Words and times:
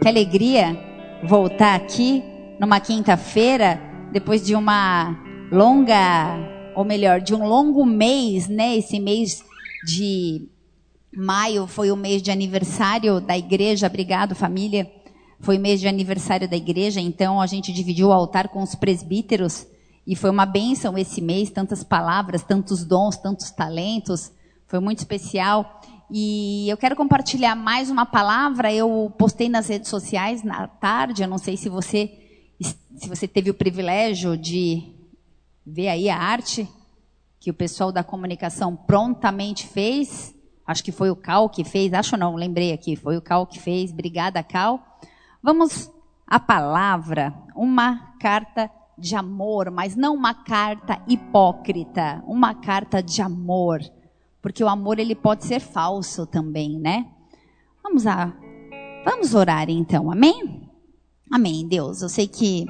Que 0.00 0.08
alegria 0.08 0.78
voltar 1.24 1.74
aqui 1.74 2.22
numa 2.60 2.78
quinta-feira, 2.78 3.80
depois 4.12 4.44
de 4.44 4.54
uma 4.54 5.16
longa, 5.50 6.36
ou 6.76 6.84
melhor, 6.84 7.20
de 7.20 7.34
um 7.34 7.46
longo 7.46 7.84
mês, 7.84 8.48
né? 8.48 8.76
Esse 8.76 9.00
mês 9.00 9.42
de 9.84 10.48
maio 11.12 11.66
foi 11.66 11.90
o 11.90 11.96
mês 11.96 12.22
de 12.22 12.30
aniversário 12.30 13.20
da 13.20 13.36
igreja. 13.36 13.88
Obrigado, 13.88 14.34
família. 14.34 14.90
Foi 15.40 15.58
mês 15.58 15.80
de 15.80 15.88
aniversário 15.88 16.48
da 16.48 16.56
igreja, 16.56 17.00
então 17.00 17.40
a 17.40 17.46
gente 17.46 17.72
dividiu 17.72 18.08
o 18.08 18.12
altar 18.12 18.48
com 18.48 18.62
os 18.62 18.74
presbíteros 18.74 19.66
e 20.06 20.16
foi 20.16 20.30
uma 20.30 20.46
bênção 20.46 20.96
esse 20.96 21.20
mês, 21.20 21.50
tantas 21.50 21.84
palavras, 21.84 22.42
tantos 22.42 22.84
dons, 22.84 23.16
tantos 23.16 23.50
talentos. 23.50 24.32
Foi 24.66 24.80
muito 24.80 24.98
especial. 24.98 25.80
E 26.10 26.66
eu 26.68 26.76
quero 26.78 26.96
compartilhar 26.96 27.54
mais 27.54 27.90
uma 27.90 28.06
palavra. 28.06 28.72
Eu 28.72 29.12
postei 29.18 29.48
nas 29.48 29.68
redes 29.68 29.90
sociais 29.90 30.42
na 30.42 30.66
tarde. 30.66 31.22
Eu 31.22 31.28
não 31.28 31.38
sei 31.38 31.56
se 31.56 31.68
você 31.68 32.24
se 32.96 33.08
você 33.08 33.28
teve 33.28 33.48
o 33.50 33.54
privilégio 33.54 34.36
de 34.36 34.82
ver 35.64 35.88
aí 35.88 36.08
a 36.08 36.18
arte 36.18 36.68
que 37.38 37.50
o 37.50 37.54
pessoal 37.54 37.92
da 37.92 38.02
comunicação 38.02 38.74
prontamente 38.74 39.66
fez. 39.66 40.34
Acho 40.66 40.82
que 40.82 40.90
foi 40.90 41.10
o 41.10 41.16
Cal 41.16 41.48
que 41.48 41.62
fez. 41.62 41.92
Acho 41.92 42.16
não, 42.16 42.34
lembrei 42.34 42.72
aqui. 42.72 42.96
Foi 42.96 43.16
o 43.16 43.22
Cal 43.22 43.46
que 43.46 43.60
fez. 43.60 43.92
Obrigada, 43.92 44.42
Cal. 44.42 44.82
Vamos 45.42 45.90
à 46.26 46.40
palavra, 46.40 47.32
uma 47.54 48.14
carta 48.18 48.70
de 48.98 49.14
amor, 49.14 49.70
mas 49.70 49.94
não 49.94 50.14
uma 50.14 50.34
carta 50.34 51.00
hipócrita, 51.06 52.22
uma 52.26 52.54
carta 52.54 53.00
de 53.00 53.22
amor 53.22 53.80
porque 54.48 54.64
o 54.64 54.68
amor 54.68 54.98
ele 54.98 55.14
pode 55.14 55.44
ser 55.44 55.60
falso 55.60 56.26
também, 56.26 56.78
né? 56.78 57.06
Vamos 57.82 58.06
a 58.06 58.32
Vamos 59.04 59.34
orar 59.34 59.68
então. 59.68 60.10
Amém? 60.10 60.70
Amém, 61.30 61.68
Deus. 61.68 62.00
Eu 62.00 62.08
sei 62.08 62.26
que 62.26 62.64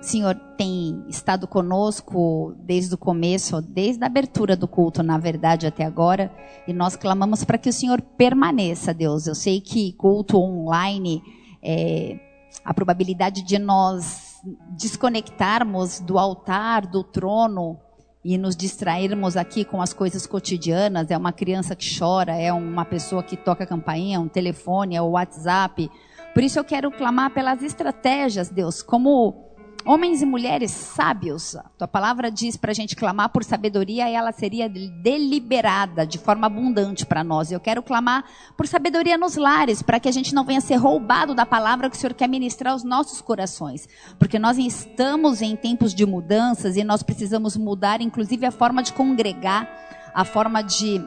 o 0.00 0.02
Senhor 0.02 0.34
tem 0.58 1.04
estado 1.08 1.46
conosco 1.46 2.56
desde 2.58 2.92
o 2.92 2.98
começo, 2.98 3.62
desde 3.62 4.02
a 4.02 4.08
abertura 4.08 4.56
do 4.56 4.66
culto, 4.66 5.00
na 5.00 5.16
verdade, 5.16 5.64
até 5.64 5.84
agora, 5.84 6.34
e 6.66 6.72
nós 6.72 6.96
clamamos 6.96 7.44
para 7.44 7.56
que 7.56 7.68
o 7.68 7.72
Senhor 7.72 8.02
permaneça, 8.02 8.92
Deus. 8.92 9.28
Eu 9.28 9.36
sei 9.36 9.60
que 9.60 9.92
culto 9.92 10.38
online, 10.38 11.22
é, 11.62 12.18
a 12.64 12.74
probabilidade 12.74 13.42
de 13.42 13.60
nós 13.60 14.40
desconectarmos 14.76 16.00
do 16.00 16.18
altar, 16.18 16.84
do 16.84 17.04
trono, 17.04 17.78
e 18.24 18.38
nos 18.38 18.54
distrairmos 18.54 19.36
aqui 19.36 19.64
com 19.64 19.82
as 19.82 19.92
coisas 19.92 20.26
cotidianas, 20.26 21.10
é 21.10 21.16
uma 21.16 21.32
criança 21.32 21.74
que 21.74 21.98
chora, 21.98 22.36
é 22.36 22.52
uma 22.52 22.84
pessoa 22.84 23.22
que 23.22 23.36
toca 23.36 23.66
campainha, 23.66 24.20
um 24.20 24.28
telefone, 24.28 24.94
é 24.94 25.02
o 25.02 25.10
WhatsApp. 25.10 25.90
Por 26.32 26.42
isso 26.42 26.58
eu 26.58 26.64
quero 26.64 26.90
clamar 26.90 27.30
pelas 27.30 27.62
estratégias, 27.62 28.48
Deus, 28.48 28.80
como 28.80 29.51
Homens 29.84 30.22
e 30.22 30.26
mulheres 30.26 30.70
sábios, 30.70 31.56
a 31.56 31.64
tua 31.76 31.88
palavra 31.88 32.30
diz 32.30 32.56
para 32.56 32.70
a 32.70 32.74
gente 32.74 32.94
clamar 32.94 33.30
por 33.30 33.42
sabedoria 33.42 34.08
e 34.08 34.14
ela 34.14 34.30
seria 34.30 34.68
deliberada 34.68 36.06
de 36.06 36.18
forma 36.18 36.46
abundante 36.46 37.04
para 37.04 37.24
nós. 37.24 37.50
Eu 37.50 37.58
quero 37.58 37.82
clamar 37.82 38.24
por 38.56 38.68
sabedoria 38.68 39.18
nos 39.18 39.34
lares, 39.34 39.82
para 39.82 39.98
que 39.98 40.08
a 40.08 40.12
gente 40.12 40.34
não 40.34 40.44
venha 40.44 40.60
ser 40.60 40.76
roubado 40.76 41.34
da 41.34 41.44
palavra 41.44 41.90
que 41.90 41.96
o 41.96 41.98
Senhor 41.98 42.14
quer 42.14 42.28
ministrar 42.28 42.72
aos 42.72 42.84
nossos 42.84 43.20
corações. 43.20 43.88
Porque 44.20 44.38
nós 44.38 44.56
estamos 44.56 45.42
em 45.42 45.56
tempos 45.56 45.92
de 45.92 46.06
mudanças 46.06 46.76
e 46.76 46.84
nós 46.84 47.02
precisamos 47.02 47.56
mudar, 47.56 48.00
inclusive, 48.00 48.46
a 48.46 48.52
forma 48.52 48.84
de 48.84 48.92
congregar, 48.92 49.68
a 50.14 50.24
forma 50.24 50.62
de 50.62 51.02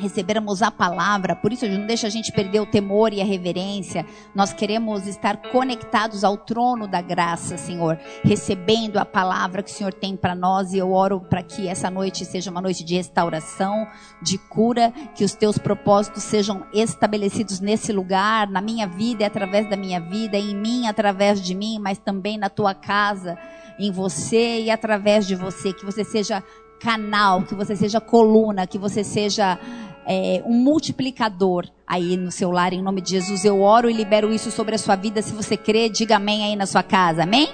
recebermos 0.00 0.62
a 0.62 0.70
palavra, 0.70 1.36
por 1.36 1.52
isso 1.52 1.68
não 1.68 1.86
deixa 1.86 2.06
a 2.06 2.10
gente 2.10 2.32
perder 2.32 2.60
o 2.60 2.66
temor 2.66 3.12
e 3.12 3.20
a 3.20 3.24
reverência. 3.24 4.04
Nós 4.34 4.52
queremos 4.52 5.06
estar 5.06 5.36
conectados 5.50 6.24
ao 6.24 6.36
trono 6.36 6.88
da 6.88 7.00
graça, 7.00 7.56
Senhor, 7.56 7.98
recebendo 8.24 8.98
a 8.98 9.04
palavra 9.04 9.62
que 9.62 9.70
o 9.70 9.74
Senhor 9.74 9.92
tem 9.92 10.16
para 10.16 10.34
nós. 10.34 10.72
E 10.72 10.78
eu 10.78 10.92
oro 10.92 11.20
para 11.20 11.42
que 11.42 11.68
essa 11.68 11.90
noite 11.90 12.24
seja 12.24 12.50
uma 12.50 12.60
noite 12.60 12.84
de 12.84 12.96
restauração, 12.96 13.86
de 14.22 14.38
cura, 14.38 14.92
que 15.14 15.24
os 15.24 15.34
teus 15.34 15.58
propósitos 15.58 16.22
sejam 16.22 16.64
estabelecidos 16.72 17.60
nesse 17.60 17.92
lugar, 17.92 18.48
na 18.48 18.60
minha 18.60 18.86
vida 18.86 19.22
e 19.22 19.26
através 19.26 19.68
da 19.68 19.76
minha 19.76 20.00
vida, 20.00 20.36
em 20.36 20.54
mim 20.54 20.86
através 20.86 21.40
de 21.40 21.54
mim, 21.54 21.78
mas 21.78 21.98
também 21.98 22.38
na 22.38 22.48
tua 22.48 22.74
casa, 22.74 23.38
em 23.78 23.90
você 23.90 24.60
e 24.62 24.70
através 24.70 25.26
de 25.26 25.34
você, 25.34 25.72
que 25.72 25.84
você 25.84 26.04
seja 26.04 26.42
canal, 26.80 27.42
que 27.42 27.54
você 27.54 27.76
seja 27.76 28.00
coluna, 28.00 28.66
que 28.66 28.78
você 28.78 29.04
seja 29.04 29.58
é, 30.06 30.42
um 30.46 30.54
multiplicador 30.54 31.66
aí 31.86 32.16
no 32.16 32.30
seu 32.30 32.50
lar, 32.50 32.72
em 32.72 32.82
nome 32.82 33.00
de 33.00 33.10
Jesus. 33.10 33.44
Eu 33.44 33.60
oro 33.60 33.90
e 33.90 33.92
libero 33.92 34.32
isso 34.32 34.50
sobre 34.50 34.74
a 34.74 34.78
sua 34.78 34.96
vida. 34.96 35.22
Se 35.22 35.32
você 35.32 35.56
crê, 35.56 35.88
diga 35.88 36.16
amém 36.16 36.44
aí 36.44 36.56
na 36.56 36.66
sua 36.66 36.82
casa. 36.82 37.24
Amém? 37.24 37.48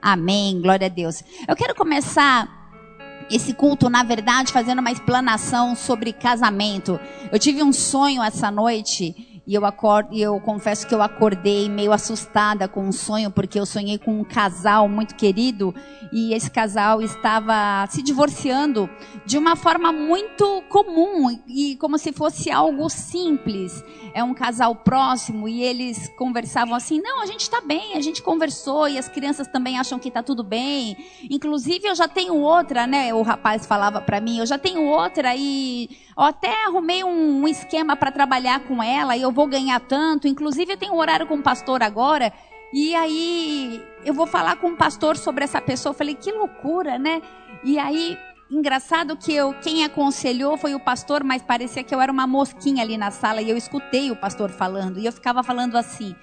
Amém. 0.00 0.60
Glória 0.60 0.86
a 0.86 0.90
Deus. 0.90 1.22
Eu 1.46 1.56
quero 1.56 1.74
começar 1.74 2.56
esse 3.30 3.52
culto, 3.52 3.90
na 3.90 4.02
verdade, 4.02 4.52
fazendo 4.52 4.78
uma 4.78 4.90
explanação 4.90 5.74
sobre 5.74 6.12
casamento. 6.12 6.98
Eu 7.30 7.38
tive 7.38 7.62
um 7.62 7.72
sonho 7.72 8.22
essa 8.22 8.50
noite 8.50 9.27
e 9.48 9.54
eu, 9.54 9.64
acordo, 9.64 10.14
eu 10.14 10.38
confesso 10.40 10.86
que 10.86 10.94
eu 10.94 11.00
acordei 11.00 11.70
meio 11.70 11.90
assustada 11.90 12.68
com 12.68 12.86
um 12.86 12.92
sonho, 12.92 13.30
porque 13.30 13.58
eu 13.58 13.64
sonhei 13.64 13.96
com 13.96 14.20
um 14.20 14.22
casal 14.22 14.86
muito 14.90 15.14
querido 15.14 15.74
e 16.12 16.34
esse 16.34 16.50
casal 16.50 17.00
estava 17.00 17.86
se 17.88 18.02
divorciando 18.02 18.90
de 19.24 19.38
uma 19.38 19.56
forma 19.56 19.90
muito 19.90 20.62
comum 20.68 21.40
e 21.48 21.76
como 21.76 21.96
se 21.96 22.12
fosse 22.12 22.50
algo 22.50 22.90
simples. 22.90 23.82
É 24.18 24.24
um 24.24 24.34
casal 24.34 24.74
próximo 24.74 25.48
e 25.48 25.62
eles 25.62 26.08
conversavam 26.16 26.74
assim: 26.74 27.00
não, 27.00 27.22
a 27.22 27.26
gente 27.26 27.42
está 27.42 27.60
bem, 27.60 27.94
a 27.94 28.00
gente 28.00 28.20
conversou 28.20 28.88
e 28.88 28.98
as 28.98 29.08
crianças 29.08 29.46
também 29.46 29.78
acham 29.78 29.96
que 29.96 30.08
está 30.08 30.24
tudo 30.24 30.42
bem. 30.42 30.96
Inclusive, 31.30 31.86
eu 31.86 31.94
já 31.94 32.08
tenho 32.08 32.34
outra, 32.34 32.84
né? 32.84 33.14
O 33.14 33.22
rapaz 33.22 33.64
falava 33.64 34.00
para 34.00 34.20
mim: 34.20 34.38
eu 34.38 34.46
já 34.46 34.58
tenho 34.58 34.82
outra 34.82 35.36
e 35.36 35.88
eu 36.16 36.24
até 36.24 36.64
arrumei 36.64 37.04
um, 37.04 37.42
um 37.42 37.46
esquema 37.46 37.94
para 37.94 38.10
trabalhar 38.10 38.58
com 38.64 38.82
ela 38.82 39.16
e 39.16 39.22
eu 39.22 39.30
vou 39.30 39.46
ganhar 39.46 39.78
tanto. 39.78 40.26
Inclusive, 40.26 40.72
eu 40.72 40.76
tenho 40.76 40.94
um 40.94 40.98
horário 40.98 41.24
com 41.24 41.36
o 41.36 41.42
pastor 41.42 41.80
agora. 41.80 42.32
E 42.72 42.96
aí, 42.96 43.80
eu 44.04 44.12
vou 44.12 44.26
falar 44.26 44.56
com 44.56 44.72
o 44.72 44.76
pastor 44.76 45.16
sobre 45.16 45.44
essa 45.44 45.60
pessoa. 45.60 45.92
Eu 45.92 45.96
falei, 45.96 46.16
que 46.16 46.32
loucura, 46.32 46.98
né? 46.98 47.22
E 47.62 47.78
aí, 47.78 48.18
engraçado 48.50 49.16
que 49.16 49.32
eu, 49.32 49.54
quem 49.60 49.84
aconselhou 49.84 50.56
foi 50.56 50.74
o 50.74 50.80
pastor, 50.80 51.22
mas 51.22 51.42
parecia 51.42 51.84
que 51.84 51.94
eu 51.94 52.00
era 52.00 52.10
uma 52.10 52.26
mosquinha 52.26 52.82
ali 52.82 52.96
na 52.96 53.10
sala 53.10 53.42
e 53.42 53.50
eu 53.50 53.56
escutei 53.56 54.10
o 54.10 54.16
pastor 54.16 54.50
falando. 54.50 54.98
E 54.98 55.06
eu 55.06 55.12
ficava 55.12 55.42
falando 55.42 55.76
assim. 55.76 56.14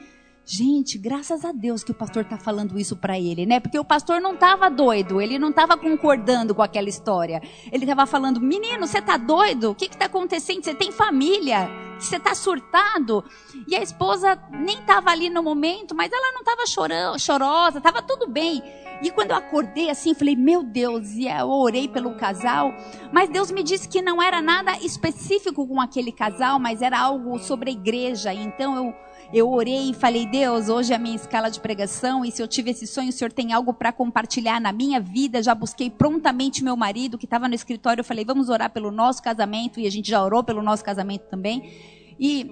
Gente, 0.47 0.99
graças 0.99 1.43
a 1.43 1.51
Deus 1.51 1.83
que 1.83 1.89
o 1.89 1.95
pastor 1.95 2.21
está 2.21 2.37
falando 2.37 2.77
isso 2.77 2.95
para 2.95 3.19
ele, 3.19 3.47
né? 3.47 3.59
Porque 3.59 3.79
o 3.79 3.83
pastor 3.83 4.21
não 4.21 4.35
estava 4.35 4.69
doido, 4.69 5.19
ele 5.19 5.39
não 5.39 5.49
estava 5.49 5.75
concordando 5.75 6.53
com 6.53 6.61
aquela 6.61 6.87
história. 6.87 7.41
Ele 7.71 7.83
estava 7.83 8.05
falando: 8.05 8.39
menino, 8.39 8.85
você 8.85 8.99
está 8.99 9.17
doido? 9.17 9.71
O 9.71 9.75
que 9.75 9.85
está 9.85 10.05
acontecendo? 10.05 10.63
Você 10.63 10.75
tem 10.75 10.91
família? 10.91 11.67
Você 11.97 12.17
está 12.17 12.35
surtado? 12.35 13.25
E 13.67 13.75
a 13.75 13.81
esposa 13.81 14.39
nem 14.51 14.77
estava 14.77 15.09
ali 15.09 15.31
no 15.31 15.41
momento, 15.41 15.95
mas 15.95 16.11
ela 16.11 16.31
não 16.31 16.41
estava 16.41 17.17
chorosa, 17.17 17.79
estava 17.79 18.03
tudo 18.03 18.27
bem. 18.27 18.61
E 19.01 19.09
quando 19.09 19.31
eu 19.31 19.37
acordei 19.37 19.89
assim, 19.89 20.13
falei: 20.13 20.35
meu 20.35 20.61
Deus, 20.61 21.09
e 21.13 21.27
eu 21.27 21.49
orei 21.49 21.87
pelo 21.87 22.15
casal. 22.17 22.71
Mas 23.11 23.29
Deus 23.29 23.49
me 23.49 23.63
disse 23.63 23.89
que 23.89 23.99
não 23.99 24.21
era 24.21 24.43
nada 24.43 24.77
específico 24.77 25.67
com 25.67 25.81
aquele 25.81 26.11
casal, 26.11 26.59
mas 26.59 26.83
era 26.83 26.99
algo 26.99 27.39
sobre 27.39 27.71
a 27.71 27.73
igreja. 27.73 28.31
Então 28.31 28.75
eu 28.75 29.04
eu 29.33 29.51
orei 29.51 29.91
e 29.91 29.93
falei: 29.93 30.25
Deus, 30.25 30.69
hoje 30.69 30.93
é 30.93 30.95
a 30.95 30.99
minha 30.99 31.15
escala 31.15 31.49
de 31.49 31.59
pregação 31.59 32.23
e 32.23 32.31
se 32.31 32.41
eu 32.41 32.47
tive 32.47 32.71
esse 32.71 32.85
sonho, 32.85 33.09
o 33.09 33.11
Senhor 33.11 33.31
tem 33.31 33.53
algo 33.53 33.73
para 33.73 33.91
compartilhar 33.91 34.59
na 34.59 34.71
minha 34.71 34.99
vida. 34.99 35.41
Já 35.41 35.55
busquei 35.55 35.89
prontamente 35.89 36.63
meu 36.63 36.75
marido 36.75 37.17
que 37.17 37.25
estava 37.25 37.47
no 37.47 37.55
escritório. 37.55 38.01
Eu 38.01 38.05
falei: 38.05 38.25
vamos 38.25 38.49
orar 38.49 38.69
pelo 38.69 38.91
nosso 38.91 39.21
casamento 39.21 39.79
e 39.79 39.87
a 39.87 39.91
gente 39.91 40.09
já 40.09 40.23
orou 40.23 40.43
pelo 40.43 40.61
nosso 40.61 40.83
casamento 40.83 41.23
também. 41.29 41.71
E 42.19 42.49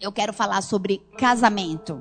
eu 0.00 0.12
quero 0.12 0.32
falar 0.32 0.62
sobre 0.62 0.98
casamento. 1.18 2.00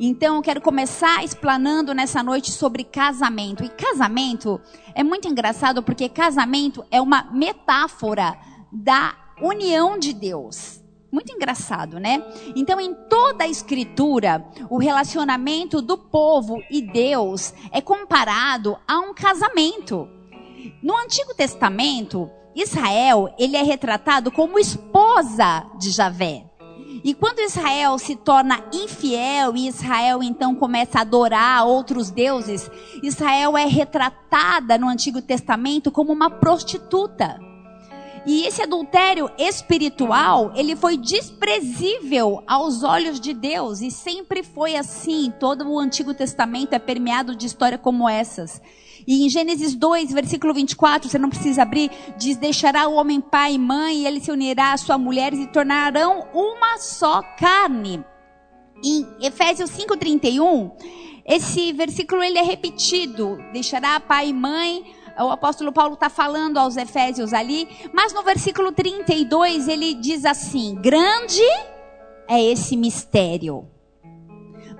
Então 0.00 0.36
eu 0.36 0.42
quero 0.42 0.60
começar 0.60 1.22
explanando 1.22 1.94
nessa 1.94 2.22
noite 2.22 2.50
sobre 2.50 2.84
casamento. 2.84 3.64
E 3.64 3.68
casamento 3.68 4.60
é 4.94 5.04
muito 5.04 5.28
engraçado 5.28 5.82
porque 5.82 6.08
casamento 6.08 6.84
é 6.90 7.00
uma 7.00 7.24
metáfora 7.30 8.36
da 8.72 9.14
união 9.40 9.98
de 9.98 10.12
Deus. 10.12 10.81
Muito 11.12 11.30
engraçado, 11.30 12.00
né? 12.00 12.24
Então, 12.56 12.80
em 12.80 12.94
toda 12.94 13.44
a 13.44 13.48
escritura, 13.48 14.42
o 14.70 14.78
relacionamento 14.78 15.82
do 15.82 15.98
povo 15.98 16.62
e 16.70 16.80
Deus 16.80 17.52
é 17.70 17.82
comparado 17.82 18.78
a 18.88 18.98
um 18.98 19.12
casamento. 19.12 20.08
No 20.82 20.96
Antigo 20.96 21.34
Testamento, 21.34 22.30
Israel, 22.56 23.28
ele 23.38 23.58
é 23.58 23.62
retratado 23.62 24.30
como 24.30 24.58
esposa 24.58 25.66
de 25.78 25.90
Javé. 25.90 26.46
E 27.04 27.12
quando 27.12 27.40
Israel 27.40 27.98
se 27.98 28.16
torna 28.16 28.64
infiel 28.72 29.54
e 29.54 29.68
Israel 29.68 30.22
então 30.22 30.54
começa 30.54 30.98
a 30.98 31.02
adorar 31.02 31.66
outros 31.66 32.10
deuses, 32.10 32.70
Israel 33.02 33.56
é 33.56 33.66
retratada 33.66 34.78
no 34.78 34.88
Antigo 34.88 35.20
Testamento 35.20 35.90
como 35.90 36.10
uma 36.10 36.30
prostituta. 36.30 37.38
E 38.24 38.44
esse 38.46 38.62
adultério 38.62 39.28
espiritual, 39.36 40.52
ele 40.54 40.76
foi 40.76 40.96
desprezível 40.96 42.42
aos 42.46 42.84
olhos 42.84 43.18
de 43.18 43.34
Deus 43.34 43.80
e 43.80 43.90
sempre 43.90 44.44
foi 44.44 44.76
assim. 44.76 45.32
Todo 45.40 45.68
o 45.68 45.78
Antigo 45.78 46.14
Testamento 46.14 46.72
é 46.72 46.78
permeado 46.78 47.34
de 47.34 47.46
histórias 47.46 47.80
como 47.80 48.08
essas. 48.08 48.62
E 49.06 49.26
em 49.26 49.28
Gênesis 49.28 49.74
2, 49.74 50.12
versículo 50.12 50.54
24, 50.54 51.08
você 51.08 51.18
não 51.18 51.28
precisa 51.28 51.62
abrir, 51.62 51.90
diz: 52.16 52.36
Deixará 52.36 52.86
o 52.86 52.94
homem 52.94 53.20
pai 53.20 53.54
e 53.54 53.58
mãe, 53.58 54.02
e 54.02 54.06
ele 54.06 54.20
se 54.20 54.30
unirá 54.30 54.72
à 54.72 54.76
sua 54.76 54.96
mulher 54.96 55.32
e 55.32 55.38
se 55.38 55.46
tornarão 55.48 56.28
uma 56.32 56.78
só 56.78 57.22
carne. 57.36 58.04
Em 58.84 59.06
Efésios 59.20 59.70
5,31, 59.70 60.72
esse 61.26 61.72
versículo 61.72 62.22
ele 62.22 62.38
é 62.38 62.42
repetido: 62.42 63.38
Deixará 63.52 63.98
pai 63.98 64.28
e 64.28 64.32
mãe 64.32 64.84
o 65.18 65.30
apóstolo 65.30 65.72
Paulo 65.72 65.94
está 65.94 66.08
falando 66.08 66.58
aos 66.58 66.76
Efésios 66.76 67.32
ali, 67.32 67.68
mas 67.92 68.12
no 68.12 68.22
versículo 68.22 68.72
32 68.72 69.68
ele 69.68 69.94
diz 69.94 70.24
assim: 70.24 70.74
Grande 70.76 71.42
é 72.28 72.42
esse 72.42 72.76
mistério, 72.76 73.66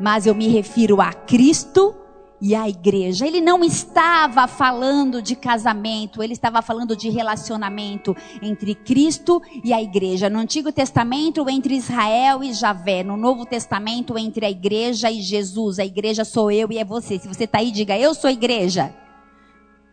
mas 0.00 0.26
eu 0.26 0.34
me 0.34 0.48
refiro 0.48 1.00
a 1.00 1.12
Cristo 1.12 1.94
e 2.42 2.56
à 2.56 2.68
igreja. 2.68 3.24
Ele 3.24 3.40
não 3.40 3.62
estava 3.62 4.48
falando 4.48 5.22
de 5.22 5.36
casamento, 5.36 6.20
ele 6.20 6.32
estava 6.32 6.60
falando 6.60 6.96
de 6.96 7.08
relacionamento 7.08 8.16
entre 8.42 8.74
Cristo 8.74 9.40
e 9.62 9.72
a 9.72 9.80
igreja. 9.80 10.28
No 10.28 10.40
Antigo 10.40 10.72
Testamento, 10.72 11.48
entre 11.48 11.76
Israel 11.76 12.42
e 12.42 12.52
Javé. 12.52 13.04
No 13.04 13.16
Novo 13.16 13.46
Testamento, 13.46 14.18
entre 14.18 14.44
a 14.44 14.50
igreja 14.50 15.08
e 15.08 15.22
Jesus. 15.22 15.78
A 15.78 15.84
igreja 15.84 16.24
sou 16.24 16.50
eu 16.50 16.70
e 16.72 16.78
é 16.78 16.84
você. 16.84 17.18
Se 17.18 17.28
você 17.28 17.44
está 17.44 17.58
aí, 17.58 17.70
diga: 17.70 17.96
Eu 17.96 18.12
sou 18.12 18.28
igreja. 18.28 18.92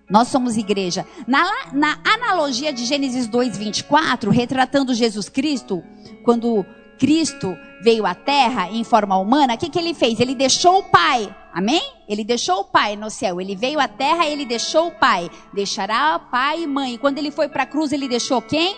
Nós 0.09 0.27
somos 0.29 0.57
igreja. 0.57 1.05
Na, 1.27 1.45
na 1.71 1.99
analogia 2.03 2.73
de 2.73 2.85
Gênesis 2.85 3.27
2, 3.27 3.57
24, 3.57 4.31
retratando 4.31 4.93
Jesus 4.93 5.29
Cristo, 5.29 5.83
quando 6.23 6.65
Cristo 6.97 7.55
veio 7.81 8.05
à 8.05 8.13
terra 8.13 8.69
em 8.71 8.83
forma 8.83 9.17
humana, 9.17 9.53
o 9.53 9.57
que, 9.57 9.69
que 9.69 9.79
ele 9.79 9.93
fez? 9.93 10.19
Ele 10.19 10.35
deixou 10.35 10.79
o 10.79 10.83
Pai. 10.83 11.33
Amém? 11.53 11.81
Ele 12.07 12.23
deixou 12.23 12.61
o 12.61 12.65
Pai 12.65 12.95
no 12.95 13.09
céu. 13.09 13.39
Ele 13.39 13.55
veio 13.55 13.79
à 13.79 13.87
terra 13.87 14.27
e 14.27 14.33
ele 14.33 14.45
deixou 14.45 14.87
o 14.87 14.91
Pai. 14.91 15.29
Deixará 15.53 16.19
pai 16.19 16.63
e 16.63 16.67
mãe. 16.67 16.97
Quando 16.97 17.17
ele 17.17 17.31
foi 17.31 17.47
para 17.47 17.63
a 17.63 17.65
cruz, 17.65 17.91
ele 17.91 18.07
deixou 18.07 18.41
quem? 18.41 18.77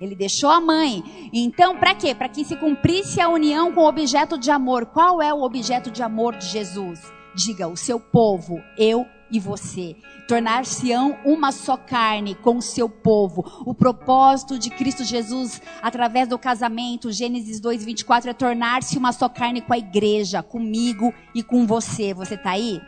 Ele 0.00 0.16
deixou 0.16 0.50
a 0.50 0.60
mãe. 0.60 1.30
Então, 1.32 1.76
para 1.76 1.94
quê? 1.94 2.14
Para 2.14 2.28
que 2.28 2.44
se 2.44 2.56
cumprisse 2.56 3.20
a 3.20 3.28
união 3.28 3.72
com 3.72 3.82
o 3.82 3.88
objeto 3.88 4.38
de 4.38 4.50
amor. 4.50 4.86
Qual 4.86 5.20
é 5.20 5.32
o 5.32 5.42
objeto 5.42 5.90
de 5.90 6.02
amor 6.02 6.36
de 6.36 6.46
Jesus? 6.46 7.00
Diga, 7.34 7.68
o 7.68 7.76
seu 7.76 8.00
povo, 8.00 8.62
eu 8.76 9.06
e 9.30 9.38
você. 9.38 9.96
Tornar-se-ão 10.26 11.18
uma 11.24 11.52
só 11.52 11.76
carne 11.76 12.34
com 12.34 12.56
o 12.56 12.62
seu 12.62 12.88
povo. 12.88 13.44
O 13.64 13.74
propósito 13.74 14.58
de 14.58 14.70
Cristo 14.70 15.04
Jesus 15.04 15.60
através 15.82 16.28
do 16.28 16.38
casamento, 16.38 17.12
Gênesis 17.12 17.60
2, 17.60 17.84
24, 17.84 18.30
é 18.30 18.34
tornar-se 18.34 18.98
uma 18.98 19.12
só 19.12 19.28
carne 19.28 19.60
com 19.60 19.72
a 19.72 19.78
igreja, 19.78 20.42
comigo 20.42 21.12
e 21.34 21.42
com 21.42 21.66
você. 21.66 22.12
Você 22.14 22.34
está 22.34 22.50
aí? 22.50 22.80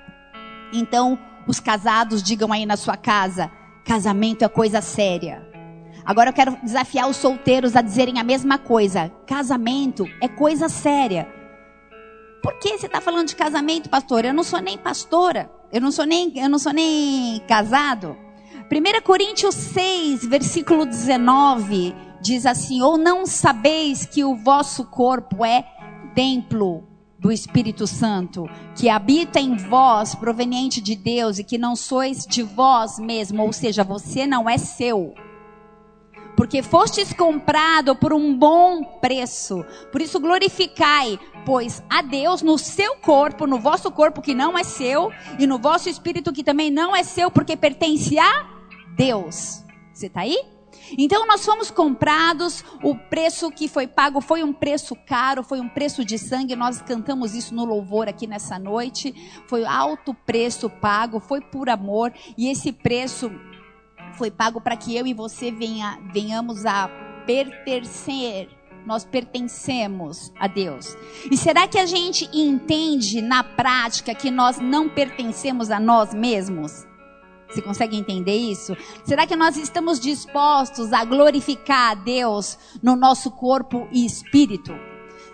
Então, 0.72 1.18
os 1.46 1.60
casados 1.60 2.22
digam 2.22 2.52
aí 2.52 2.66
na 2.66 2.76
sua 2.76 2.96
casa: 2.96 3.50
casamento 3.84 4.44
é 4.44 4.48
coisa 4.48 4.80
séria. 4.80 5.48
Agora 6.04 6.30
eu 6.30 6.34
quero 6.34 6.56
desafiar 6.62 7.08
os 7.08 7.16
solteiros 7.16 7.76
a 7.76 7.82
dizerem 7.82 8.18
a 8.18 8.24
mesma 8.24 8.58
coisa: 8.58 9.10
casamento 9.26 10.04
é 10.20 10.28
coisa 10.28 10.68
séria. 10.68 11.41
Por 12.42 12.58
que 12.58 12.76
você 12.76 12.86
está 12.86 13.00
falando 13.00 13.28
de 13.28 13.36
casamento, 13.36 13.88
pastor? 13.88 14.24
Eu 14.24 14.34
não 14.34 14.42
sou 14.42 14.60
nem 14.60 14.76
pastora. 14.76 15.50
Eu 15.72 15.80
não 15.80 15.92
sou 15.92 16.04
nem, 16.04 16.36
eu 16.36 16.48
não 16.48 16.58
sou 16.58 16.72
nem 16.72 17.40
casado. 17.46 18.16
1 18.70 19.02
Coríntios 19.02 19.54
6, 19.54 20.26
versículo 20.26 20.84
19, 20.84 21.94
diz 22.20 22.44
assim: 22.44 22.82
Ou 22.82 22.98
não 22.98 23.24
sabeis 23.26 24.04
que 24.04 24.24
o 24.24 24.34
vosso 24.34 24.84
corpo 24.84 25.44
é 25.44 25.64
templo 26.14 26.88
do 27.18 27.30
Espírito 27.30 27.86
Santo, 27.86 28.50
que 28.74 28.88
habita 28.88 29.38
em 29.38 29.56
vós, 29.56 30.14
proveniente 30.14 30.80
de 30.80 30.96
Deus, 30.96 31.38
e 31.38 31.44
que 31.44 31.56
não 31.56 31.76
sois 31.76 32.26
de 32.26 32.42
vós 32.42 32.98
mesmo, 32.98 33.44
ou 33.44 33.52
seja, 33.52 33.84
você 33.84 34.26
não 34.26 34.50
é 34.50 34.58
seu 34.58 35.14
porque 36.36 36.62
fostes 36.62 37.12
comprado 37.12 37.94
por 37.96 38.12
um 38.12 38.36
bom 38.36 38.82
preço. 39.00 39.64
Por 39.90 40.00
isso 40.00 40.18
glorificai, 40.20 41.18
pois 41.44 41.82
a 41.88 42.02
Deus 42.02 42.42
no 42.42 42.58
seu 42.58 42.96
corpo, 42.96 43.46
no 43.46 43.58
vosso 43.58 43.90
corpo 43.90 44.22
que 44.22 44.34
não 44.34 44.56
é 44.56 44.64
seu, 44.64 45.10
e 45.38 45.46
no 45.46 45.58
vosso 45.58 45.88
espírito 45.88 46.32
que 46.32 46.44
também 46.44 46.70
não 46.70 46.94
é 46.94 47.02
seu, 47.02 47.30
porque 47.30 47.56
pertence 47.56 48.18
a 48.18 48.46
Deus. 48.96 49.64
Você 49.92 50.06
está 50.06 50.20
aí? 50.20 50.38
Então 50.98 51.26
nós 51.26 51.44
fomos 51.44 51.70
comprados, 51.70 52.64
o 52.82 52.94
preço 52.94 53.50
que 53.50 53.68
foi 53.68 53.86
pago 53.86 54.20
foi 54.20 54.42
um 54.42 54.52
preço 54.52 54.94
caro, 55.06 55.42
foi 55.42 55.60
um 55.60 55.68
preço 55.68 56.04
de 56.04 56.18
sangue. 56.18 56.56
Nós 56.56 56.82
cantamos 56.82 57.34
isso 57.34 57.54
no 57.54 57.64
louvor 57.64 58.08
aqui 58.08 58.26
nessa 58.26 58.58
noite. 58.58 59.14
Foi 59.46 59.64
alto 59.64 60.12
preço 60.12 60.68
pago, 60.68 61.20
foi 61.20 61.40
por 61.40 61.68
amor, 61.68 62.12
e 62.36 62.48
esse 62.50 62.72
preço 62.72 63.30
foi 64.12 64.30
pago 64.30 64.60
para 64.60 64.76
que 64.76 64.96
eu 64.96 65.06
e 65.06 65.14
você 65.14 65.50
venha, 65.50 65.98
venhamos 66.12 66.64
a 66.66 66.88
pertencer. 67.26 68.48
Nós 68.84 69.04
pertencemos 69.04 70.32
a 70.40 70.48
Deus. 70.48 70.96
E 71.30 71.36
será 71.36 71.68
que 71.68 71.78
a 71.78 71.86
gente 71.86 72.28
entende 72.32 73.22
na 73.22 73.44
prática 73.44 74.12
que 74.12 74.28
nós 74.28 74.58
não 74.58 74.88
pertencemos 74.88 75.70
a 75.70 75.78
nós 75.78 76.12
mesmos? 76.12 76.84
Você 77.48 77.62
consegue 77.62 77.96
entender 77.96 78.36
isso? 78.36 78.76
Será 79.04 79.26
que 79.26 79.36
nós 79.36 79.56
estamos 79.56 80.00
dispostos 80.00 80.92
a 80.92 81.04
glorificar 81.04 81.92
a 81.92 81.94
Deus 81.94 82.58
no 82.82 82.96
nosso 82.96 83.30
corpo 83.30 83.86
e 83.92 84.04
espírito? 84.04 84.72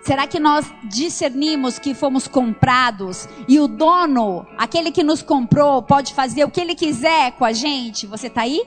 Será 0.08 0.26
que 0.26 0.40
nós 0.40 0.64
discernimos 0.84 1.78
que 1.78 1.92
fomos 1.92 2.26
comprados 2.26 3.28
e 3.46 3.60
o 3.60 3.68
dono, 3.68 4.46
aquele 4.56 4.90
que 4.90 5.02
nos 5.02 5.20
comprou, 5.20 5.82
pode 5.82 6.14
fazer 6.14 6.44
o 6.44 6.50
que 6.50 6.62
ele 6.62 6.74
quiser 6.74 7.32
com 7.32 7.44
a 7.44 7.52
gente? 7.52 8.06
Você 8.06 8.28
está 8.28 8.40
aí? 8.40 8.62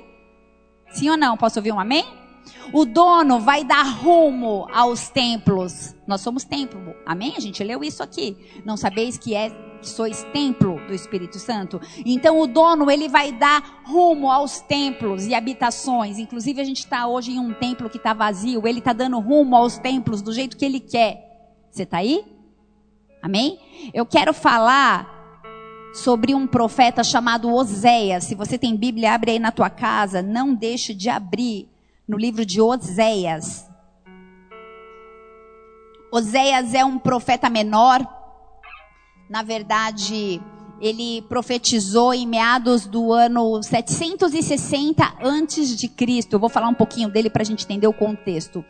Sim 0.91 1.09
ou 1.09 1.17
não? 1.17 1.35
Posso 1.35 1.57
ouvir 1.57 1.71
um 1.71 1.79
amém? 1.79 2.05
O 2.71 2.85
dono 2.85 3.39
vai 3.39 3.63
dar 3.63 3.81
rumo 3.81 4.67
aos 4.71 5.09
templos. 5.09 5.95
Nós 6.05 6.21
somos 6.21 6.43
templo. 6.43 6.93
Amém? 7.07 7.33
A 7.35 7.39
gente 7.39 7.63
leu 7.63 7.83
isso 7.83 8.03
aqui. 8.03 8.37
Não 8.63 8.77
sabeis 8.77 9.17
que 9.17 9.33
é 9.33 9.49
que 9.81 9.89
sois 9.89 10.23
templo 10.31 10.79
do 10.85 10.93
Espírito 10.93 11.39
Santo. 11.39 11.81
Então 12.05 12.39
o 12.39 12.45
dono 12.45 12.91
ele 12.91 13.09
vai 13.09 13.31
dar 13.31 13.81
rumo 13.83 14.29
aos 14.29 14.59
templos 14.59 15.25
e 15.25 15.33
habitações. 15.33 16.19
Inclusive 16.19 16.61
a 16.61 16.65
gente 16.65 16.81
está 16.81 17.07
hoje 17.07 17.31
em 17.31 17.39
um 17.39 17.51
templo 17.51 17.89
que 17.89 17.97
está 17.97 18.13
vazio. 18.13 18.67
Ele 18.67 18.77
está 18.77 18.93
dando 18.93 19.19
rumo 19.19 19.55
aos 19.55 19.79
templos 19.79 20.21
do 20.21 20.31
jeito 20.31 20.55
que 20.55 20.63
ele 20.63 20.79
quer. 20.79 21.30
Você 21.71 21.83
está 21.83 21.99
aí? 21.99 22.25
Amém? 23.21 23.57
Eu 23.93 24.05
quero 24.05 24.33
falar 24.33 25.09
sobre 25.93 26.35
um 26.35 26.45
profeta 26.45 27.01
chamado 27.01 27.49
Oséias. 27.53 28.25
Se 28.25 28.35
você 28.35 28.57
tem 28.57 28.75
Bíblia, 28.75 29.13
abre 29.13 29.31
aí 29.31 29.39
na 29.39 29.51
tua 29.51 29.69
casa. 29.69 30.21
Não 30.21 30.53
deixe 30.53 30.93
de 30.93 31.09
abrir 31.09 31.69
no 32.05 32.17
livro 32.17 32.45
de 32.45 32.59
Oséias. 32.59 33.69
Oséias 36.11 36.73
é 36.73 36.83
um 36.83 36.99
profeta 36.99 37.49
menor. 37.49 38.05
Na 39.29 39.41
verdade, 39.41 40.41
ele 40.81 41.21
profetizou 41.21 42.13
em 42.13 42.27
meados 42.27 42.85
do 42.85 43.13
ano 43.13 43.63
760 43.63 45.19
antes 45.23 45.77
de 45.77 45.87
Cristo. 45.87 46.33
Eu 46.33 46.39
vou 46.39 46.49
falar 46.49 46.67
um 46.67 46.73
pouquinho 46.73 47.07
dele 47.07 47.29
para 47.29 47.43
a 47.43 47.45
gente 47.45 47.63
entender 47.63 47.87
o 47.87 47.93
contexto. 47.93 48.65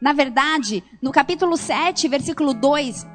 Na 0.00 0.12
verdade, 0.12 0.84
no 1.00 1.10
capítulo 1.10 1.56
7, 1.56 2.06
versículo 2.08 2.52
2, 2.52 3.06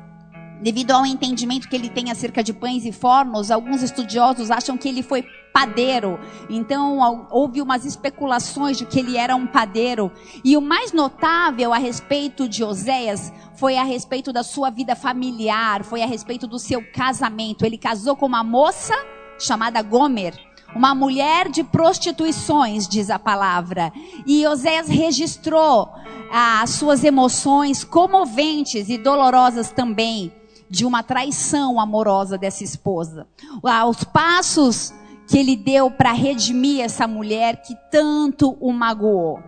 devido 0.61 0.91
ao 0.91 1.05
entendimento 1.05 1.67
que 1.67 1.75
ele 1.75 1.89
tem 1.89 2.11
acerca 2.11 2.43
de 2.43 2.53
pães 2.53 2.85
e 2.85 2.91
fornos, 2.91 3.51
alguns 3.51 3.81
estudiosos 3.81 4.51
acham 4.51 4.77
que 4.77 4.87
ele 4.87 5.03
foi 5.03 5.23
padeiro. 5.53 6.19
Então, 6.49 7.27
houve 7.29 7.61
umas 7.61 7.85
especulações 7.85 8.77
de 8.77 8.85
que 8.85 8.99
ele 8.99 9.17
era 9.17 9.35
um 9.35 9.47
padeiro. 9.47 10.11
E 10.43 10.55
o 10.55 10.61
mais 10.61 10.93
notável 10.93 11.73
a 11.73 11.77
respeito 11.77 12.47
de 12.47 12.63
Oséias 12.63 13.31
foi 13.55 13.75
a 13.77 13.83
respeito 13.83 14.31
da 14.31 14.43
sua 14.43 14.69
vida 14.69 14.95
familiar, 14.95 15.83
foi 15.83 16.01
a 16.01 16.07
respeito 16.07 16.47
do 16.47 16.57
seu 16.57 16.83
casamento. 16.91 17.65
Ele 17.65 17.77
casou 17.77 18.15
com 18.15 18.25
uma 18.25 18.43
moça 18.43 18.95
chamada 19.39 19.81
Gomer 19.81 20.50
uma 20.75 20.95
mulher 20.95 21.49
de 21.49 21.63
prostituições, 21.63 22.87
diz 22.87 23.09
a 23.09 23.19
palavra. 23.19 23.91
E 24.25 24.45
Osés 24.47 24.87
registrou 24.87 25.89
ah, 26.31 26.61
as 26.61 26.71
suas 26.71 27.03
emoções 27.03 27.83
comoventes 27.83 28.89
e 28.89 28.97
dolorosas 28.97 29.71
também 29.71 30.31
de 30.69 30.85
uma 30.85 31.03
traição 31.03 31.79
amorosa 31.79 32.37
dessa 32.37 32.63
esposa. 32.63 33.27
Ah, 33.63 33.85
os 33.85 34.03
passos 34.03 34.93
que 35.27 35.37
ele 35.37 35.55
deu 35.55 35.91
para 35.91 36.11
redimir 36.11 36.81
essa 36.81 37.07
mulher 37.07 37.61
que 37.61 37.75
tanto 37.89 38.57
o 38.59 38.71
magoou. 38.71 39.39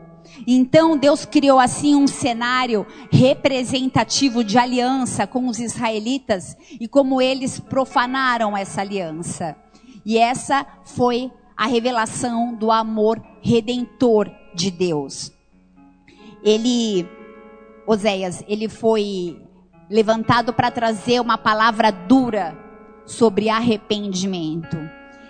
Então 0.47 0.97
Deus 0.97 1.25
criou 1.25 1.59
assim 1.59 1.95
um 1.95 2.07
cenário 2.07 2.85
representativo 3.11 4.43
de 4.43 4.57
aliança 4.57 5.27
com 5.27 5.47
os 5.47 5.59
israelitas 5.59 6.57
e 6.79 6.87
como 6.87 7.21
eles 7.21 7.59
profanaram 7.59 8.55
essa 8.55 8.81
aliança. 8.81 9.55
E 10.05 10.17
essa 10.17 10.65
foi 10.83 11.31
a 11.55 11.65
revelação 11.65 12.53
do 12.55 12.71
amor 12.71 13.21
redentor 13.41 14.29
de 14.53 14.69
Deus. 14.71 15.31
ele, 16.43 17.07
Oséias, 17.87 18.43
ele 18.47 18.67
foi 18.67 19.41
levantado 19.89 20.53
para 20.53 20.69
trazer 20.69 21.21
uma 21.21 21.37
palavra 21.37 21.91
dura 21.91 22.57
sobre 23.05 23.49
arrependimento. 23.49 24.77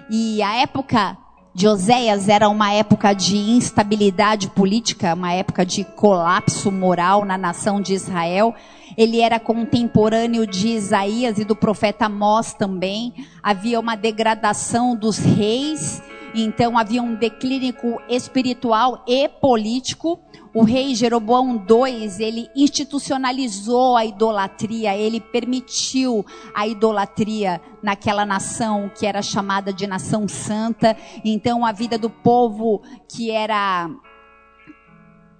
E 0.09 0.41
a 0.41 0.55
época 0.55 1.17
de 1.53 1.67
Oséias 1.67 2.27
era 2.27 2.49
uma 2.49 2.71
época 2.71 3.13
de 3.13 3.37
instabilidade 3.37 4.49
política, 4.49 5.13
uma 5.13 5.33
época 5.33 5.65
de 5.65 5.83
colapso 5.83 6.71
moral 6.71 7.23
na 7.25 7.37
nação 7.37 7.79
de 7.79 7.93
Israel. 7.93 8.55
Ele 8.97 9.21
era 9.21 9.39
contemporâneo 9.39 10.45
de 10.45 10.69
Isaías 10.69 11.37
e 11.37 11.45
do 11.45 11.55
profeta 11.55 12.05
Amós 12.05 12.53
também. 12.53 13.13
Havia 13.41 13.79
uma 13.79 13.95
degradação 13.95 14.95
dos 14.95 15.17
reis, 15.17 16.01
então 16.33 16.77
havia 16.77 17.01
um 17.01 17.15
declínio 17.15 17.73
espiritual 18.09 19.03
e 19.07 19.27
político 19.27 20.19
o 20.53 20.63
rei 20.63 20.93
Jeroboão 20.93 21.55
II, 21.55 22.23
ele 22.23 22.47
institucionalizou 22.55 23.97
a 23.97 24.05
idolatria, 24.05 24.95
ele 24.95 25.19
permitiu 25.19 26.23
a 26.53 26.67
idolatria 26.67 27.59
naquela 27.81 28.23
nação 28.23 28.91
que 28.95 29.07
era 29.07 29.23
chamada 29.23 29.73
de 29.73 29.87
nação 29.87 30.27
santa. 30.27 30.95
Então 31.25 31.65
a 31.65 31.71
vida 31.71 31.97
do 31.97 32.09
povo 32.09 32.83
que 33.09 33.31
era 33.31 33.89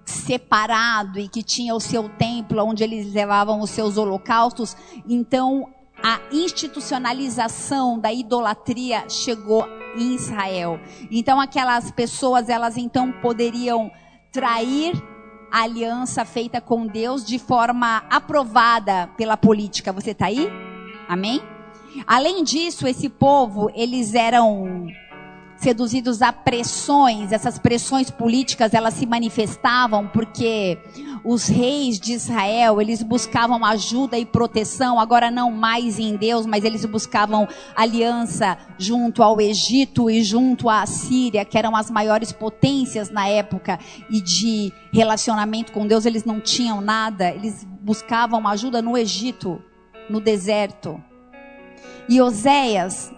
separado 0.04 1.18
e 1.18 1.28
que 1.28 1.42
tinha 1.42 1.74
o 1.74 1.80
seu 1.80 2.08
templo 2.08 2.64
onde 2.64 2.84
eles 2.84 3.12
levavam 3.12 3.60
os 3.60 3.70
seus 3.70 3.96
holocaustos, 3.96 4.76
então 5.08 5.68
a 6.02 6.20
institucionalização 6.32 7.98
da 7.98 8.12
idolatria 8.12 9.08
chegou 9.08 9.66
em 9.96 10.14
Israel. 10.14 10.78
Então 11.10 11.40
aquelas 11.40 11.90
pessoas, 11.90 12.48
elas 12.48 12.76
então 12.76 13.12
poderiam 13.12 13.90
trair 14.32 14.92
a 15.50 15.62
aliança 15.62 16.24
feita 16.24 16.60
com 16.60 16.86
Deus 16.86 17.24
de 17.24 17.38
forma 17.38 18.04
aprovada 18.10 19.08
pela 19.16 19.36
política. 19.36 19.92
Você 19.92 20.10
está 20.10 20.26
aí? 20.26 20.48
Amém? 21.08 21.40
Além 22.06 22.42
disso, 22.42 22.88
esse 22.88 23.08
povo, 23.08 23.70
eles 23.72 24.14
eram 24.14 24.88
seduzidos 25.56 26.20
a 26.20 26.32
pressões, 26.32 27.32
essas 27.32 27.58
pressões 27.58 28.10
políticas, 28.10 28.74
elas 28.74 28.94
se 28.94 29.06
manifestavam 29.06 30.06
porque 30.06 30.78
os 31.24 31.46
reis 31.46 31.98
de 31.98 32.12
Israel, 32.12 32.80
eles 32.80 33.02
buscavam 33.02 33.64
ajuda 33.64 34.18
e 34.18 34.26
proteção, 34.26 35.00
agora 35.00 35.30
não 35.30 35.50
mais 35.50 35.98
em 35.98 36.16
Deus, 36.16 36.44
mas 36.44 36.64
eles 36.64 36.84
buscavam 36.84 37.48
aliança 37.74 38.58
junto 38.78 39.22
ao 39.22 39.40
Egito 39.40 40.10
e 40.10 40.22
junto 40.22 40.68
à 40.68 40.84
Síria, 40.84 41.44
que 41.44 41.56
eram 41.56 41.74
as 41.74 41.90
maiores 41.90 42.30
potências 42.30 43.10
na 43.10 43.26
época, 43.26 43.78
e 44.10 44.20
de 44.20 44.72
relacionamento 44.92 45.72
com 45.72 45.86
Deus 45.86 46.04
eles 46.04 46.24
não 46.24 46.40
tinham 46.40 46.80
nada, 46.80 47.30
eles 47.30 47.66
buscavam 47.80 48.46
ajuda 48.46 48.82
no 48.82 48.96
Egito, 48.96 49.62
no 50.10 50.20
deserto. 50.20 51.02
E 52.06 52.20
Oséias 52.20 53.10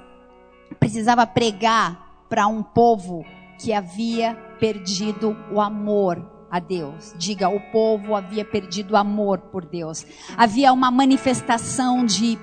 precisava 0.79 1.27
pregar 1.27 2.06
para 2.29 2.47
um 2.47 2.63
povo 2.63 3.25
que 3.59 3.73
havia 3.73 4.35
perdido 4.59 5.37
o 5.53 5.61
amor 5.61 6.25
a 6.51 6.59
Deus. 6.59 7.15
Diga, 7.19 7.49
o 7.49 7.61
povo 7.73 8.15
havia 8.15 8.45
perdido 8.45 8.93
o 8.93 8.97
amor 8.97 9.39
por 9.39 9.65
Deus. 9.65 10.07
Havia 10.37 10.73
uma 10.73 10.91
manifestação 10.91 12.05
de 12.05 12.39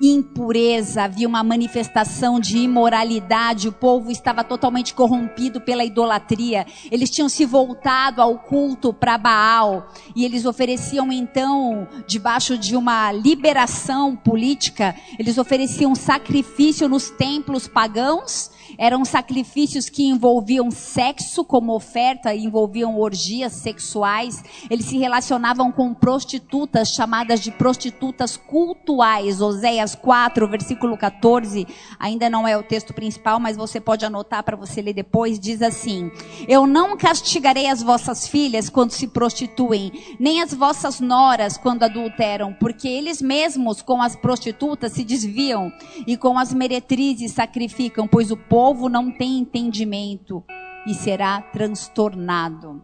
impureza, 0.00 1.04
havia 1.04 1.28
uma 1.28 1.44
manifestação 1.44 2.40
de 2.40 2.58
imoralidade, 2.58 3.68
o 3.68 3.72
povo 3.72 4.10
estava 4.10 4.42
totalmente 4.42 4.94
corrompido 4.94 5.60
pela 5.60 5.84
idolatria. 5.84 6.66
Eles 6.90 7.08
tinham 7.08 7.28
se 7.28 7.44
voltado 7.44 8.20
ao 8.20 8.38
culto 8.38 8.92
para 8.92 9.16
Baal 9.16 9.88
e 10.16 10.24
eles 10.24 10.44
ofereciam 10.44 11.12
então, 11.12 11.86
debaixo 12.06 12.58
de 12.58 12.74
uma 12.74 13.12
liberação 13.12 14.16
política, 14.16 14.94
eles 15.18 15.38
ofereciam 15.38 15.94
sacrifício 15.94 16.88
nos 16.88 17.10
templos 17.10 17.68
pagãos 17.68 18.50
eram 18.78 19.04
sacrifícios 19.04 19.88
que 19.88 20.08
envolviam 20.08 20.70
sexo 20.70 21.44
como 21.44 21.74
oferta, 21.74 22.34
envolviam 22.34 22.98
orgias 22.98 23.52
sexuais. 23.52 24.42
Eles 24.70 24.86
se 24.86 24.98
relacionavam 24.98 25.70
com 25.70 25.94
prostitutas, 25.94 26.88
chamadas 26.88 27.40
de 27.40 27.50
prostitutas 27.50 28.36
cultuais. 28.36 29.40
Oséias 29.40 29.94
4, 29.94 30.48
versículo 30.48 30.96
14, 30.96 31.66
ainda 31.98 32.28
não 32.28 32.46
é 32.46 32.56
o 32.56 32.62
texto 32.62 32.92
principal, 32.92 33.38
mas 33.38 33.56
você 33.56 33.80
pode 33.80 34.04
anotar 34.04 34.42
para 34.42 34.56
você 34.56 34.80
ler 34.80 34.94
depois. 34.94 35.38
Diz 35.38 35.62
assim: 35.62 36.10
Eu 36.48 36.66
não 36.66 36.96
castigarei 36.96 37.66
as 37.66 37.82
vossas 37.82 38.26
filhas 38.26 38.68
quando 38.68 38.92
se 38.92 39.06
prostituem, 39.06 39.92
nem 40.18 40.42
as 40.42 40.52
vossas 40.52 41.00
noras 41.00 41.56
quando 41.56 41.82
adulteram, 41.82 42.52
porque 42.52 42.88
eles 42.88 43.20
mesmos 43.20 43.82
com 43.82 44.00
as 44.00 44.16
prostitutas 44.16 44.92
se 44.92 45.04
desviam 45.04 45.72
e 46.06 46.16
com 46.16 46.38
as 46.38 46.52
meretrizes 46.52 47.32
sacrificam, 47.32 48.06
pois 48.06 48.30
o 48.30 48.36
povo 48.36 48.61
povo 48.62 48.88
não 48.88 49.10
tem 49.10 49.40
entendimento 49.40 50.44
e 50.86 50.94
será 50.94 51.42
transtornado. 51.42 52.80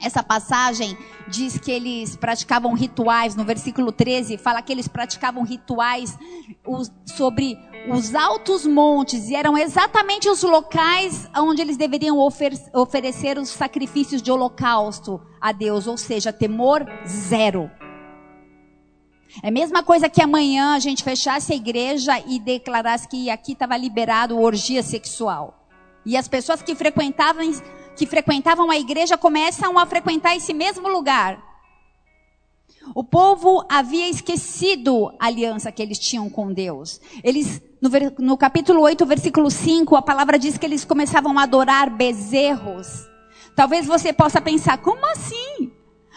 Essa 0.00 0.22
passagem 0.22 0.96
diz 1.28 1.58
que 1.58 1.70
eles 1.70 2.16
praticavam 2.16 2.72
rituais, 2.72 3.36
no 3.36 3.44
versículo 3.44 3.92
13, 3.92 4.38
fala 4.38 4.62
que 4.62 4.72
eles 4.72 4.88
praticavam 4.88 5.44
rituais 5.44 6.18
sobre 7.04 7.58
os 7.90 8.14
altos 8.14 8.66
montes, 8.66 9.28
e 9.28 9.34
eram 9.34 9.58
exatamente 9.58 10.30
os 10.30 10.42
locais 10.42 11.28
onde 11.36 11.60
eles 11.60 11.76
deveriam 11.76 12.18
ofer 12.18 12.54
oferecer 12.72 13.36
os 13.36 13.50
sacrifícios 13.50 14.22
de 14.22 14.32
holocausto 14.32 15.20
a 15.38 15.52
Deus, 15.52 15.86
ou 15.86 15.98
seja, 15.98 16.32
temor 16.32 16.86
zero. 17.06 17.70
É 19.40 19.48
a 19.48 19.52
mesma 19.52 19.82
coisa 19.82 20.08
que 20.08 20.20
amanhã 20.20 20.74
a 20.74 20.78
gente 20.78 21.02
fechasse 21.02 21.52
a 21.52 21.56
igreja 21.56 22.20
e 22.26 22.38
declarasse 22.38 23.08
que 23.08 23.30
aqui 23.30 23.52
estava 23.52 23.76
liberado 23.76 24.38
orgia 24.38 24.82
sexual. 24.82 25.66
E 26.04 26.16
as 26.16 26.26
pessoas 26.26 26.60
que 26.60 26.74
frequentavam, 26.74 27.50
que 27.96 28.06
frequentavam 28.06 28.70
a 28.70 28.76
igreja 28.76 29.16
começam 29.16 29.78
a 29.78 29.86
frequentar 29.86 30.36
esse 30.36 30.52
mesmo 30.52 30.88
lugar. 30.88 31.42
O 32.94 33.04
povo 33.04 33.64
havia 33.70 34.08
esquecido 34.08 35.14
a 35.18 35.26
aliança 35.26 35.70
que 35.70 35.80
eles 35.80 35.98
tinham 35.98 36.28
com 36.28 36.52
Deus. 36.52 37.00
Eles, 37.22 37.62
no, 37.80 37.88
no 38.18 38.36
capítulo 38.36 38.82
8, 38.82 39.06
versículo 39.06 39.50
5, 39.50 39.94
a 39.94 40.02
palavra 40.02 40.38
diz 40.38 40.58
que 40.58 40.66
eles 40.66 40.84
começavam 40.84 41.38
a 41.38 41.44
adorar 41.44 41.88
bezerros. 41.88 43.08
Talvez 43.54 43.86
você 43.86 44.12
possa 44.12 44.40
pensar, 44.40 44.78
como 44.78 45.06
assim? 45.06 45.70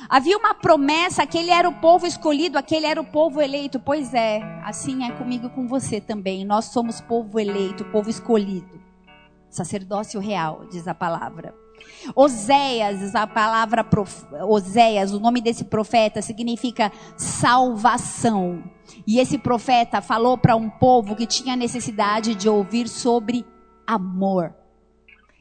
Havia 0.10 0.38
uma 0.38 0.54
promessa, 0.54 1.24
aquele 1.24 1.52
era 1.52 1.68
o 1.68 1.74
povo 1.74 2.06
escolhido, 2.06 2.58
aquele 2.58 2.86
era 2.86 3.00
o 3.00 3.06
povo 3.06 3.42
eleito. 3.42 3.80
Pois 3.80 4.14
é, 4.14 4.42
assim 4.64 5.04
é 5.04 5.12
comigo 5.12 5.50
com 5.50 5.68
você 5.68 6.00
também. 6.00 6.46
Nós 6.46 6.66
somos 6.66 7.02
povo 7.02 7.40
eleito, 7.40 7.86
povo 7.86 8.10
escolhido. 8.10 8.82
Sacerdócio 9.50 10.20
real, 10.20 10.66
diz 10.70 10.88
a 10.88 10.94
palavra. 10.94 11.54
Oséias, 12.16 13.16
a 13.16 13.26
palavra 13.26 13.84
prof... 13.84 14.26
Oséias, 14.48 15.12
o 15.12 15.20
nome 15.20 15.42
desse 15.42 15.66
profeta 15.66 16.22
significa 16.22 16.92
salvação. 17.18 18.64
E 19.08 19.20
esse 19.20 19.38
profeta 19.38 20.02
falou 20.02 20.38
para 20.38 20.56
um 20.56 20.70
povo 20.70 21.16
que 21.16 21.26
tinha 21.26 21.56
necessidade 21.56 22.36
de 22.36 22.48
ouvir 22.48 22.88
sobre 22.88 23.46
amor. 23.88 24.54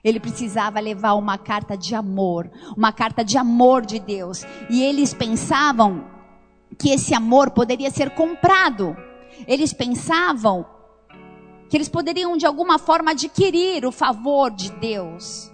Ele 0.05 0.21
precisava 0.21 0.79
levar 0.79 1.15
uma 1.15 1.39
carta 1.39 1.77
de 1.79 1.95
amor, 1.95 2.51
uma 2.77 2.93
carta 2.93 3.25
de 3.25 3.39
amor 3.39 3.87
de 3.87 3.99
Deus. 3.99 4.45
E 4.69 4.83
eles 4.83 5.15
pensavam 5.15 6.05
que 6.79 6.91
esse 6.91 7.15
amor 7.15 7.51
poderia 7.53 7.91
ser 7.91 8.11
comprado. 8.11 8.95
Eles 9.49 9.73
pensavam 9.73 10.67
que 11.71 11.77
eles 11.77 11.89
poderiam 11.89 12.37
de 12.37 12.45
alguma 12.45 12.79
forma 12.79 13.13
adquirir 13.13 13.87
o 13.87 13.91
favor 13.91 14.51
de 14.51 14.71
Deus. 14.73 15.51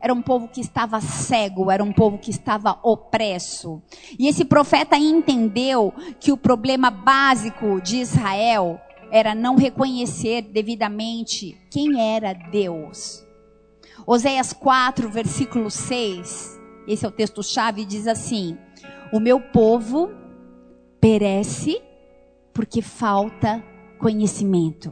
Era 0.00 0.12
um 0.14 0.22
povo 0.22 0.46
que 0.46 0.60
estava 0.60 1.00
cego, 1.00 1.70
era 1.70 1.82
um 1.82 1.92
povo 1.92 2.18
que 2.18 2.30
estava 2.30 2.78
opresso. 2.82 3.82
E 4.18 4.28
esse 4.28 4.44
profeta 4.44 4.96
entendeu 4.96 5.92
que 6.20 6.30
o 6.30 6.36
problema 6.36 6.90
básico 6.90 7.80
de 7.80 7.96
Israel 7.96 8.78
era 9.10 9.34
não 9.34 9.56
reconhecer 9.56 10.42
devidamente 10.42 11.58
quem 11.70 12.00
era 12.14 12.32
Deus. 12.32 13.26
Oséias 14.10 14.54
4, 14.54 15.06
versículo 15.10 15.70
6, 15.70 16.58
esse 16.86 17.04
é 17.04 17.08
o 17.08 17.12
texto-chave, 17.12 17.84
diz 17.84 18.06
assim: 18.06 18.56
O 19.12 19.20
meu 19.20 19.38
povo 19.38 20.08
perece 20.98 21.78
porque 22.54 22.80
falta 22.80 23.62
conhecimento. 23.98 24.90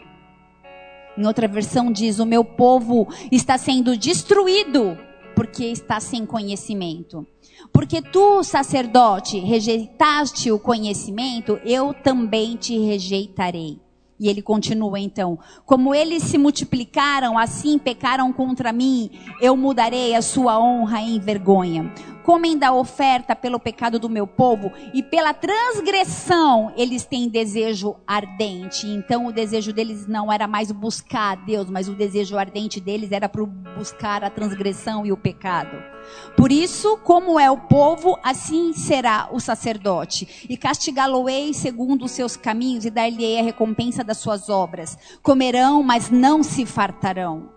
Em 1.17 1.27
outra 1.27 1.49
versão 1.49 1.91
diz: 1.91 2.19
O 2.19 2.27
meu 2.27 2.45
povo 2.45 3.09
está 3.33 3.57
sendo 3.57 3.97
destruído 3.97 4.99
porque 5.35 5.65
está 5.65 5.99
sem 5.99 6.27
conhecimento. 6.27 7.27
Porque 7.73 8.03
tu, 8.03 8.43
sacerdote, 8.45 9.39
rejeitaste 9.39 10.53
o 10.53 10.59
conhecimento, 10.59 11.59
eu 11.65 11.95
também 11.95 12.55
te 12.55 12.79
rejeitarei. 12.79 13.81
E 14.19 14.29
ele 14.29 14.43
continua 14.43 14.99
então: 14.99 15.39
Como 15.65 15.95
eles 15.95 16.23
se 16.23 16.39
multiplicaram, 16.39 17.39
assim 17.39 17.79
pecaram 17.79 18.33
contra 18.33 18.73
mim, 18.73 19.11
eu 19.41 19.57
mudarei 19.57 20.15
a 20.15 20.23
sua 20.23 20.59
honra 20.59 21.01
em 21.01 21.19
vergonha. 21.19 21.93
Comem 22.23 22.59
da 22.59 22.73
oferta 22.73 23.37
pelo 23.37 23.61
pecado 23.61 24.01
do 24.01 24.09
meu 24.09 24.27
povo 24.27 24.73
e 24.93 25.01
pela 25.01 25.33
transgressão 25.33 26.73
eles 26.77 27.05
têm 27.05 27.29
desejo 27.29 27.95
ardente. 28.05 28.85
Então 28.85 29.27
o 29.27 29.33
desejo 29.33 29.73
deles 29.73 30.09
não 30.09 30.33
era 30.33 30.49
mais 30.49 30.73
buscar 30.73 31.33
a 31.33 31.35
Deus, 31.37 31.71
mas 31.71 31.89
o 31.89 31.95
desejo 31.95 32.37
ardente 32.37 32.81
deles 32.81 33.13
era 33.13 33.29
para 33.29 33.45
buscar 33.45 34.25
a 34.25 34.31
transgressão 34.31 35.07
e 35.07 35.13
o 35.13 35.17
pecado. 35.17 35.96
Por 36.37 36.53
isso, 36.53 36.99
como 36.99 37.41
é 37.41 37.51
o 37.51 37.57
povo, 37.57 38.19
assim 38.23 38.73
será 38.73 39.29
o 39.33 39.41
sacerdote. 39.41 40.47
E 40.49 40.57
castigá-lo-ei 40.57 41.55
segundo 41.55 42.05
os 42.05 42.11
seus 42.11 42.37
caminhos 42.37 42.85
e 42.85 42.91
dar-lhe-ei 42.91 43.41
a 43.41 43.43
recompensa 43.43 44.05
das 44.05 44.19
suas 44.19 44.49
obras. 44.49 44.99
Comerão, 45.23 45.83
mas 45.83 46.11
não 46.11 46.43
se 46.43 46.67
fartarão. 46.67 47.51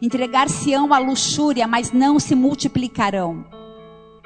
Entregar-se-ão 0.00 0.94
à 0.94 0.98
luxúria, 0.98 1.66
mas 1.66 1.90
não 1.92 2.20
se 2.20 2.34
multiplicarão, 2.36 3.44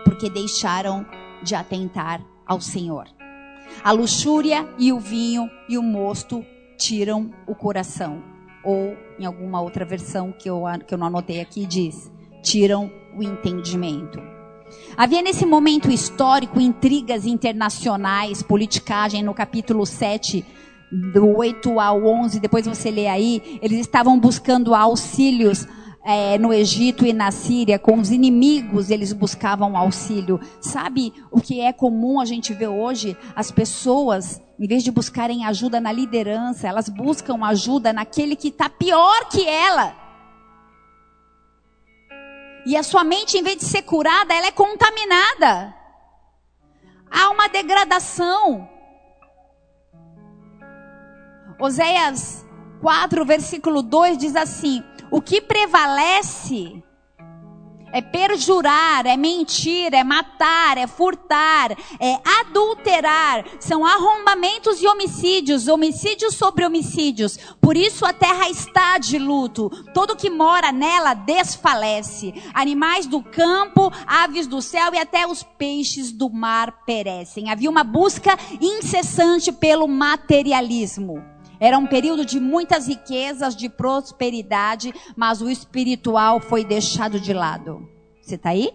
porque 0.05 0.29
deixaram 0.29 1.07
de 1.43 1.55
atentar 1.55 2.21
ao 2.47 2.61
Senhor. 2.61 3.07
A 3.83 3.91
luxúria 3.91 4.69
e 4.79 4.93
o 4.93 5.01
vinho 5.01 5.51
e 5.69 5.79
o 5.79 5.83
mosto 5.83 6.45
tiram 6.77 7.31
o 7.47 7.55
coração. 7.55 8.23
Ou, 8.63 8.97
em 9.19 9.25
alguma 9.25 9.61
outra 9.61 9.85
versão 9.85 10.33
que 10.33 10.49
eu, 10.49 10.63
que 10.87 10.93
eu 10.93 10.99
não 10.99 11.07
anotei 11.07 11.41
aqui, 11.41 11.67
diz: 11.67 12.11
tiram 12.43 12.91
o 13.04 13.04
entendimento. 13.23 14.21
Havia 14.97 15.23
nesse 15.23 15.45
momento 15.45 15.91
histórico 15.91 16.61
intrigas 16.61 17.27
internacionais, 17.27 18.43
politicagem 18.43 19.23
no 19.23 19.35
capítulo 19.35 19.85
7, 19.85 20.45
do 21.13 21.37
8 21.37 21.81
ao 21.81 22.05
11, 22.05 22.39
depois 22.39 22.67
você 22.67 22.91
lê 22.91 23.09
aí, 23.09 23.59
eles 23.61 23.81
estavam 23.81 24.19
buscando 24.19 24.75
auxílios 24.75 25.67
é, 26.05 26.39
no 26.39 26.53
Egito 26.53 27.07
e 27.07 27.13
na 27.13 27.31
Síria, 27.31 27.79
com 27.79 27.99
os 27.99 28.11
inimigos 28.11 28.91
eles 28.91 29.13
buscavam 29.13 29.77
auxílio. 29.77 30.39
Sabe 30.61 31.13
o 31.33 31.41
que 31.41 31.61
é 31.61 31.73
comum 31.73 32.21
a 32.21 32.25
gente 32.25 32.53
ver 32.53 32.69
hoje? 32.69 33.17
As 33.35 33.51
pessoas, 33.51 34.41
em 34.61 34.69
vez 34.69 34.85
de 34.85 34.93
buscarem 34.93 35.45
ajuda 35.47 35.81
na 35.81 35.91
liderança, 35.91 36.69
elas 36.69 36.89
buscam 36.89 37.45
ajuda 37.45 37.93
naquele 37.93 38.37
que 38.37 38.49
está 38.49 38.69
pior 38.69 39.29
que 39.31 39.49
ela. 39.49 40.04
E 42.67 42.77
a 42.77 42.83
sua 42.83 43.03
mente, 43.03 43.39
em 43.39 43.43
vez 43.43 43.57
de 43.57 43.65
ser 43.65 43.83
curada, 43.83 44.35
ela 44.35 44.47
é 44.47 44.53
contaminada. 44.53 45.75
Há 47.11 47.31
uma 47.31 47.49
degradação. 47.49 48.69
Oséias 51.59 52.45
4, 52.85 53.25
versículo 53.25 53.83
2 53.83 54.19
diz 54.19 54.37
assim: 54.37 54.85
O 55.11 55.23
que 55.23 55.41
prevalece 55.41 56.84
é 57.95 58.03
perjurar, 58.03 59.07
é 59.07 59.17
mentir, 59.17 59.95
é 59.95 60.03
matar, 60.03 60.77
é 60.77 60.87
furtar, 60.89 61.71
é 62.01 62.19
adulterar. 62.41 63.45
São 63.61 63.87
arrombamentos 63.87 64.83
e 64.83 64.89
homicídios, 64.89 65.69
homicídios 65.69 66.35
sobre 66.35 66.67
homicídios. 66.67 67.39
Por 67.61 67.77
isso 67.77 68.05
a 68.05 68.13
terra 68.13 68.51
está 68.51 68.99
de 68.99 69.17
luto. 69.17 69.71
Todo 69.95 70.17
que 70.17 70.29
mora 70.29 70.73
nela 70.73 71.15
desfalece. 71.15 72.35
Animais 72.53 73.07
do 73.07 73.23
campo, 73.23 73.93
aves 74.05 74.49
do 74.49 74.61
céu 74.61 74.93
e 74.93 74.99
até 74.99 75.25
os 75.25 75.45
peixes 75.45 76.11
do 76.11 76.29
mar 76.29 76.85
perecem. 76.85 77.49
Havia 77.49 77.71
uma 77.71 77.85
busca 77.85 78.37
incessante 78.61 79.53
pelo 79.53 79.87
materialismo. 79.87 81.34
Era 81.61 81.79
um 81.79 81.87
período 81.87 82.25
de 82.25 82.41
muitas 82.41 82.87
riquezas, 82.87 83.55
de 83.55 83.69
prosperidade, 83.69 84.93
mas 85.17 85.41
o 85.41 85.49
espiritual 85.49 86.41
foi 86.41 86.65
deixado 86.65 87.21
de 87.21 87.33
lado. 87.33 87.89
Você 88.21 88.35
está 88.35 88.51
aí? 88.51 88.71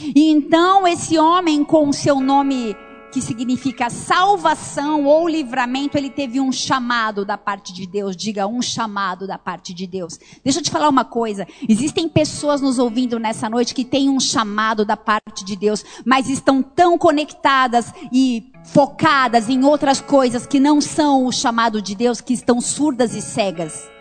E 0.00 0.30
então 0.30 0.86
esse 0.86 1.18
homem 1.18 1.64
com 1.64 1.88
o 1.88 1.92
seu 1.92 2.20
nome 2.20 2.76
que 3.16 3.22
significa 3.22 3.88
salvação 3.88 5.06
ou 5.06 5.26
livramento, 5.26 5.96
ele 5.96 6.10
teve 6.10 6.38
um 6.38 6.52
chamado 6.52 7.24
da 7.24 7.38
parte 7.38 7.72
de 7.72 7.86
Deus. 7.86 8.14
Diga 8.14 8.46
um 8.46 8.60
chamado 8.60 9.26
da 9.26 9.38
parte 9.38 9.72
de 9.72 9.86
Deus. 9.86 10.20
Deixa 10.44 10.58
eu 10.58 10.62
te 10.62 10.70
falar 10.70 10.90
uma 10.90 11.02
coisa. 11.02 11.48
Existem 11.66 12.10
pessoas 12.10 12.60
nos 12.60 12.78
ouvindo 12.78 13.18
nessa 13.18 13.48
noite 13.48 13.74
que 13.74 13.86
têm 13.86 14.10
um 14.10 14.20
chamado 14.20 14.84
da 14.84 14.98
parte 14.98 15.46
de 15.46 15.56
Deus, 15.56 15.82
mas 16.04 16.28
estão 16.28 16.62
tão 16.62 16.98
conectadas 16.98 17.90
e 18.12 18.52
focadas 18.64 19.48
em 19.48 19.64
outras 19.64 19.98
coisas 19.98 20.46
que 20.46 20.60
não 20.60 20.78
são 20.78 21.24
o 21.24 21.32
chamado 21.32 21.80
de 21.80 21.94
Deus, 21.94 22.20
que 22.20 22.34
estão 22.34 22.60
surdas 22.60 23.14
e 23.14 23.22
cegas. 23.22 23.95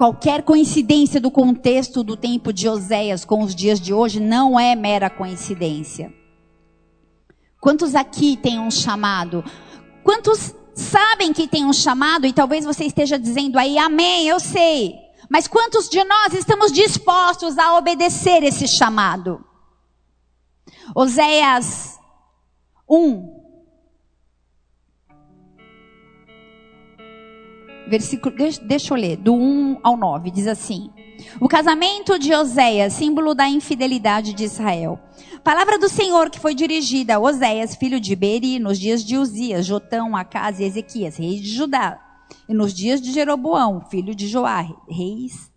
Qualquer 0.00 0.42
coincidência 0.44 1.20
do 1.20 1.30
contexto 1.30 2.02
do 2.02 2.16
tempo 2.16 2.54
de 2.54 2.66
Oséias 2.66 3.22
com 3.22 3.42
os 3.42 3.54
dias 3.54 3.78
de 3.78 3.92
hoje 3.92 4.18
não 4.18 4.58
é 4.58 4.74
mera 4.74 5.10
coincidência. 5.10 6.10
Quantos 7.60 7.94
aqui 7.94 8.34
têm 8.34 8.58
um 8.58 8.70
chamado? 8.70 9.44
Quantos 10.02 10.54
sabem 10.74 11.34
que 11.34 11.46
tem 11.46 11.66
um 11.66 11.72
chamado 11.74 12.24
e 12.26 12.32
talvez 12.32 12.64
você 12.64 12.86
esteja 12.86 13.18
dizendo 13.18 13.58
aí, 13.58 13.76
amém, 13.76 14.26
eu 14.26 14.40
sei. 14.40 14.94
Mas 15.28 15.46
quantos 15.46 15.86
de 15.86 16.02
nós 16.02 16.32
estamos 16.32 16.72
dispostos 16.72 17.58
a 17.58 17.76
obedecer 17.76 18.42
esse 18.42 18.66
chamado? 18.66 19.44
Oséias 20.94 21.98
1, 22.88 23.39
versículo, 27.90 28.34
deixa, 28.62 28.94
eu 28.94 28.96
ler, 28.96 29.16
do 29.16 29.34
1 29.34 29.80
ao 29.82 29.96
9, 29.96 30.30
diz 30.30 30.46
assim: 30.46 30.90
O 31.40 31.48
casamento 31.48 32.18
de 32.18 32.32
Oséias, 32.32 32.92
símbolo 32.92 33.34
da 33.34 33.48
infidelidade 33.48 34.32
de 34.32 34.44
Israel. 34.44 34.98
Palavra 35.42 35.78
do 35.78 35.88
Senhor 35.88 36.30
que 36.30 36.38
foi 36.38 36.54
dirigida 36.54 37.16
a 37.16 37.18
Oséias, 37.18 37.74
filho 37.74 37.98
de 37.98 38.14
Beri, 38.14 38.58
nos 38.58 38.78
dias 38.78 39.04
de 39.04 39.16
Uzias, 39.18 39.66
Jotão, 39.66 40.16
Acas 40.16 40.60
e 40.60 40.64
Ezequias, 40.64 41.16
reis 41.16 41.40
de 41.42 41.48
Judá, 41.48 42.00
e 42.48 42.54
nos 42.54 42.72
dias 42.72 43.00
de 43.00 43.12
Jeroboão, 43.12 43.80
filho 43.90 44.14
de 44.14 44.28
Joá, 44.28 44.62
reis, 44.88 45.50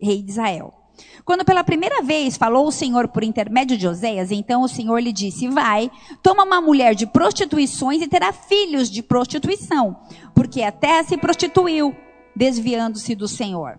rei 0.00 0.22
de 0.22 0.30
Israel. 0.30 0.81
Quando 1.24 1.44
pela 1.44 1.62
primeira 1.62 2.02
vez 2.02 2.36
falou 2.36 2.66
o 2.66 2.72
Senhor 2.72 3.08
por 3.08 3.22
intermédio 3.22 3.76
de 3.76 3.86
Oséias, 3.86 4.30
então 4.30 4.62
o 4.62 4.68
Senhor 4.68 4.98
lhe 4.98 5.12
disse: 5.12 5.48
Vai, 5.48 5.90
toma 6.22 6.44
uma 6.44 6.60
mulher 6.60 6.94
de 6.94 7.06
prostituições 7.06 8.02
e 8.02 8.08
terá 8.08 8.32
filhos 8.32 8.90
de 8.90 9.02
prostituição, 9.02 9.96
porque 10.34 10.62
a 10.62 10.72
se 11.04 11.16
prostituiu, 11.16 11.94
desviando-se 12.34 13.14
do 13.14 13.28
Senhor. 13.28 13.78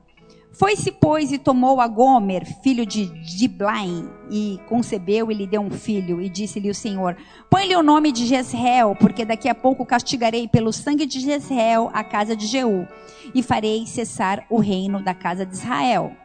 Foi-se, 0.56 0.92
pois, 0.92 1.32
e 1.32 1.40
tomou 1.40 1.82
a 1.82 1.88
Gomer, 1.88 2.46
filho 2.62 2.86
de 2.86 3.08
Diblaim, 3.24 4.08
e 4.30 4.60
concebeu 4.70 5.32
e 5.32 5.34
lhe 5.34 5.48
deu 5.48 5.62
um 5.62 5.72
filho, 5.72 6.22
e 6.22 6.30
disse-lhe 6.30 6.70
o 6.70 6.76
Senhor: 6.76 7.18
Põe-lhe 7.50 7.76
o 7.76 7.82
nome 7.82 8.12
de 8.12 8.28
Jezreel, 8.28 8.96
porque 8.96 9.26
daqui 9.26 9.50
a 9.50 9.56
pouco 9.56 9.84
castigarei 9.84 10.48
pelo 10.48 10.72
sangue 10.72 11.08
de 11.08 11.20
Jezreel 11.20 11.90
a 11.92 12.04
casa 12.04 12.36
de 12.36 12.46
Jeú, 12.46 12.88
e 13.34 13.42
farei 13.42 13.88
cessar 13.88 14.46
o 14.48 14.60
reino 14.60 15.02
da 15.04 15.16
casa 15.16 15.44
de 15.44 15.56
Israel. 15.56 16.16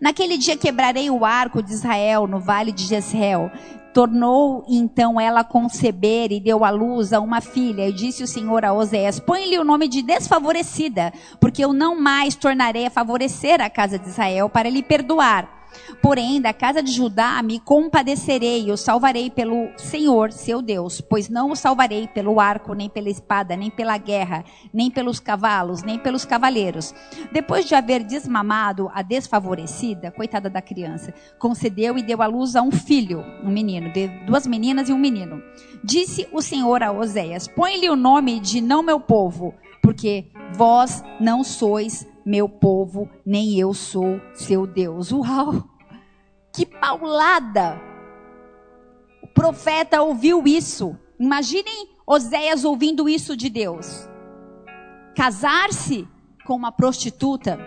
Naquele 0.00 0.36
dia 0.36 0.56
quebrarei 0.56 1.10
o 1.10 1.24
arco 1.24 1.62
de 1.62 1.72
Israel 1.72 2.26
no 2.26 2.40
vale 2.40 2.72
de 2.72 2.84
Jezreel. 2.84 3.50
Tornou 3.92 4.64
então 4.68 5.20
ela 5.20 5.40
a 5.40 5.44
conceber 5.44 6.30
e 6.30 6.38
deu 6.38 6.64
à 6.64 6.70
luz 6.70 7.12
a 7.12 7.20
uma 7.20 7.40
filha. 7.40 7.88
E 7.88 7.92
disse 7.92 8.22
o 8.22 8.26
Senhor 8.26 8.64
a 8.64 8.72
Oséias: 8.72 9.18
Põe-lhe 9.18 9.58
o 9.58 9.64
nome 9.64 9.88
de 9.88 10.02
desfavorecida, 10.02 11.12
porque 11.40 11.64
eu 11.64 11.72
não 11.72 12.00
mais 12.00 12.34
tornarei 12.34 12.86
a 12.86 12.90
favorecer 12.90 13.60
a 13.60 13.70
casa 13.70 13.98
de 13.98 14.08
Israel 14.08 14.48
para 14.48 14.68
lhe 14.68 14.82
perdoar 14.82 15.57
Porém, 16.02 16.40
da 16.40 16.52
casa 16.52 16.82
de 16.82 16.92
Judá 16.92 17.42
me 17.42 17.58
compadecerei 17.60 18.70
o 18.70 18.76
salvarei 18.76 19.30
pelo 19.30 19.68
Senhor, 19.76 20.32
seu 20.32 20.62
Deus, 20.62 21.00
pois 21.00 21.28
não 21.28 21.50
o 21.50 21.56
salvarei 21.56 22.06
pelo 22.08 22.40
arco, 22.40 22.74
nem 22.74 22.88
pela 22.88 23.08
espada, 23.08 23.56
nem 23.56 23.70
pela 23.70 23.96
guerra, 23.98 24.44
nem 24.72 24.90
pelos 24.90 25.20
cavalos, 25.20 25.82
nem 25.82 25.98
pelos 25.98 26.24
cavaleiros. 26.24 26.94
Depois 27.32 27.66
de 27.66 27.74
haver 27.74 28.04
desmamado 28.04 28.90
a 28.94 29.02
desfavorecida, 29.02 30.10
coitada 30.10 30.48
da 30.48 30.62
criança, 30.62 31.12
concedeu 31.38 31.98
e 31.98 32.02
deu 32.02 32.22
à 32.22 32.26
luz 32.26 32.56
a 32.56 32.62
um 32.62 32.70
filho, 32.70 33.24
um 33.42 33.50
menino, 33.50 33.92
de 33.92 34.08
duas 34.26 34.46
meninas 34.46 34.88
e 34.88 34.92
um 34.92 34.98
menino. 34.98 35.42
Disse 35.82 36.28
o 36.32 36.42
Senhor 36.42 36.82
a 36.82 36.92
Oséias: 36.92 37.48
Põe-lhe 37.48 37.88
o 37.88 37.96
nome 37.96 38.40
de 38.40 38.60
não 38.60 38.82
meu 38.82 39.00
povo, 39.00 39.54
porque 39.82 40.26
vós 40.54 41.02
não 41.20 41.44
sois 41.44 42.06
meu 42.28 42.46
povo, 42.46 43.08
nem 43.24 43.58
eu 43.58 43.72
sou 43.72 44.20
seu 44.34 44.66
Deus. 44.66 45.10
Uau! 45.10 45.64
Que 46.54 46.66
paulada! 46.66 47.80
O 49.22 49.26
profeta 49.28 50.02
ouviu 50.02 50.42
isso. 50.46 50.94
Imaginem 51.18 51.88
Oséias 52.06 52.66
ouvindo 52.66 53.08
isso 53.08 53.34
de 53.34 53.48
Deus. 53.48 54.06
Casar-se 55.16 56.06
com 56.44 56.54
uma 56.54 56.70
prostituta. 56.70 57.58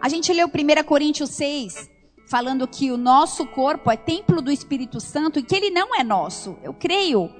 A 0.00 0.08
gente 0.08 0.32
leu 0.32 0.48
1 0.48 0.82
Coríntios 0.84 1.30
6, 1.30 1.88
falando 2.28 2.66
que 2.66 2.90
o 2.90 2.96
nosso 2.96 3.46
corpo 3.46 3.92
é 3.92 3.96
templo 3.96 4.42
do 4.42 4.50
Espírito 4.50 4.98
Santo 4.98 5.38
e 5.38 5.42
que 5.44 5.54
ele 5.54 5.70
não 5.70 5.94
é 5.94 6.02
nosso. 6.02 6.58
Eu 6.64 6.74
creio 6.74 7.30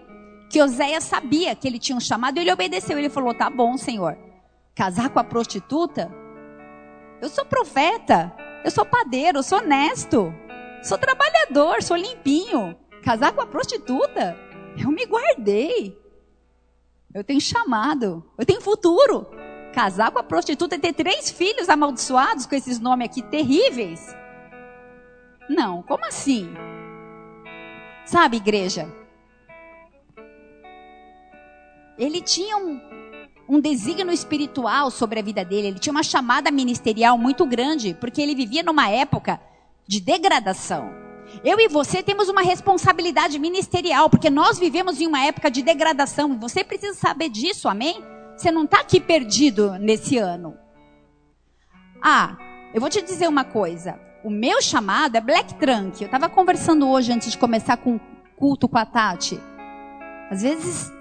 que 0.49 0.62
Oséias 0.62 1.03
sabia 1.03 1.57
que 1.57 1.66
ele 1.66 1.81
tinha 1.81 1.96
um 1.96 2.01
chamado 2.01 2.38
ele 2.38 2.53
obedeceu. 2.53 2.96
Ele 2.96 3.11
falou: 3.11 3.35
Tá 3.35 3.51
bom, 3.51 3.77
Senhor. 3.77 4.30
Casar 4.81 5.11
com 5.11 5.19
a 5.19 5.25
prostituta? 5.25 6.11
Eu 7.21 7.29
sou 7.29 7.45
profeta, 7.45 8.35
eu 8.64 8.71
sou 8.71 8.83
padeiro, 8.83 9.37
eu 9.37 9.43
sou 9.43 9.59
honesto, 9.59 10.33
sou 10.83 10.97
trabalhador, 10.97 11.83
sou 11.83 11.99
limpinho. 11.99 12.75
Casar 13.03 13.35
com 13.35 13.43
a 13.43 13.47
prostituta? 13.47 14.38
Eu 14.83 14.90
me 14.90 15.05
guardei. 15.05 16.01
Eu 17.12 17.23
tenho 17.23 17.43
chamado, 17.43 18.25
eu 18.38 18.47
tenho 18.47 18.62
futuro. 18.62 19.27
Casar 19.75 20.11
com 20.12 20.19
a 20.19 20.23
prostituta 20.23 20.77
e 20.77 20.79
ter 20.79 20.95
três 20.95 21.31
filhos 21.31 21.69
amaldiçoados 21.69 22.47
com 22.47 22.55
esses 22.55 22.81
nomes 22.81 23.11
aqui 23.11 23.21
terríveis? 23.21 24.16
Não, 25.47 25.83
como 25.83 26.07
assim? 26.07 26.55
Sabe, 28.07 28.38
igreja? 28.38 28.90
Ele 31.99 32.23
tinha 32.23 32.57
um, 32.57 32.81
um 33.50 33.60
desígnio 33.60 34.12
espiritual 34.12 34.92
sobre 34.92 35.18
a 35.18 35.22
vida 35.22 35.44
dele, 35.44 35.66
ele 35.66 35.78
tinha 35.80 35.90
uma 35.90 36.04
chamada 36.04 36.52
ministerial 36.52 37.18
muito 37.18 37.44
grande, 37.44 37.94
porque 38.00 38.22
ele 38.22 38.32
vivia 38.32 38.62
numa 38.62 38.88
época 38.88 39.40
de 39.88 40.00
degradação. 40.00 40.88
Eu 41.42 41.58
e 41.58 41.66
você 41.66 42.00
temos 42.00 42.28
uma 42.28 42.42
responsabilidade 42.42 43.40
ministerial, 43.40 44.08
porque 44.08 44.30
nós 44.30 44.56
vivemos 44.56 45.00
em 45.00 45.06
uma 45.06 45.24
época 45.24 45.50
de 45.50 45.62
degradação. 45.62 46.38
Você 46.38 46.62
precisa 46.62 46.94
saber 46.94 47.28
disso, 47.28 47.68
amém? 47.68 48.00
Você 48.36 48.52
não 48.52 48.64
está 48.64 48.80
aqui 48.80 49.00
perdido 49.00 49.72
nesse 49.80 50.16
ano. 50.16 50.56
Ah, 52.00 52.36
eu 52.72 52.80
vou 52.80 52.88
te 52.88 53.02
dizer 53.02 53.28
uma 53.28 53.44
coisa. 53.44 53.98
O 54.22 54.30
meu 54.30 54.62
chamado 54.62 55.16
é 55.16 55.20
Black 55.20 55.54
Trunk. 55.54 56.00
Eu 56.00 56.06
estava 56.06 56.28
conversando 56.28 56.88
hoje 56.88 57.12
antes 57.12 57.32
de 57.32 57.38
começar 57.38 57.76
com 57.78 57.96
o 57.96 58.00
culto 58.36 58.68
com 58.68 58.78
a 58.78 58.86
Tati. 58.86 59.40
Às 60.30 60.42
vezes 60.42 60.99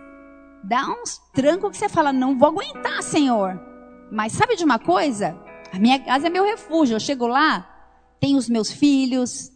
dá 0.63 0.87
uns 0.87 1.17
trancos 1.33 1.71
que 1.71 1.77
você 1.77 1.89
fala, 1.89 2.11
não 2.11 2.37
vou 2.37 2.49
aguentar, 2.49 3.01
Senhor. 3.01 3.59
Mas 4.11 4.33
sabe 4.33 4.55
de 4.55 4.63
uma 4.63 4.79
coisa? 4.79 5.37
A 5.71 5.79
minha 5.79 5.99
casa 5.99 6.27
é 6.27 6.29
meu 6.29 6.43
refúgio. 6.43 6.95
Eu 6.95 6.99
chego 6.99 7.27
lá, 7.27 7.67
tenho 8.19 8.37
os 8.37 8.49
meus 8.49 8.71
filhos, 8.71 9.51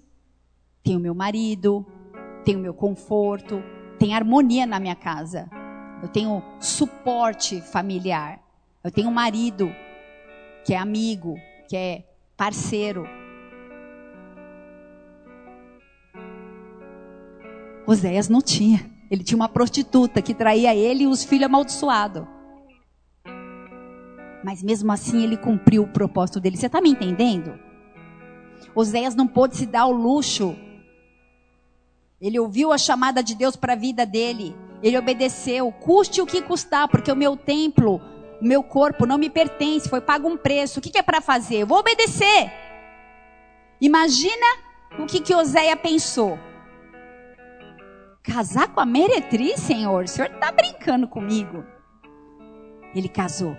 tenho 0.84 1.00
meu 1.00 1.16
marido, 1.16 1.86
tenho 2.44 2.60
meu 2.60 2.74
conforto, 2.74 3.64
tem 3.98 4.14
harmonia 4.14 4.66
na 4.66 4.80
minha 4.80 4.96
casa. 4.96 5.50
Eu 6.02 6.10
tenho 6.10 6.44
suporte 6.60 7.62
familiar. 7.62 8.40
Eu 8.84 8.92
tenho 8.92 9.10
um 9.10 9.14
marido 9.14 9.74
que 10.66 10.74
é 10.74 10.78
amigo, 10.78 11.36
que 11.68 11.76
é 11.76 12.04
parceiro. 12.36 13.08
Oséias 17.86 18.30
não 18.30 18.42
tinha. 18.42 18.93
Ele 19.14 19.24
tinha 19.24 19.36
uma 19.36 19.48
prostituta 19.48 20.24
que 20.24 20.34
traía 20.34 20.74
ele 20.74 21.04
e 21.04 21.08
os 21.08 21.24
filhos 21.24 21.46
amaldiçoados. 21.46 22.26
Mas 24.44 24.64
mesmo 24.64 24.92
assim 24.92 25.24
ele 25.24 25.38
cumpriu 25.38 25.84
o 25.84 25.88
propósito 25.88 26.40
dele. 26.40 26.58
Você 26.58 26.66
está 26.66 26.82
me 26.82 26.90
entendendo? 26.90 27.54
Oséias 28.74 29.14
não 29.14 29.28
pôde 29.28 29.56
se 29.56 29.68
dar 29.68 29.86
o 29.86 29.92
luxo. 29.92 30.56
Ele 32.20 32.40
ouviu 32.40 32.74
a 32.74 32.78
chamada 32.80 33.22
de 33.22 33.36
Deus 33.36 33.56
para 33.56 33.74
a 33.74 33.76
vida 33.76 34.04
dele. 34.04 34.56
Ele 34.82 34.98
obedeceu, 34.98 35.72
custe 35.72 36.20
o 36.20 36.26
que 36.26 36.42
custar, 36.42 36.88
porque 36.88 37.12
o 37.12 37.16
meu 37.16 37.38
templo, 37.38 38.02
o 38.42 38.44
meu 38.44 38.64
corpo 38.64 39.06
não 39.06 39.20
me 39.20 39.30
pertence, 39.30 39.88
foi 39.88 40.02
pago 40.02 40.28
um 40.28 40.36
preço. 40.36 40.80
O 40.80 40.82
que, 40.82 40.90
que 40.90 40.98
é 40.98 41.04
para 41.04 41.22
fazer? 41.22 41.58
Eu 41.58 41.68
vou 41.68 41.78
obedecer. 41.78 42.52
Imagina 43.80 44.48
o 44.98 45.06
que, 45.06 45.22
que 45.22 45.36
Oséia 45.36 45.78
pensou. 45.78 46.40
Casar 48.24 48.70
com 48.70 48.80
a 48.80 48.86
meretriz, 48.86 49.60
Senhor? 49.60 50.06
O 50.06 50.08
Senhor 50.08 50.32
está 50.32 50.50
brincando 50.50 51.08
comigo. 51.10 51.66
Ele 52.96 53.10
casou. 53.10 53.58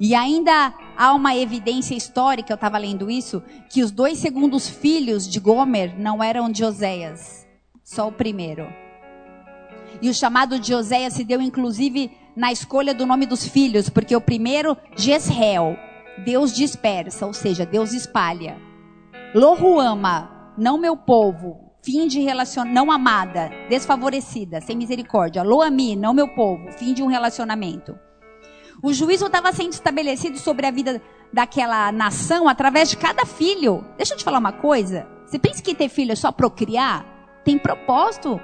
E 0.00 0.14
ainda 0.14 0.74
há 0.96 1.14
uma 1.14 1.36
evidência 1.36 1.94
histórica, 1.94 2.52
eu 2.52 2.56
estava 2.56 2.76
lendo 2.76 3.08
isso, 3.08 3.42
que 3.70 3.82
os 3.82 3.92
dois 3.92 4.18
segundos 4.18 4.68
filhos 4.68 5.26
de 5.26 5.38
Gomer 5.38 5.98
não 5.98 6.22
eram 6.22 6.50
de 6.50 6.64
Oséias, 6.64 7.46
só 7.82 8.08
o 8.08 8.12
primeiro. 8.12 8.66
E 10.02 10.10
o 10.10 10.14
chamado 10.14 10.58
de 10.58 10.74
Oséias 10.74 11.14
se 11.14 11.24
deu 11.24 11.40
inclusive 11.40 12.10
na 12.36 12.52
escolha 12.52 12.92
do 12.92 13.06
nome 13.06 13.24
dos 13.24 13.46
filhos, 13.46 13.88
porque 13.88 14.14
o 14.14 14.20
primeiro, 14.20 14.76
Jezreel, 14.96 15.76
Deus 16.24 16.52
dispersa, 16.52 17.24
ou 17.26 17.32
seja, 17.32 17.64
Deus 17.64 17.92
espalha. 17.92 18.58
Lohuama, 19.34 20.52
não 20.58 20.76
meu 20.76 20.96
povo, 20.96 21.67
fim 21.88 22.06
de 22.06 22.20
relacionamento, 22.20 22.74
não 22.74 22.92
amada, 22.92 23.50
desfavorecida, 23.70 24.60
sem 24.60 24.76
misericórdia. 24.76 25.42
Loami, 25.42 25.96
não 25.96 26.12
meu 26.12 26.28
povo, 26.28 26.70
fim 26.72 26.92
de 26.92 27.02
um 27.02 27.06
relacionamento. 27.06 27.98
O 28.82 28.92
juízo 28.92 29.24
estava 29.24 29.50
sendo 29.54 29.72
estabelecido 29.72 30.36
sobre 30.36 30.66
a 30.66 30.70
vida 30.70 31.00
daquela 31.32 31.90
nação 31.90 32.46
através 32.46 32.90
de 32.90 32.98
cada 32.98 33.24
filho. 33.24 33.82
Deixa 33.96 34.12
eu 34.12 34.18
te 34.18 34.24
falar 34.24 34.38
uma 34.38 34.52
coisa. 34.52 35.08
Você 35.24 35.38
pensa 35.38 35.62
que 35.62 35.74
ter 35.74 35.88
filho 35.88 36.12
é 36.12 36.14
só 36.14 36.30
procriar? 36.30 37.06
Tem 37.42 37.56
propósito. 37.56 38.38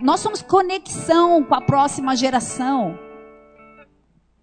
Nós 0.00 0.18
somos 0.18 0.42
conexão 0.42 1.44
com 1.44 1.54
a 1.54 1.60
próxima 1.60 2.16
geração. 2.16 2.98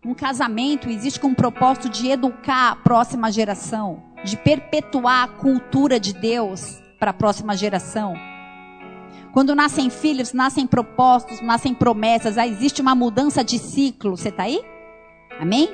Um 0.05 0.13
casamento 0.13 0.89
existe 0.89 1.19
com 1.19 1.27
o 1.27 1.35
propósito 1.35 1.89
de 1.89 2.09
educar 2.09 2.71
a 2.71 2.75
próxima 2.77 3.29
geração, 3.29 4.01
de 4.23 4.37
perpetuar 4.37 5.23
a 5.25 5.27
cultura 5.27 5.99
de 5.99 6.13
Deus 6.13 6.87
para 6.99 7.11
a 7.11 7.13
próxima 7.13 7.55
geração. 7.55 8.13
Quando 9.31 9.55
nascem 9.55 9.89
filhos, 9.89 10.33
nascem 10.33 10.67
propósitos, 10.67 11.39
nascem 11.41 11.73
promessas, 11.73 12.37
aí 12.37 12.51
existe 12.51 12.81
uma 12.81 12.95
mudança 12.95 13.43
de 13.43 13.57
ciclo. 13.59 14.17
Você 14.17 14.29
está 14.29 14.43
aí? 14.43 14.61
Amém? 15.39 15.69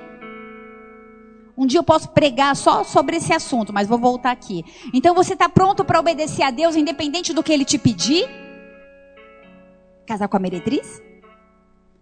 Um 1.58 1.66
dia 1.66 1.80
eu 1.80 1.84
posso 1.84 2.10
pregar 2.10 2.54
só 2.56 2.84
sobre 2.84 3.16
esse 3.16 3.32
assunto, 3.32 3.72
mas 3.72 3.88
vou 3.88 3.98
voltar 3.98 4.32
aqui. 4.32 4.64
Então 4.94 5.16
você 5.16 5.34
está 5.34 5.48
pronto 5.48 5.86
para 5.86 6.00
obedecer 6.00 6.44
a 6.44 6.52
Deus, 6.52 6.76
independente 6.76 7.34
do 7.34 7.42
que 7.42 7.52
Ele 7.52 7.64
te 7.64 7.78
pedir? 7.78 8.28
Casar 10.06 10.28
com 10.28 10.36
a 10.36 10.40
meretriz? 10.40 11.02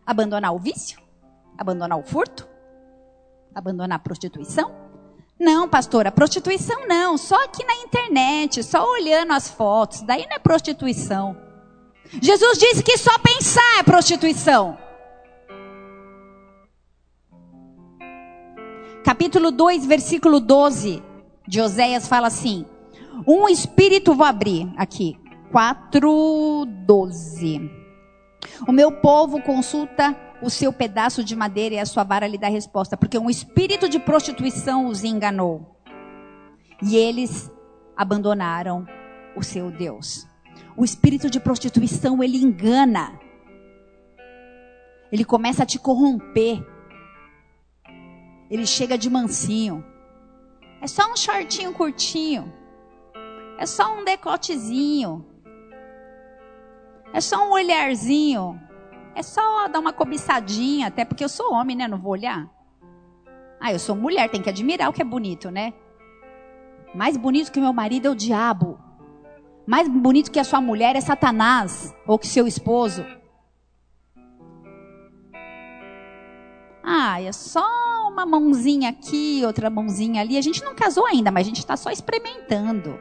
Abandonar 0.06 0.54
o 0.54 0.60
vício? 0.60 1.00
Abandonar 1.58 2.00
o 2.00 2.04
furto? 2.04 2.48
Abandonar 3.54 3.98
a 3.98 4.00
prostituição? 4.00 4.83
Não, 5.40 5.68
pastora, 5.68 6.12
prostituição 6.12 6.88
não, 6.88 7.18
só 7.18 7.44
aqui 7.44 7.66
na 7.66 7.76
internet, 7.76 8.64
só 8.64 8.90
olhando 8.90 9.34
as 9.34 9.50
fotos, 9.50 10.02
daí 10.02 10.26
não 10.28 10.36
é 10.36 10.40
prostituição. 10.40 11.36
Jesus 12.22 12.58
disse 12.60 12.84
que 12.84 12.98
só 12.98 13.18
pensar 13.18 13.80
é 13.80 13.84
prostituição. 13.84 14.78
Capítulo 19.04 19.52
2, 19.52 19.86
versículo 19.86 20.40
12 20.40 21.04
de 21.48 21.60
Oséias 21.60 22.08
fala 22.08 22.28
assim: 22.28 22.66
Um 23.28 23.50
espírito, 23.50 24.14
vou 24.14 24.26
abrir 24.26 24.72
aqui, 24.78 25.18
4, 25.52 26.66
12. 26.86 27.72
O 28.68 28.72
meu 28.72 28.92
povo 28.92 29.42
consulta 29.42 30.16
o 30.44 30.50
seu 30.50 30.74
pedaço 30.74 31.24
de 31.24 31.36
madeira 31.36 31.76
e 31.76 31.80
a 31.80 31.86
sua 31.86 32.04
vara 32.04 32.28
lhe 32.28 32.38
dá 32.38 32.50
resposta, 32.50 32.98
porque 32.98 33.18
um 33.18 33.30
espírito 33.30 33.88
de 33.88 33.98
prostituição 33.98 34.88
os 34.88 35.04
enganou. 35.04 35.80
E 36.82 36.98
eles 36.98 37.50
abandonaram 37.96 38.86
o 39.36 39.42
seu 39.42 39.72
Deus. 39.72 40.28
O 40.76 40.84
espírito 40.84 41.30
de 41.30 41.40
prostituição, 41.40 42.22
ele 42.22 42.38
engana. 42.38 43.18
Ele 45.12 45.24
começa 45.24 45.64
a 45.64 45.66
te 45.66 45.80
corromper. 45.80 46.62
Ele 48.50 48.66
chega 48.66 48.98
de 48.98 49.10
mansinho. 49.10 49.84
É 50.82 50.88
só 50.88 51.10
um 51.10 51.16
shortinho 51.16 51.72
curtinho. 51.74 52.52
É 53.58 53.66
só 53.66 53.98
um 53.98 54.04
decotezinho. 54.04 55.26
É 57.14 57.22
só 57.22 57.48
um 57.48 57.52
olharzinho. 57.52 58.60
É 59.16 59.22
só 59.22 59.68
dar 59.68 59.80
uma 59.80 59.94
cobiçadinha, 59.94 60.88
até 60.88 61.06
porque 61.06 61.24
eu 61.24 61.30
sou 61.30 61.54
homem, 61.54 61.76
né? 61.76 61.88
Não 61.88 62.00
vou 62.00 62.14
olhar. 62.14 62.50
Ah, 63.60 63.72
eu 63.72 63.80
sou 63.80 63.96
mulher, 63.96 64.30
tem 64.30 64.42
que 64.42 64.50
admirar 64.50 64.90
o 64.90 64.94
que 64.94 65.02
é 65.02 65.06
bonito, 65.06 65.52
né? 65.52 65.74
Mais 66.96 67.16
bonito 67.16 67.52
que 67.52 67.60
meu 67.60 67.72
marido 67.72 68.08
é 68.08 68.12
o 68.12 68.16
diabo. 68.16 68.80
Mais 69.66 69.88
bonito 69.88 70.32
que 70.32 70.40
a 70.40 70.44
sua 70.44 70.60
mulher 70.60 70.96
é 70.96 71.02
Satanás 71.02 71.96
ou 72.06 72.20
que 72.20 72.28
seu 72.28 72.48
esposo. 72.48 73.06
Ah, 76.84 77.22
é 77.22 77.32
só 77.32 77.66
uma 78.10 78.26
mãozinha 78.26 78.90
aqui, 78.90 79.42
outra 79.46 79.70
mãozinha 79.70 80.22
ali. 80.22 80.38
A 80.38 80.42
gente 80.42 80.64
não 80.64 80.76
casou 80.76 81.06
ainda, 81.06 81.32
mas 81.32 81.46
a 81.46 81.50
gente 81.50 81.60
está 81.60 81.78
só 81.78 81.92
experimentando. 81.92 83.00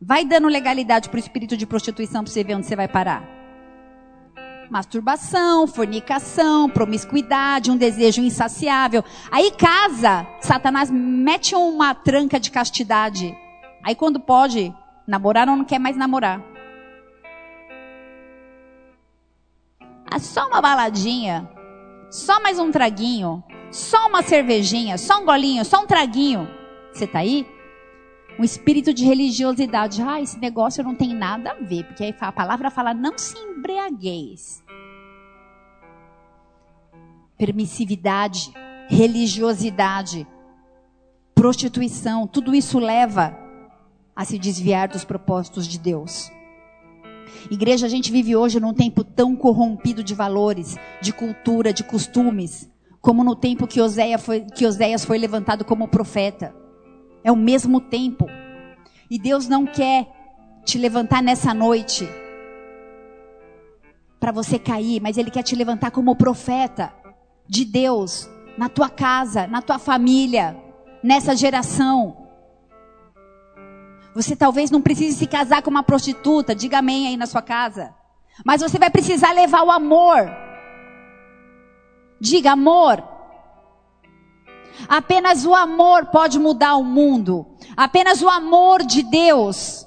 Vai 0.00 0.24
dando 0.24 0.48
legalidade 0.48 1.08
para 1.08 1.16
o 1.16 1.20
espírito 1.20 1.56
de 1.56 1.64
prostituição 1.64 2.24
para 2.24 2.32
você 2.32 2.44
ver 2.44 2.56
onde 2.56 2.66
você 2.66 2.76
vai 2.76 2.88
parar 2.88 3.41
masturbação, 4.72 5.66
fornicação, 5.66 6.66
promiscuidade, 6.66 7.70
um 7.70 7.76
desejo 7.76 8.22
insaciável. 8.22 9.04
Aí 9.30 9.50
casa, 9.50 10.26
Satanás 10.40 10.90
mete 10.90 11.54
uma 11.54 11.94
tranca 11.94 12.40
de 12.40 12.50
castidade. 12.50 13.36
Aí 13.84 13.94
quando 13.94 14.18
pode 14.18 14.74
namorar, 15.06 15.46
não 15.46 15.62
quer 15.62 15.78
mais 15.78 15.94
namorar. 15.94 16.42
Ah, 20.10 20.18
só 20.18 20.46
uma 20.46 20.62
baladinha, 20.62 21.46
só 22.10 22.40
mais 22.40 22.58
um 22.58 22.70
traguinho, 22.70 23.44
só 23.70 24.08
uma 24.08 24.22
cervejinha, 24.22 24.96
só 24.96 25.20
um 25.20 25.26
golinho, 25.26 25.66
só 25.66 25.82
um 25.82 25.86
traguinho. 25.86 26.48
Você 26.94 27.06
tá 27.06 27.18
aí? 27.18 27.46
Um 28.38 28.44
espírito 28.44 28.92
de 28.94 29.04
religiosidade. 29.04 30.02
Ah, 30.02 30.20
esse 30.20 30.38
negócio 30.38 30.82
não 30.82 30.94
tem 30.94 31.14
nada 31.14 31.50
a 31.50 31.54
ver, 31.54 31.84
porque 31.84 32.04
aí 32.04 32.14
a 32.20 32.32
palavra 32.32 32.70
fala: 32.70 32.94
não 32.94 33.16
se 33.18 33.38
embriagueis. 33.38 34.62
Permissividade, 37.36 38.52
religiosidade, 38.88 40.26
prostituição, 41.34 42.26
tudo 42.26 42.54
isso 42.54 42.78
leva 42.78 43.36
a 44.14 44.24
se 44.24 44.38
desviar 44.38 44.88
dos 44.88 45.04
propósitos 45.04 45.66
de 45.66 45.78
Deus. 45.78 46.30
Igreja, 47.50 47.86
a 47.86 47.88
gente 47.88 48.12
vive 48.12 48.36
hoje 48.36 48.60
num 48.60 48.72
tempo 48.72 49.02
tão 49.02 49.34
corrompido 49.34 50.04
de 50.04 50.14
valores, 50.14 50.76
de 51.00 51.12
cultura, 51.12 51.72
de 51.72 51.82
costumes, 51.82 52.70
como 53.00 53.24
no 53.24 53.34
tempo 53.34 53.66
que 53.66 53.80
Oséias 53.80 54.24
foi, 54.24 54.42
que 54.42 54.64
Oséias 54.64 55.04
foi 55.04 55.18
levantado 55.18 55.64
como 55.64 55.88
profeta. 55.88 56.54
É 57.24 57.30
o 57.30 57.36
mesmo 57.36 57.80
tempo. 57.80 58.26
E 59.10 59.18
Deus 59.18 59.48
não 59.48 59.66
quer 59.66 60.08
te 60.64 60.78
levantar 60.78 61.22
nessa 61.22 61.52
noite 61.52 62.08
para 64.18 64.32
você 64.32 64.58
cair, 64.58 65.00
mas 65.00 65.18
Ele 65.18 65.30
quer 65.30 65.42
te 65.42 65.54
levantar 65.54 65.90
como 65.90 66.14
profeta 66.16 66.92
de 67.48 67.64
Deus 67.64 68.28
na 68.56 68.68
tua 68.68 68.88
casa, 68.88 69.46
na 69.46 69.60
tua 69.60 69.78
família, 69.78 70.56
nessa 71.02 71.34
geração. 71.34 72.16
Você 74.14 74.36
talvez 74.36 74.70
não 74.70 74.80
precise 74.80 75.16
se 75.18 75.26
casar 75.26 75.62
com 75.62 75.70
uma 75.70 75.82
prostituta, 75.82 76.54
diga 76.54 76.78
amém 76.78 77.08
aí 77.08 77.16
na 77.16 77.26
sua 77.26 77.42
casa. 77.42 77.94
Mas 78.44 78.60
você 78.60 78.78
vai 78.78 78.90
precisar 78.90 79.32
levar 79.32 79.62
o 79.62 79.70
amor. 79.70 80.30
Diga 82.20 82.52
amor. 82.52 83.02
Apenas 84.88 85.44
o 85.44 85.54
amor 85.54 86.06
pode 86.06 86.38
mudar 86.38 86.76
o 86.76 86.84
mundo. 86.84 87.46
Apenas 87.76 88.22
o 88.22 88.28
amor 88.28 88.82
de 88.84 89.02
Deus. 89.02 89.86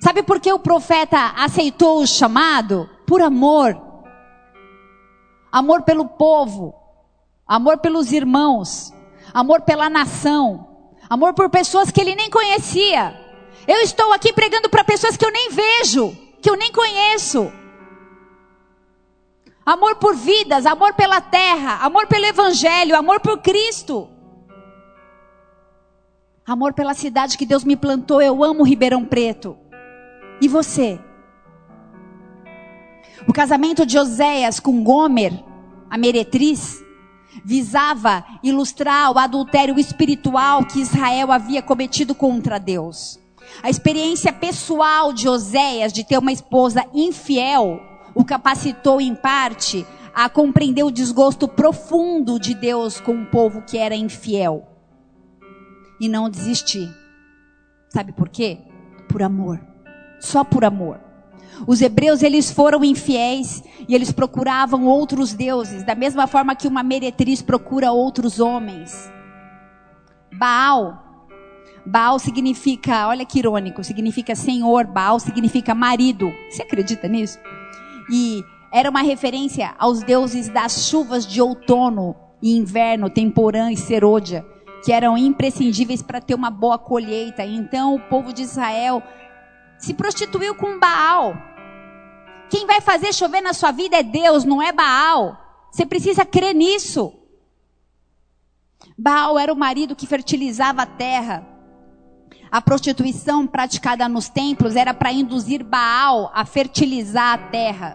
Sabe 0.00 0.22
por 0.22 0.40
que 0.40 0.52
o 0.52 0.58
profeta 0.58 1.34
aceitou 1.36 2.00
o 2.00 2.06
chamado? 2.06 2.88
Por 3.06 3.20
amor. 3.20 3.80
Amor 5.52 5.82
pelo 5.82 6.06
povo. 6.06 6.74
Amor 7.46 7.78
pelos 7.78 8.12
irmãos. 8.12 8.92
Amor 9.32 9.62
pela 9.62 9.90
nação 9.90 10.70
Amor 11.10 11.34
por 11.34 11.50
pessoas 11.50 11.90
que 11.90 12.00
ele 12.00 12.14
nem 12.14 12.30
conhecia. 12.30 13.20
Eu 13.66 13.78
estou 13.78 14.12
aqui 14.12 14.32
pregando 14.32 14.68
para 14.68 14.84
pessoas 14.84 15.16
que 15.16 15.26
eu 15.26 15.32
nem 15.32 15.50
vejo, 15.50 16.16
que 16.40 16.48
eu 16.48 16.56
nem 16.56 16.70
conheço. 16.70 17.52
Amor 19.64 19.96
por 19.96 20.16
vidas, 20.16 20.66
amor 20.66 20.94
pela 20.94 21.20
terra, 21.20 21.84
amor 21.84 22.06
pelo 22.06 22.24
evangelho, 22.26 22.96
amor 22.96 23.20
por 23.20 23.38
Cristo. 23.38 24.08
Amor 26.46 26.72
pela 26.72 26.94
cidade 26.94 27.36
que 27.36 27.46
Deus 27.46 27.62
me 27.62 27.76
plantou. 27.76 28.20
Eu 28.20 28.42
amo 28.42 28.64
Ribeirão 28.64 29.04
Preto. 29.04 29.56
E 30.40 30.48
você? 30.48 30.98
O 33.28 33.32
casamento 33.32 33.84
de 33.84 33.98
Oséias 33.98 34.58
com 34.58 34.82
Gomer, 34.82 35.32
a 35.88 35.98
meretriz, 35.98 36.82
visava 37.44 38.24
ilustrar 38.42 39.12
o 39.12 39.18
adultério 39.18 39.78
espiritual 39.78 40.64
que 40.64 40.80
Israel 40.80 41.30
havia 41.30 41.62
cometido 41.62 42.14
contra 42.14 42.58
Deus. 42.58 43.20
A 43.62 43.68
experiência 43.68 44.32
pessoal 44.32 45.12
de 45.12 45.28
Oséias 45.28 45.92
de 45.92 46.02
ter 46.02 46.18
uma 46.18 46.32
esposa 46.32 46.84
infiel 46.94 47.89
o 48.14 48.24
capacitou 48.24 49.00
em 49.00 49.14
parte 49.14 49.86
a 50.14 50.28
compreender 50.28 50.82
o 50.82 50.90
desgosto 50.90 51.46
profundo 51.46 52.38
de 52.38 52.54
Deus 52.54 53.00
com 53.00 53.12
um 53.12 53.24
povo 53.24 53.62
que 53.62 53.78
era 53.78 53.94
infiel 53.94 54.66
e 56.00 56.08
não 56.08 56.28
desistir. 56.28 56.90
Sabe 57.88 58.12
por 58.12 58.28
quê? 58.28 58.58
Por 59.08 59.22
amor. 59.22 59.60
Só 60.18 60.44
por 60.44 60.64
amor. 60.64 61.00
Os 61.66 61.82
hebreus, 61.82 62.22
eles 62.22 62.50
foram 62.50 62.84
infiéis 62.84 63.62
e 63.88 63.94
eles 63.94 64.12
procuravam 64.12 64.86
outros 64.86 65.34
deuses, 65.34 65.82
da 65.82 65.94
mesma 65.94 66.26
forma 66.26 66.54
que 66.54 66.68
uma 66.68 66.82
meretriz 66.82 67.42
procura 67.42 67.92
outros 67.92 68.40
homens. 68.40 69.10
Baal. 70.32 71.06
Baal 71.84 72.18
significa, 72.18 73.08
olha 73.08 73.24
que 73.26 73.38
irônico, 73.38 73.82
significa 73.82 74.34
senhor, 74.34 74.86
Baal 74.86 75.18
significa 75.18 75.74
marido. 75.74 76.32
Você 76.48 76.62
acredita 76.62 77.08
nisso? 77.08 77.38
E 78.10 78.44
era 78.72 78.90
uma 78.90 79.02
referência 79.02 79.74
aos 79.78 80.02
deuses 80.02 80.48
das 80.48 80.88
chuvas 80.88 81.26
de 81.26 81.40
outono 81.40 82.16
e 82.42 82.56
inverno, 82.56 83.10
temporã 83.10 83.70
e 83.70 83.76
serôdia, 83.76 84.44
que 84.84 84.92
eram 84.92 85.16
imprescindíveis 85.16 86.02
para 86.02 86.20
ter 86.20 86.34
uma 86.34 86.50
boa 86.50 86.78
colheita. 86.78 87.44
Então 87.44 87.94
o 87.94 88.00
povo 88.00 88.32
de 88.32 88.42
Israel 88.42 89.02
se 89.78 89.94
prostituiu 89.94 90.54
com 90.54 90.78
Baal. 90.78 91.34
Quem 92.48 92.66
vai 92.66 92.80
fazer 92.80 93.12
chover 93.12 93.40
na 93.40 93.52
sua 93.52 93.70
vida 93.70 93.96
é 93.96 94.02
Deus, 94.02 94.44
não 94.44 94.60
é 94.60 94.72
Baal. 94.72 95.36
Você 95.70 95.86
precisa 95.86 96.24
crer 96.24 96.54
nisso. 96.54 97.12
Baal 98.98 99.38
era 99.38 99.52
o 99.52 99.56
marido 99.56 99.94
que 99.94 100.06
fertilizava 100.06 100.82
a 100.82 100.86
terra. 100.86 101.46
A 102.50 102.60
prostituição 102.60 103.46
praticada 103.46 104.08
nos 104.08 104.28
templos 104.28 104.74
era 104.74 104.92
para 104.92 105.12
induzir 105.12 105.64
Baal 105.64 106.30
a 106.34 106.44
fertilizar 106.44 107.34
a 107.34 107.38
terra. 107.38 107.94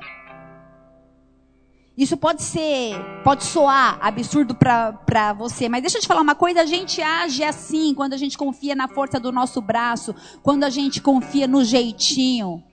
Isso 1.98 2.18
pode 2.18 2.42
ser, 2.42 2.96
pode 3.24 3.46
soar 3.46 3.98
absurdo 4.02 4.54
para 4.54 5.34
você, 5.34 5.70
mas 5.70 5.82
deixa 5.82 5.98
eu 5.98 6.02
te 6.02 6.08
falar 6.08 6.22
uma 6.22 6.36
coisa: 6.36 6.62
a 6.62 6.66
gente 6.66 7.02
age 7.02 7.44
assim 7.44 7.94
quando 7.94 8.14
a 8.14 8.18
gente 8.18 8.38
confia 8.38 8.76
na 8.76 8.88
força 8.88 9.20
do 9.20 9.32
nosso 9.32 9.62
braço, 9.62 10.14
quando 10.44 10.64
a 10.64 10.70
gente 10.70 11.02
confia 11.02 11.48
no 11.48 11.64
jeitinho 11.64 12.64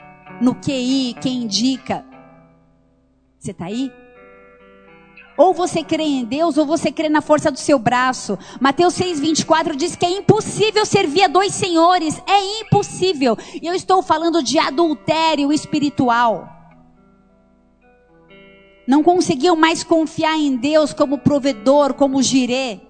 no 0.41 0.55
QI, 0.55 1.15
quem 1.21 1.45
indica. 1.45 2.05
Você 3.39 3.53
está 3.53 3.67
aí? 3.67 3.93
Ou 5.37 5.55
você 5.55 5.83
crê 5.83 6.03
em 6.03 6.25
Deus, 6.25 6.59
ou 6.59 6.67
você 6.67 6.93
crê 6.93 7.09
na 7.09 7.23
força 7.23 7.51
do 7.51 7.59
seu 7.59 7.79
braço. 7.79 8.39
Mateus 8.61 8.95
6,24 8.95 9.75
diz 9.75 9.97
que 9.97 10.05
é 10.05 10.11
impossível 10.11 10.85
servir 10.85 11.25
a 11.25 11.29
dois 11.29 11.55
senhores. 11.55 12.23
É 12.27 12.61
impossível. 12.61 13.37
E 13.61 13.67
eu 13.67 13.75
estou 13.75 14.03
falando 14.03 14.43
de 14.43 14.59
adultério 14.59 15.53
espiritual. 15.53 16.49
Não 18.87 19.03
conseguiam 19.03 19.57
mais 19.57 19.83
confiar 19.83 20.37
em 20.37 20.57
Deus 20.57 20.93
como 20.93 21.19
provedor, 21.19 21.95
como 21.95 22.23
girê. 22.23 22.81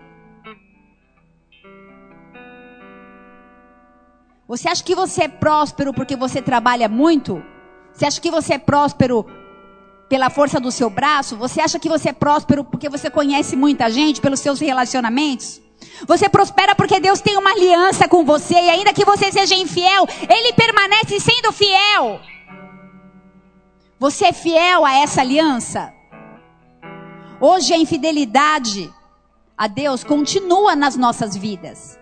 Você 4.49 4.69
acha 4.69 4.83
que 4.83 4.95
você 4.95 5.23
é 5.23 5.29
próspero 5.29 5.95
porque 5.95 6.17
você 6.17 6.43
trabalha 6.43 6.89
muito? 6.89 7.43
Você 7.93 8.07
acha 8.07 8.21
que 8.21 8.31
você 8.31 8.55
é 8.55 8.59
próspero 8.59 9.25
pela 10.13 10.29
força 10.29 10.61
do 10.61 10.71
seu 10.71 10.91
braço? 10.91 11.39
Você 11.39 11.59
acha 11.59 11.79
que 11.79 11.89
você 11.89 12.11
é 12.11 12.13
próspero 12.13 12.63
porque 12.63 12.87
você 12.87 13.09
conhece 13.09 13.57
muita 13.57 13.89
gente, 13.89 14.21
pelos 14.21 14.41
seus 14.41 14.61
relacionamentos? 14.61 15.59
Você 16.07 16.29
prospera 16.29 16.75
porque 16.75 17.01
Deus 17.01 17.23
tem 17.23 17.39
uma 17.39 17.51
aliança 17.51 18.07
com 18.07 18.23
você 18.23 18.53
e 18.53 18.69
ainda 18.69 18.93
que 18.93 19.07
você 19.07 19.33
seja 19.33 19.55
infiel, 19.55 20.07
Ele 20.29 20.53
permanece 20.53 21.19
sendo 21.19 21.51
fiel. 21.51 22.21
Você 23.99 24.27
é 24.27 24.33
fiel 24.35 24.85
a 24.85 24.93
essa 24.99 25.23
aliança? 25.23 25.95
Hoje 27.41 27.73
a 27.73 27.79
infidelidade 27.79 28.93
a 29.57 29.67
Deus 29.67 30.05
continua 30.05 30.77
nas 30.77 30.95
nossas 30.95 31.35
vidas. 31.35 31.99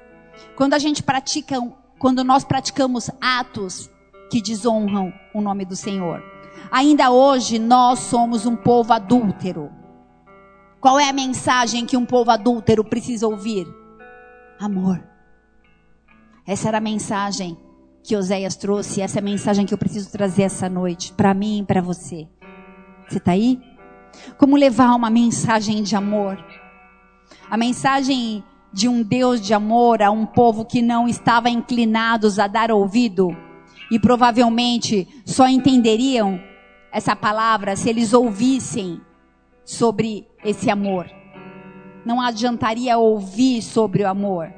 Quando 0.56 0.74
a 0.74 0.80
gente 0.80 1.00
pratica 1.00 1.58
quando 1.96 2.24
nós 2.24 2.42
praticamos 2.42 3.08
atos 3.20 3.88
que 4.32 4.42
desonram 4.42 5.12
o 5.32 5.40
nome 5.40 5.64
do 5.64 5.76
Senhor. 5.76 6.29
Ainda 6.70 7.10
hoje 7.10 7.58
nós 7.58 7.98
somos 7.98 8.46
um 8.46 8.54
povo 8.54 8.92
adúltero. 8.92 9.70
Qual 10.80 11.00
é 11.00 11.08
a 11.08 11.12
mensagem 11.12 11.84
que 11.84 11.96
um 11.96 12.06
povo 12.06 12.30
adúltero 12.30 12.84
precisa 12.84 13.26
ouvir? 13.26 13.66
Amor. 14.58 15.02
Essa 16.46 16.68
era 16.68 16.78
a 16.78 16.80
mensagem 16.80 17.58
que 18.02 18.16
Oséias 18.16 18.56
trouxe, 18.56 19.00
essa 19.00 19.18
é 19.18 19.20
a 19.20 19.24
mensagem 19.24 19.66
que 19.66 19.74
eu 19.74 19.78
preciso 19.78 20.10
trazer 20.10 20.42
essa 20.42 20.68
noite, 20.68 21.12
para 21.12 21.34
mim 21.34 21.60
e 21.60 21.64
para 21.64 21.82
você. 21.82 22.28
Você 23.08 23.18
está 23.18 23.32
aí? 23.32 23.60
Como 24.38 24.56
levar 24.56 24.94
uma 24.94 25.10
mensagem 25.10 25.82
de 25.82 25.96
amor? 25.96 26.42
A 27.50 27.56
mensagem 27.56 28.44
de 28.72 28.88
um 28.88 29.02
Deus 29.02 29.40
de 29.40 29.52
amor 29.52 30.02
a 30.02 30.10
um 30.10 30.24
povo 30.24 30.64
que 30.64 30.80
não 30.80 31.08
estava 31.08 31.50
inclinados 31.50 32.38
a 32.38 32.46
dar 32.46 32.70
ouvido 32.70 33.36
e 33.90 33.98
provavelmente 33.98 35.08
só 35.26 35.48
entenderiam 35.48 36.40
essa 36.92 37.14
palavra 37.14 37.76
se 37.76 37.88
eles 37.88 38.12
ouvissem 38.12 39.00
sobre 39.64 40.26
esse 40.44 40.70
amor. 40.70 41.10
Não 42.04 42.20
adiantaria 42.20 42.98
ouvir 42.98 43.62
sobre 43.62 44.02
o 44.02 44.08
amor. 44.08 44.52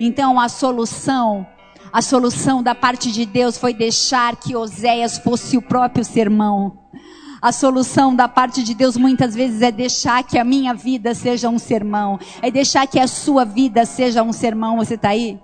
Então 0.00 0.38
a 0.38 0.48
solução, 0.48 1.46
a 1.92 2.02
solução 2.02 2.62
da 2.62 2.74
parte 2.74 3.10
de 3.12 3.24
Deus 3.24 3.56
foi 3.56 3.72
deixar 3.72 4.36
que 4.36 4.56
Oséias 4.56 5.18
fosse 5.18 5.56
o 5.56 5.62
próprio 5.62 6.04
sermão. 6.04 6.78
A 7.40 7.50
solução 7.50 8.14
da 8.14 8.28
parte 8.28 8.62
de 8.62 8.72
Deus 8.72 8.96
muitas 8.96 9.34
vezes 9.34 9.62
é 9.62 9.72
deixar 9.72 10.22
que 10.22 10.38
a 10.38 10.44
minha 10.44 10.72
vida 10.74 11.12
seja 11.12 11.48
um 11.48 11.58
sermão, 11.58 12.18
é 12.40 12.50
deixar 12.50 12.86
que 12.86 13.00
a 13.00 13.08
sua 13.08 13.44
vida 13.44 13.84
seja 13.84 14.22
um 14.22 14.32
sermão. 14.32 14.76
Você 14.76 14.94
está 14.94 15.08
aí? 15.08 15.40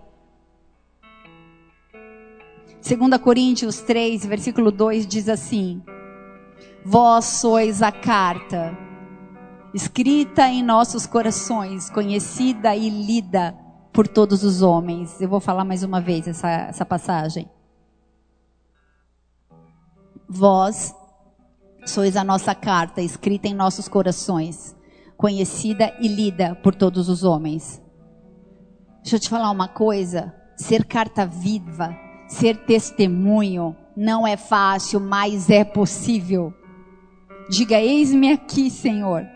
2 2.86 3.20
Coríntios 3.20 3.80
3, 3.80 4.24
versículo 4.26 4.70
2 4.70 5.06
diz 5.06 5.28
assim: 5.28 5.82
Vós 6.84 7.24
sois 7.24 7.82
a 7.82 7.90
carta, 7.90 8.76
escrita 9.74 10.48
em 10.48 10.62
nossos 10.62 11.06
corações, 11.06 11.90
conhecida 11.90 12.74
e 12.74 12.88
lida 12.88 13.54
por 13.92 14.06
todos 14.06 14.44
os 14.44 14.62
homens. 14.62 15.20
Eu 15.20 15.28
vou 15.28 15.40
falar 15.40 15.64
mais 15.64 15.82
uma 15.82 16.00
vez 16.00 16.28
essa, 16.28 16.48
essa 16.48 16.86
passagem. 16.86 17.50
Vós 20.28 20.94
sois 21.84 22.16
a 22.16 22.22
nossa 22.22 22.54
carta, 22.54 23.02
escrita 23.02 23.48
em 23.48 23.54
nossos 23.54 23.88
corações, 23.88 24.76
conhecida 25.16 25.92
e 26.00 26.06
lida 26.06 26.54
por 26.56 26.74
todos 26.74 27.08
os 27.08 27.24
homens. 27.24 27.82
Deixa 29.02 29.16
eu 29.16 29.20
te 29.20 29.28
falar 29.28 29.50
uma 29.50 29.68
coisa: 29.68 30.32
ser 30.56 30.84
carta 30.84 31.26
viva, 31.26 31.96
ser 32.28 32.64
testemunho, 32.64 33.76
não 33.96 34.26
é 34.26 34.36
fácil, 34.36 35.00
mas 35.00 35.50
é 35.50 35.64
possível. 35.64 36.54
Diga: 37.48 37.80
Eis-me 37.80 38.32
aqui, 38.32 38.70
Senhor. 38.70 39.26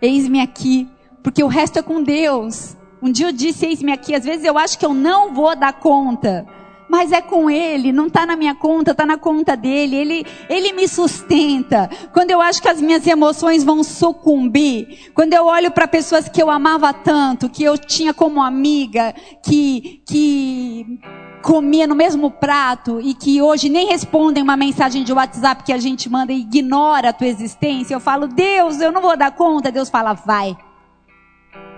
Eis-me 0.00 0.40
aqui, 0.40 0.88
porque 1.22 1.42
o 1.42 1.48
resto 1.48 1.78
é 1.78 1.82
com 1.82 2.02
Deus. 2.02 2.76
Um 3.02 3.10
dia 3.10 3.26
eu 3.26 3.32
disse: 3.32 3.66
Eis-me 3.66 3.92
aqui. 3.92 4.14
Às 4.14 4.24
vezes 4.24 4.44
eu 4.44 4.58
acho 4.58 4.78
que 4.78 4.84
eu 4.84 4.92
não 4.94 5.32
vou 5.32 5.56
dar 5.56 5.72
conta. 5.72 6.46
Mas 6.92 7.10
é 7.10 7.22
com 7.22 7.48
Ele, 7.48 7.90
não 7.90 8.06
está 8.08 8.26
na 8.26 8.36
minha 8.36 8.54
conta, 8.54 8.90
está 8.90 9.06
na 9.06 9.16
conta 9.16 9.56
dele. 9.56 9.96
Ele, 9.96 10.26
ele 10.46 10.74
me 10.74 10.86
sustenta. 10.86 11.88
Quando 12.12 12.30
eu 12.30 12.38
acho 12.38 12.60
que 12.60 12.68
as 12.68 12.82
minhas 12.82 13.06
emoções 13.06 13.64
vão 13.64 13.82
sucumbir, 13.82 15.10
quando 15.14 15.32
eu 15.32 15.46
olho 15.46 15.70
para 15.70 15.88
pessoas 15.88 16.28
que 16.28 16.42
eu 16.42 16.50
amava 16.50 16.92
tanto, 16.92 17.48
que 17.48 17.64
eu 17.64 17.78
tinha 17.78 18.12
como 18.12 18.42
amiga, 18.42 19.14
que, 19.42 20.02
que 20.06 21.00
comia 21.42 21.86
no 21.86 21.94
mesmo 21.94 22.30
prato 22.30 23.00
e 23.00 23.12
que 23.12 23.42
hoje 23.42 23.68
nem 23.68 23.88
respondem 23.88 24.42
uma 24.42 24.56
mensagem 24.56 25.02
de 25.02 25.12
WhatsApp 25.12 25.64
que 25.64 25.72
a 25.72 25.78
gente 25.78 26.08
manda 26.08 26.32
e 26.32 26.40
ignora 26.40 27.08
a 27.08 27.12
tua 27.12 27.26
existência, 27.26 27.94
eu 27.94 28.00
falo, 28.00 28.28
Deus, 28.28 28.80
eu 28.80 28.92
não 28.92 29.02
vou 29.02 29.16
dar 29.16 29.32
conta. 29.32 29.72
Deus 29.72 29.90
fala, 29.90 30.14
vai. 30.14 30.56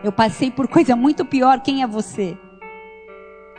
Eu 0.05 0.13
passei 0.13 0.51
por 0.51 0.69
coisa 0.69 0.95
muito 0.95 1.25
pior, 1.25 1.61
quem 1.61 1.83
é 1.83 1.87
você? 1.87 2.37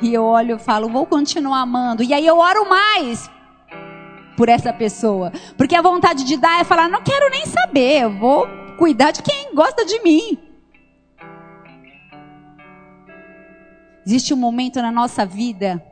E 0.02 0.14
eu 0.14 0.24
olho 0.24 0.58
e 0.58 0.60
falo, 0.60 0.88
vou 0.88 1.06
continuar 1.06 1.62
amando. 1.62 2.04
E 2.04 2.14
aí 2.14 2.26
eu 2.26 2.38
oro 2.38 2.70
mais 2.70 3.30
por 4.38 4.48
essa 4.48 4.72
pessoa. 4.72 5.32
Porque 5.58 5.76
a 5.76 5.82
vontade 5.82 6.24
de 6.24 6.38
dar 6.38 6.62
é 6.62 6.64
falar, 6.64 6.88
não 6.88 7.02
quero 7.02 7.30
nem 7.32 7.46
saber, 7.48 8.04
eu 8.04 8.12
vou 8.12 8.48
cuidar 8.78 9.12
de 9.12 9.24
quem 9.24 9.56
gosta 9.56 9.84
de 9.84 10.00
mim. 10.04 10.38
Existe 14.06 14.36
um 14.36 14.38
momento 14.38 14.80
na 14.82 14.92
nossa 14.92 15.26
vida 15.26 15.84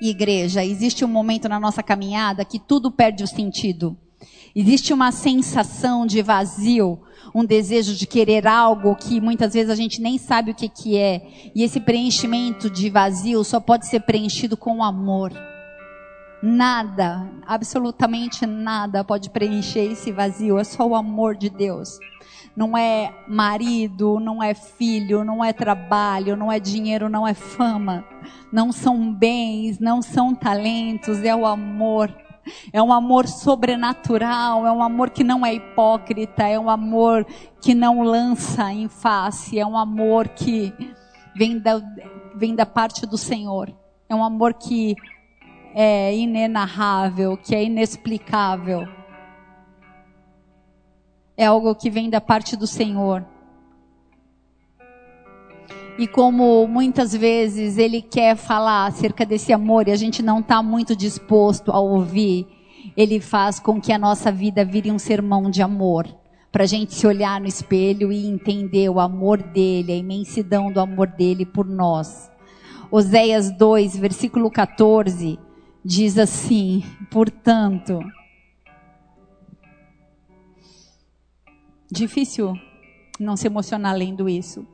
igreja, 0.00 0.64
existe 0.64 1.04
um 1.04 1.08
momento 1.08 1.48
na 1.48 1.58
nossa 1.58 1.82
caminhada 1.82 2.44
que 2.44 2.58
tudo 2.58 2.90
perde 2.90 3.24
o 3.24 3.26
sentido. 3.26 3.96
Existe 4.54 4.92
uma 4.92 5.12
sensação 5.12 6.06
de 6.06 6.22
vazio, 6.22 7.00
um 7.34 7.44
desejo 7.44 7.94
de 7.94 8.06
querer 8.06 8.46
algo 8.46 8.96
que 8.96 9.20
muitas 9.20 9.52
vezes 9.52 9.70
a 9.70 9.74
gente 9.74 10.00
nem 10.00 10.18
sabe 10.18 10.50
o 10.50 10.54
que, 10.54 10.68
que 10.68 10.96
é. 10.96 11.50
E 11.54 11.62
esse 11.62 11.80
preenchimento 11.80 12.70
de 12.70 12.90
vazio 12.90 13.44
só 13.44 13.60
pode 13.60 13.86
ser 13.86 14.00
preenchido 14.00 14.56
com 14.56 14.82
amor. 14.82 15.32
Nada, 16.42 17.28
absolutamente 17.46 18.46
nada 18.46 19.04
pode 19.04 19.28
preencher 19.30 19.90
esse 19.92 20.12
vazio, 20.12 20.58
é 20.58 20.64
só 20.64 20.86
o 20.86 20.94
amor 20.94 21.36
de 21.36 21.50
Deus 21.50 21.98
não 22.58 22.76
é 22.76 23.14
marido, 23.28 24.18
não 24.18 24.42
é 24.42 24.52
filho, 24.52 25.22
não 25.22 25.44
é 25.44 25.52
trabalho, 25.52 26.36
não 26.36 26.50
é 26.50 26.58
dinheiro, 26.58 27.08
não 27.08 27.24
é 27.24 27.32
fama, 27.32 28.04
não 28.50 28.72
são 28.72 29.14
bens, 29.14 29.78
não 29.78 30.02
são 30.02 30.34
talentos, 30.34 31.22
é 31.22 31.36
o 31.36 31.46
amor. 31.46 32.12
É 32.72 32.82
um 32.82 32.92
amor 32.92 33.28
sobrenatural, 33.28 34.66
é 34.66 34.72
um 34.72 34.82
amor 34.82 35.10
que 35.10 35.22
não 35.22 35.46
é 35.46 35.54
hipócrita, 35.54 36.48
é 36.48 36.58
um 36.58 36.68
amor 36.68 37.24
que 37.62 37.74
não 37.74 38.02
lança 38.02 38.72
em 38.72 38.88
face, 38.88 39.56
é 39.56 39.64
um 39.64 39.78
amor 39.78 40.26
que 40.30 40.74
vem 41.36 41.60
da, 41.60 41.80
vem 42.34 42.56
da 42.56 42.66
parte 42.66 43.06
do 43.06 43.16
Senhor. 43.16 43.72
É 44.08 44.14
um 44.16 44.24
amor 44.24 44.54
que 44.54 44.96
é 45.76 46.12
inenarrável, 46.16 47.36
que 47.36 47.54
é 47.54 47.62
inexplicável 47.62 48.97
é 51.38 51.46
algo 51.46 51.72
que 51.72 51.88
vem 51.88 52.10
da 52.10 52.20
parte 52.20 52.56
do 52.56 52.66
Senhor. 52.66 53.24
E 55.96 56.08
como 56.08 56.66
muitas 56.66 57.12
vezes 57.12 57.78
Ele 57.78 58.02
quer 58.02 58.36
falar 58.36 58.86
acerca 58.86 59.24
desse 59.24 59.52
amor 59.52 59.86
e 59.86 59.92
a 59.92 59.96
gente 59.96 60.20
não 60.20 60.40
está 60.40 60.60
muito 60.60 60.96
disposto 60.96 61.70
a 61.70 61.78
ouvir, 61.78 62.44
Ele 62.96 63.20
faz 63.20 63.60
com 63.60 63.80
que 63.80 63.92
a 63.92 63.98
nossa 63.98 64.32
vida 64.32 64.64
vire 64.64 64.90
um 64.90 64.98
sermão 64.98 65.48
de 65.48 65.62
amor. 65.62 66.08
Para 66.50 66.64
a 66.64 66.66
gente 66.66 66.92
se 66.92 67.06
olhar 67.06 67.40
no 67.40 67.46
espelho 67.46 68.10
e 68.10 68.26
entender 68.26 68.88
o 68.88 68.98
amor 68.98 69.40
dele, 69.40 69.92
a 69.92 69.96
imensidão 69.96 70.72
do 70.72 70.80
amor 70.80 71.06
dele 71.06 71.46
por 71.46 71.66
nós. 71.66 72.28
Oséias 72.90 73.52
2, 73.52 73.96
versículo 73.96 74.50
14, 74.50 75.38
diz 75.84 76.18
assim: 76.18 76.82
Portanto, 77.10 78.00
Difícil 81.90 82.54
não 83.18 83.36
se 83.36 83.46
emocionar 83.46 83.96
lendo 83.96 84.28
isso. 84.28 84.66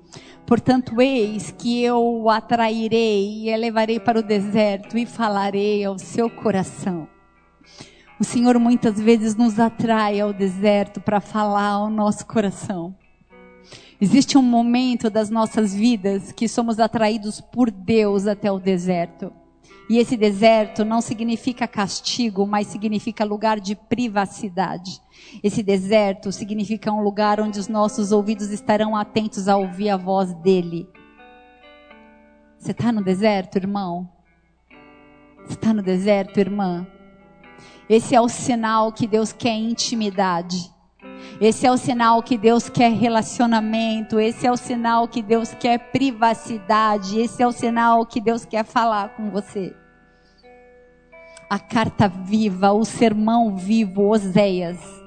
Portanto, 0.46 1.00
eis 1.00 1.50
que 1.52 1.82
eu 1.82 2.02
o 2.02 2.28
atrairei 2.28 3.44
e 3.44 3.48
elevarei 3.48 3.98
para 3.98 4.18
o 4.18 4.22
deserto 4.22 4.98
e 4.98 5.06
falarei 5.06 5.84
ao 5.84 5.98
seu 5.98 6.28
coração. 6.28 7.08
O 8.20 8.24
Senhor 8.24 8.58
muitas 8.58 9.00
vezes 9.00 9.34
nos 9.34 9.58
atrai 9.58 10.20
ao 10.20 10.32
deserto 10.32 11.00
para 11.00 11.20
falar 11.20 11.70
ao 11.70 11.90
nosso 11.90 12.26
coração. 12.26 12.94
Existe 14.00 14.36
um 14.36 14.42
momento 14.42 15.08
das 15.08 15.30
nossas 15.30 15.74
vidas 15.74 16.32
que 16.32 16.48
somos 16.48 16.78
atraídos 16.78 17.40
por 17.40 17.70
Deus 17.70 18.26
até 18.26 18.50
o 18.52 18.58
deserto. 18.58 19.32
E 19.88 19.98
esse 19.98 20.16
deserto 20.16 20.84
não 20.84 21.00
significa 21.00 21.68
castigo, 21.68 22.46
mas 22.46 22.68
significa 22.68 23.24
lugar 23.24 23.60
de 23.60 23.74
privacidade. 23.74 25.00
Esse 25.42 25.62
deserto 25.62 26.32
significa 26.32 26.90
um 26.90 27.02
lugar 27.02 27.38
onde 27.40 27.58
os 27.58 27.68
nossos 27.68 28.10
ouvidos 28.10 28.50
estarão 28.50 28.96
atentos 28.96 29.46
a 29.46 29.56
ouvir 29.56 29.90
a 29.90 29.96
voz 29.96 30.32
dele. 30.34 30.88
Você 32.58 32.70
está 32.70 32.90
no 32.90 33.04
deserto, 33.04 33.56
irmão? 33.56 34.10
Você 35.44 35.52
está 35.52 35.74
no 35.74 35.82
deserto, 35.82 36.40
irmã? 36.40 36.86
Esse 37.86 38.14
é 38.14 38.20
o 38.20 38.28
sinal 38.28 38.90
que 38.90 39.06
Deus 39.06 39.34
quer 39.34 39.54
intimidade. 39.54 40.73
Esse 41.40 41.66
é 41.66 41.70
o 41.72 41.76
sinal 41.76 42.22
que 42.22 42.38
Deus 42.38 42.68
quer 42.68 42.92
relacionamento. 42.92 44.18
Esse 44.18 44.46
é 44.46 44.52
o 44.52 44.56
sinal 44.56 45.08
que 45.08 45.22
Deus 45.22 45.54
quer 45.54 45.90
privacidade. 45.90 47.20
Esse 47.20 47.42
é 47.42 47.46
o 47.46 47.52
sinal 47.52 48.06
que 48.06 48.20
Deus 48.20 48.44
quer 48.44 48.64
falar 48.64 49.10
com 49.10 49.30
você. 49.30 49.74
A 51.50 51.58
carta 51.58 52.08
viva, 52.08 52.72
o 52.72 52.84
sermão 52.84 53.56
vivo, 53.56 54.08
Oséias 54.08 55.04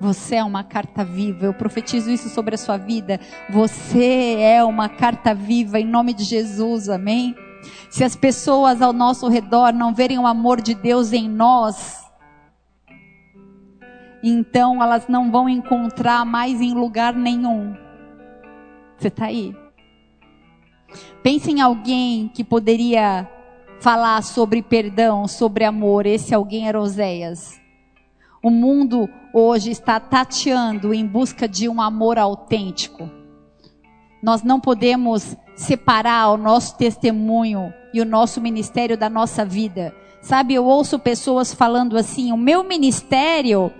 você 0.00 0.36
é 0.36 0.44
uma 0.44 0.62
carta 0.62 1.04
viva. 1.04 1.46
Eu 1.46 1.54
profetizo 1.54 2.10
isso 2.10 2.28
sobre 2.28 2.54
a 2.54 2.58
sua 2.58 2.76
vida. 2.76 3.18
Você 3.50 4.36
é 4.38 4.62
uma 4.62 4.88
carta 4.88 5.34
viva 5.34 5.80
em 5.80 5.86
nome 5.86 6.14
de 6.14 6.24
Jesus. 6.24 6.88
Amém? 6.88 7.34
Se 7.90 8.04
as 8.04 8.14
pessoas 8.14 8.80
ao 8.80 8.92
nosso 8.92 9.28
redor 9.28 9.72
não 9.72 9.92
verem 9.92 10.18
o 10.18 10.26
amor 10.26 10.60
de 10.60 10.74
Deus 10.74 11.12
em 11.12 11.28
nós, 11.28 11.97
então 14.22 14.82
elas 14.82 15.06
não 15.08 15.30
vão 15.30 15.48
encontrar 15.48 16.24
mais 16.24 16.60
em 16.60 16.74
lugar 16.74 17.14
nenhum. 17.14 17.74
Você 18.96 19.08
está 19.08 19.26
aí? 19.26 19.54
Pense 21.22 21.50
em 21.50 21.60
alguém 21.60 22.28
que 22.28 22.42
poderia 22.42 23.28
falar 23.80 24.22
sobre 24.22 24.62
perdão, 24.62 25.28
sobre 25.28 25.64
amor. 25.64 26.06
Esse 26.06 26.34
alguém 26.34 26.66
era 26.66 26.80
Oséias. 26.80 27.60
O 28.42 28.50
mundo 28.50 29.08
hoje 29.32 29.70
está 29.70 30.00
tateando 30.00 30.94
em 30.94 31.06
busca 31.06 31.48
de 31.48 31.68
um 31.68 31.80
amor 31.80 32.18
autêntico. 32.18 33.10
Nós 34.22 34.42
não 34.42 34.58
podemos 34.58 35.36
separar 35.54 36.30
o 36.30 36.36
nosso 36.36 36.76
testemunho 36.76 37.72
e 37.92 38.00
o 38.00 38.04
nosso 38.04 38.40
ministério 38.40 38.96
da 38.96 39.08
nossa 39.08 39.44
vida. 39.44 39.94
Sabe, 40.20 40.54
eu 40.54 40.64
ouço 40.64 40.98
pessoas 40.98 41.54
falando 41.54 41.96
assim: 41.96 42.32
o 42.32 42.36
meu 42.36 42.64
ministério 42.64 43.72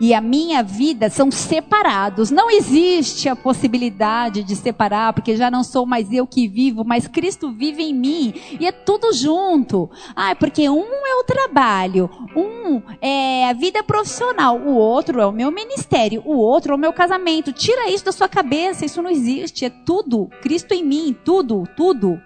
e 0.00 0.14
a 0.14 0.20
minha 0.20 0.62
vida 0.62 1.10
são 1.10 1.30
separados. 1.30 2.30
Não 2.30 2.50
existe 2.50 3.28
a 3.28 3.36
possibilidade 3.36 4.42
de 4.42 4.56
separar, 4.56 5.12
porque 5.12 5.36
já 5.36 5.50
não 5.50 5.62
sou 5.62 5.84
mais 5.84 6.10
eu 6.10 6.26
que 6.26 6.48
vivo, 6.48 6.82
mas 6.84 7.06
Cristo 7.06 7.52
vive 7.52 7.82
em 7.82 7.94
mim. 7.94 8.34
E 8.58 8.66
é 8.66 8.72
tudo 8.72 9.12
junto. 9.12 9.90
Ah, 10.16 10.34
porque 10.34 10.70
um 10.70 11.06
é 11.06 11.14
o 11.16 11.24
trabalho, 11.24 12.08
um 12.34 12.80
é 13.00 13.48
a 13.48 13.52
vida 13.52 13.82
profissional, 13.82 14.58
o 14.58 14.74
outro 14.74 15.20
é 15.20 15.26
o 15.26 15.32
meu 15.32 15.50
ministério, 15.50 16.22
o 16.24 16.36
outro 16.36 16.72
é 16.72 16.76
o 16.76 16.78
meu 16.78 16.92
casamento. 16.92 17.52
Tira 17.52 17.90
isso 17.90 18.06
da 18.06 18.12
sua 18.12 18.28
cabeça, 18.28 18.86
isso 18.86 19.02
não 19.02 19.10
existe. 19.10 19.66
É 19.66 19.70
tudo. 19.70 20.30
Cristo 20.40 20.72
em 20.72 20.82
mim, 20.82 21.14
tudo, 21.24 21.64
tudo. 21.76 22.20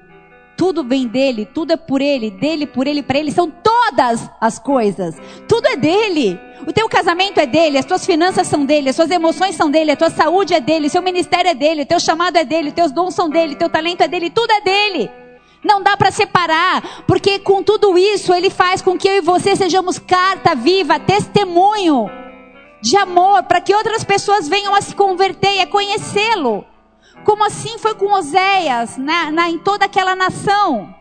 Tudo 0.56 0.84
vem 0.84 1.06
dele, 1.06 1.44
tudo 1.44 1.72
é 1.72 1.76
por 1.76 2.00
ele, 2.00 2.30
dele, 2.30 2.66
por 2.66 2.86
ele, 2.86 3.02
para 3.02 3.18
ele. 3.18 3.32
São 3.32 3.50
todas 3.50 4.30
as 4.40 4.58
coisas. 4.58 5.16
Tudo 5.48 5.66
é 5.66 5.76
dele. 5.76 6.38
O 6.66 6.72
teu 6.72 6.88
casamento 6.88 7.38
é 7.38 7.46
dele, 7.46 7.76
as 7.76 7.84
tuas 7.84 8.06
finanças 8.06 8.46
são 8.46 8.64
dele, 8.64 8.88
as 8.88 8.96
tuas 8.96 9.10
emoções 9.10 9.54
são 9.54 9.70
dele, 9.70 9.90
a 9.90 9.96
tua 9.96 10.08
saúde 10.08 10.54
é 10.54 10.60
dele, 10.60 10.86
o 10.86 10.90
seu 10.90 11.02
ministério 11.02 11.50
é 11.50 11.54
dele, 11.54 11.82
o 11.82 11.86
teu 11.86 12.00
chamado 12.00 12.36
é 12.36 12.44
dele, 12.44 12.68
os 12.68 12.74
teus 12.74 12.90
dons 12.90 13.14
são 13.14 13.28
dele, 13.28 13.54
o 13.54 13.58
teu 13.58 13.68
talento 13.68 14.02
é 14.02 14.08
dele, 14.08 14.30
tudo 14.30 14.50
é 14.50 14.60
dele. 14.60 15.10
Não 15.62 15.82
dá 15.82 15.96
para 15.96 16.10
separar, 16.10 17.04
porque 17.06 17.38
com 17.38 17.62
tudo 17.62 17.98
isso 17.98 18.32
ele 18.32 18.50
faz 18.50 18.80
com 18.80 18.96
que 18.96 19.08
eu 19.08 19.14
e 19.14 19.20
você 19.20 19.56
sejamos 19.56 19.98
carta 19.98 20.54
viva, 20.54 20.98
testemunho 20.98 22.10
de 22.80 22.96
amor, 22.98 23.42
para 23.44 23.62
que 23.62 23.74
outras 23.74 24.04
pessoas 24.04 24.46
venham 24.46 24.74
a 24.74 24.80
se 24.82 24.94
converter 24.94 25.56
e 25.56 25.60
a 25.60 25.66
conhecê-lo. 25.66 26.66
Como 27.24 27.44
assim 27.44 27.78
foi 27.78 27.94
com 27.94 28.12
Oséias, 28.12 28.98
na, 28.98 29.30
na, 29.30 29.48
em 29.48 29.58
toda 29.58 29.86
aquela 29.86 30.14
nação? 30.14 30.94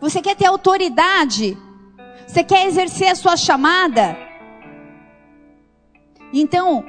Você 0.00 0.22
quer 0.22 0.36
ter 0.36 0.46
autoridade? 0.46 1.58
Você 2.26 2.44
quer 2.44 2.66
exercer 2.66 3.08
a 3.08 3.14
sua 3.16 3.36
chamada? 3.36 4.16
Então, 6.32 6.84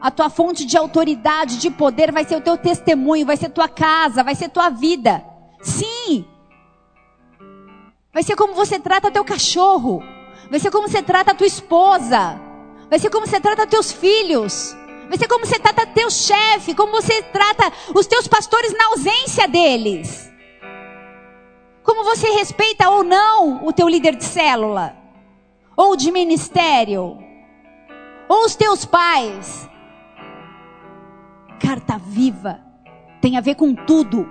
a 0.00 0.10
tua 0.10 0.30
fonte 0.30 0.64
de 0.64 0.76
autoridade, 0.76 1.58
de 1.58 1.70
poder, 1.70 2.12
vai 2.12 2.24
ser 2.24 2.36
o 2.36 2.40
teu 2.40 2.56
testemunho, 2.56 3.26
vai 3.26 3.36
ser 3.36 3.48
tua 3.48 3.68
casa, 3.68 4.22
vai 4.22 4.34
ser 4.34 4.48
tua 4.50 4.68
vida. 4.68 5.24
Sim. 5.60 6.24
Vai 8.12 8.22
ser 8.22 8.36
como 8.36 8.54
você 8.54 8.78
trata 8.78 9.10
teu 9.10 9.24
cachorro. 9.24 10.02
Vai 10.50 10.60
ser 10.60 10.70
como 10.70 10.88
você 10.88 11.02
trata 11.02 11.32
a 11.32 11.34
tua 11.34 11.46
esposa. 11.46 12.38
Vai 12.88 12.98
ser 12.98 13.10
como 13.10 13.26
você 13.26 13.40
trata 13.40 13.66
teus 13.66 13.90
filhos. 13.90 14.76
Vai 15.08 15.18
ser 15.18 15.28
como 15.28 15.46
você 15.46 15.58
trata 15.58 15.86
teu 15.86 16.10
chefe, 16.10 16.74
como 16.74 16.92
você 16.92 17.22
trata 17.22 17.72
os 17.94 18.06
teus 18.06 18.26
pastores 18.26 18.72
na 18.72 18.86
ausência 18.86 19.46
deles. 19.46 20.30
Como 21.82 22.04
você 22.04 22.28
respeita 22.30 22.88
ou 22.88 23.04
não 23.04 23.64
o 23.66 23.72
teu 23.72 23.88
líder 23.88 24.16
de 24.16 24.24
célula, 24.24 24.96
ou 25.76 25.96
de 25.96 26.10
ministério, 26.10 27.18
ou 28.28 28.44
os 28.44 28.56
teus 28.56 28.84
pais. 28.84 29.68
Carta 31.60 31.98
viva 31.98 32.64
tem 33.24 33.38
a 33.38 33.40
ver 33.40 33.54
com 33.54 33.74
tudo. 33.74 34.28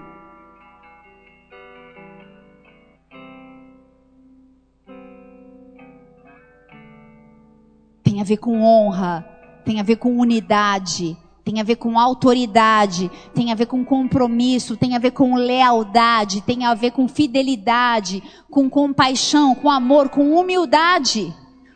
Tem 8.03 8.21
a 8.21 8.23
ver 8.23 8.37
com 8.37 8.61
honra, 8.61 9.32
tem 9.63 9.79
a 9.79 9.83
ver 9.83 9.95
com 9.97 10.17
unidade, 10.17 11.17
tem 11.43 11.59
a 11.59 11.63
ver 11.63 11.75
com 11.75 11.99
autoridade, 11.99 13.11
tem 13.33 13.51
a 13.51 13.55
ver 13.55 13.65
com 13.65 13.83
compromisso, 13.83 14.77
tem 14.77 14.95
a 14.95 14.99
ver 14.99 15.11
com 15.11 15.35
lealdade, 15.35 16.41
tem 16.41 16.65
a 16.65 16.73
ver 16.73 16.91
com 16.91 17.07
fidelidade, 17.07 18.23
com 18.49 18.69
compaixão, 18.69 19.53
com 19.53 19.69
amor, 19.69 20.09
com 20.09 20.33
humildade, 20.33 21.33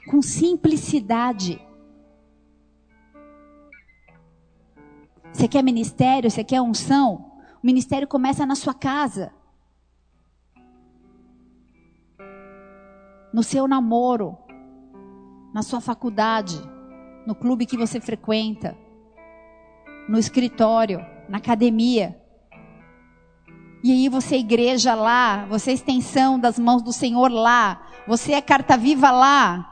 com 0.09 0.21
simplicidade. 0.21 1.61
Você 5.33 5.47
quer 5.47 5.61
ministério? 5.61 6.31
Você 6.31 6.43
quer 6.43 6.61
unção? 6.61 7.31
O 7.61 7.65
ministério 7.65 8.07
começa 8.07 8.45
na 8.45 8.55
sua 8.55 8.73
casa. 8.73 9.31
No 13.33 13.43
seu 13.43 13.67
namoro, 13.67 14.37
na 15.53 15.61
sua 15.61 15.81
faculdade 15.81 16.57
no 17.27 17.35
clube 17.35 17.65
que 17.65 17.75
você 17.75 17.99
frequenta, 17.99 18.77
no 20.07 20.17
escritório, 20.17 21.05
na 21.27 21.39
academia. 21.39 22.17
E 23.83 23.91
aí 23.91 24.07
você 24.07 24.35
é 24.35 24.39
igreja 24.39 24.95
lá, 24.95 25.45
você 25.45 25.71
é 25.71 25.73
extensão 25.73 26.39
das 26.39 26.57
mãos 26.57 26.81
do 26.81 26.93
Senhor 26.93 27.29
lá, 27.29 27.85
você 28.07 28.31
é 28.31 28.39
carta 28.39 28.77
viva 28.77 29.11
lá. 29.11 29.69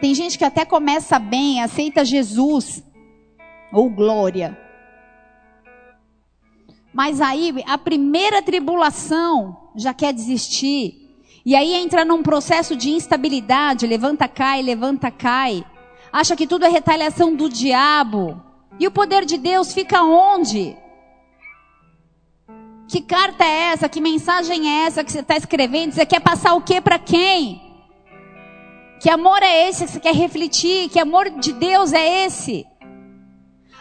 Tem 0.00 0.12
gente 0.12 0.36
que 0.36 0.44
até 0.44 0.64
começa 0.64 1.20
bem, 1.20 1.62
aceita 1.62 2.04
Jesus 2.04 2.82
ou 3.72 3.88
glória. 3.88 4.58
Mas 6.92 7.20
aí 7.20 7.54
a 7.64 7.78
primeira 7.78 8.42
tribulação 8.42 9.70
já 9.76 9.94
quer 9.94 10.12
desistir. 10.12 11.16
E 11.46 11.54
aí 11.54 11.74
entra 11.74 12.04
num 12.04 12.24
processo 12.24 12.74
de 12.74 12.90
instabilidade, 12.90 13.86
levanta, 13.86 14.26
cai, 14.26 14.62
levanta, 14.62 15.12
cai 15.12 15.64
acha 16.14 16.36
que 16.36 16.46
tudo 16.46 16.64
é 16.64 16.68
retaliação 16.68 17.34
do 17.34 17.48
diabo. 17.48 18.40
E 18.78 18.86
o 18.86 18.90
poder 18.92 19.24
de 19.24 19.36
Deus 19.36 19.74
fica 19.74 20.04
onde? 20.04 20.76
Que 22.86 23.00
carta 23.00 23.44
é 23.44 23.72
essa? 23.72 23.88
Que 23.88 24.00
mensagem 24.00 24.70
é 24.70 24.86
essa 24.86 25.02
que 25.02 25.10
você 25.10 25.18
está 25.18 25.36
escrevendo? 25.36 25.92
Você 25.92 26.06
quer 26.06 26.20
passar 26.20 26.54
o 26.54 26.62
que 26.62 26.80
para 26.80 27.00
quem? 27.00 27.60
Que 29.00 29.10
amor 29.10 29.42
é 29.42 29.68
esse 29.68 29.86
que 29.86 29.90
você 29.90 30.00
quer 30.00 30.14
refletir? 30.14 30.88
Que 30.88 31.00
amor 31.00 31.30
de 31.30 31.52
Deus 31.52 31.92
é 31.92 32.26
esse? 32.26 32.64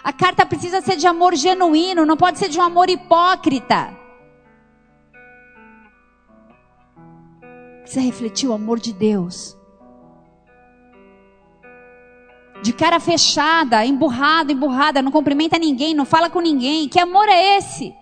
A 0.04 0.12
carta 0.12 0.44
precisa 0.44 0.82
ser 0.82 0.96
de 0.98 1.06
amor 1.06 1.36
genuíno, 1.36 2.04
não 2.04 2.18
pode 2.18 2.40
ser 2.40 2.50
de 2.50 2.58
um 2.58 2.64
amor 2.64 2.90
hipócrita. 2.90 3.96
Precisa 7.84 8.02
refletir 8.02 8.50
o 8.50 8.54
amor 8.54 8.80
de 8.80 8.92
Deus 8.92 9.56
de 12.64 12.72
cara 12.72 12.98
fechada, 12.98 13.86
emburrada, 13.86 14.54
emburrada, 14.54 15.02
não 15.02 15.12
cumprimenta 15.12 15.60
ninguém, 15.60 15.94
não 15.94 16.06
fala 16.06 16.30
com 16.30 16.40
ninguém. 16.40 16.88
Que 16.88 16.98
amor 16.98 17.28
é 17.28 17.58
esse? 17.58 17.94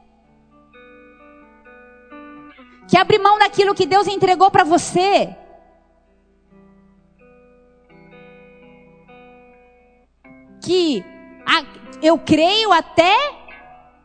Que 2.87 2.95
abre 2.95 3.17
mão 3.17 3.39
daquilo 3.39 3.73
que 3.73 3.87
Deus 3.87 4.05
entregou 4.05 4.51
para 4.51 4.63
você. 4.63 5.35
Que 10.63 11.03
a, 11.43 11.65
eu 12.03 12.19
creio 12.19 12.71
até 12.71 13.15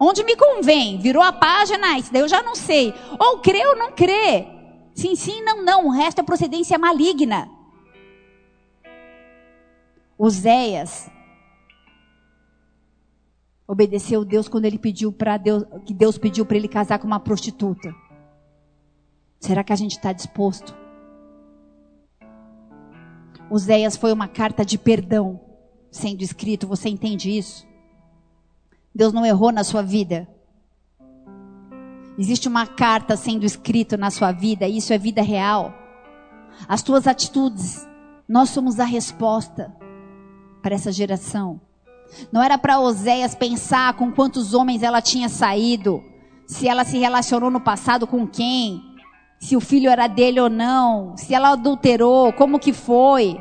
onde 0.00 0.24
me 0.24 0.36
convém. 0.36 0.96
Virou 0.98 1.22
a 1.22 1.34
página, 1.34 1.98
isso 1.98 2.10
daí 2.10 2.22
eu 2.22 2.28
já 2.28 2.42
não 2.42 2.54
sei. 2.54 2.94
Ou 3.18 3.40
crê 3.40 3.66
ou 3.66 3.76
não 3.76 3.92
crê. 3.92 4.46
Sim, 4.94 5.14
sim, 5.14 5.42
não, 5.42 5.62
não. 5.62 5.86
O 5.88 5.90
resto 5.90 6.22
é 6.22 6.24
procedência 6.24 6.78
maligna. 6.78 7.55
Oséias 10.18 11.10
obedeceu 13.66 14.24
Deus 14.24 14.48
quando 14.48 14.64
ele 14.64 14.78
pediu 14.78 15.12
para 15.12 15.36
Deus, 15.36 15.64
que 15.84 15.92
Deus 15.92 16.16
pediu 16.16 16.46
para 16.46 16.56
ele 16.56 16.68
casar 16.68 16.98
com 16.98 17.06
uma 17.06 17.20
prostituta. 17.20 17.94
Será 19.38 19.62
que 19.62 19.72
a 19.72 19.76
gente 19.76 19.92
está 19.92 20.12
disposto? 20.12 20.74
Oséias 23.50 23.96
foi 23.96 24.12
uma 24.12 24.26
carta 24.26 24.64
de 24.64 24.78
perdão 24.78 25.40
sendo 25.90 26.22
escrito, 26.22 26.66
você 26.66 26.88
entende 26.88 27.30
isso? 27.36 27.66
Deus 28.94 29.12
não 29.12 29.26
errou 29.26 29.52
na 29.52 29.64
sua 29.64 29.82
vida. 29.82 30.28
Existe 32.18 32.48
uma 32.48 32.66
carta 32.66 33.16
sendo 33.16 33.44
escrita 33.44 33.96
na 33.96 34.10
sua 34.10 34.32
vida, 34.32 34.66
e 34.66 34.78
isso 34.78 34.92
é 34.92 34.98
vida 34.98 35.20
real. 35.20 35.74
As 36.66 36.82
tuas 36.82 37.06
atitudes, 37.06 37.86
nós 38.26 38.48
somos 38.50 38.80
a 38.80 38.84
resposta 38.84 39.74
para 40.66 40.74
essa 40.74 40.90
geração. 40.90 41.60
Não 42.32 42.42
era 42.42 42.58
para 42.58 42.80
Oséias 42.80 43.36
pensar 43.36 43.94
com 43.94 44.10
quantos 44.10 44.52
homens 44.52 44.82
ela 44.82 45.00
tinha 45.00 45.28
saído, 45.28 46.02
se 46.44 46.66
ela 46.66 46.84
se 46.84 46.98
relacionou 46.98 47.52
no 47.52 47.60
passado 47.60 48.04
com 48.04 48.26
quem, 48.26 48.82
se 49.38 49.56
o 49.56 49.60
filho 49.60 49.88
era 49.88 50.08
dele 50.08 50.40
ou 50.40 50.50
não, 50.50 51.16
se 51.16 51.32
ela 51.32 51.50
adulterou, 51.50 52.32
como 52.32 52.58
que 52.58 52.72
foi. 52.72 53.40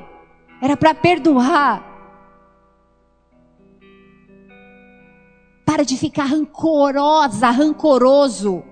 Era 0.61 0.77
para 0.77 0.93
perdoar. 0.93 1.83
Para 5.65 5.83
de 5.83 5.97
ficar 5.97 6.25
rancorosa, 6.25 7.49
rancoroso. 7.49 8.63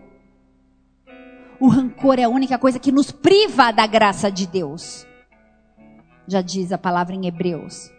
O 1.59 1.69
rancor 1.69 2.19
é 2.19 2.23
a 2.25 2.29
única 2.29 2.59
coisa 2.59 2.77
que 2.77 2.91
nos 2.91 3.11
priva 3.11 3.71
da 3.71 3.87
graça 3.87 4.29
de 4.29 4.45
Deus. 4.45 5.07
Já 6.27 6.43
diz 6.43 6.71
a 6.71 6.77
palavra 6.77 7.15
em 7.15 7.25
Hebreus. 7.25 7.91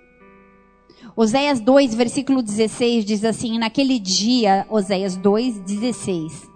Oséias 1.16 1.60
2, 1.60 1.94
versículo 1.94 2.42
16 2.42 3.04
diz 3.04 3.24
assim: 3.24 3.58
Naquele 3.58 4.00
dia, 4.00 4.66
Oséias 4.68 5.16
2, 5.16 5.60
16, 5.60 6.50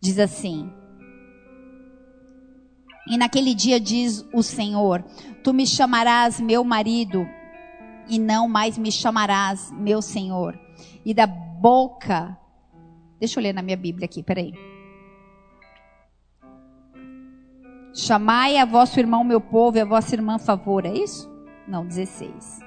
diz 0.00 0.18
assim: 0.18 0.72
E 3.06 3.18
naquele 3.18 3.54
dia 3.54 3.78
diz 3.78 4.26
o 4.32 4.42
Senhor: 4.42 5.04
Tu 5.42 5.52
me 5.52 5.66
chamarás 5.66 6.40
meu 6.40 6.64
marido, 6.64 7.28
e 8.08 8.18
não 8.18 8.48
mais 8.48 8.78
me 8.78 8.90
chamarás 8.90 9.70
meu 9.72 10.00
Senhor. 10.00 10.58
E 11.04 11.12
da 11.12 11.26
boca. 11.26 12.38
Deixa 13.20 13.38
eu 13.38 13.42
ler 13.42 13.52
na 13.52 13.60
minha 13.60 13.76
Bíblia 13.76 14.06
aqui, 14.06 14.22
peraí. 14.22 14.54
Chamai 17.94 18.56
a 18.56 18.64
vosso 18.64 18.98
irmão 18.98 19.22
meu 19.22 19.40
povo 19.40 19.76
e 19.76 19.80
a 19.80 19.84
vossa 19.84 20.14
irmã 20.14 20.38
favor, 20.38 20.86
é 20.86 20.92
isso? 20.92 21.30
Não, 21.68 21.86
16. 21.86 22.63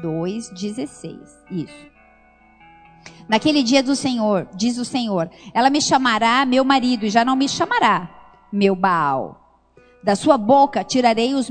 2, 0.00 0.50
16. 0.50 1.18
Isso. 1.50 1.92
Naquele 3.28 3.62
dia 3.62 3.82
do 3.82 3.96
Senhor, 3.96 4.48
diz 4.54 4.78
o 4.78 4.84
Senhor, 4.84 5.30
ela 5.52 5.70
me 5.70 5.80
chamará 5.80 6.44
meu 6.44 6.64
marido 6.64 7.06
e 7.06 7.10
já 7.10 7.24
não 7.24 7.36
me 7.36 7.48
chamará 7.48 8.08
meu 8.52 8.76
Baal. 8.76 9.38
Da 10.02 10.14
sua 10.16 10.36
boca 10.36 10.84
tirarei 10.84 11.34
os, 11.34 11.48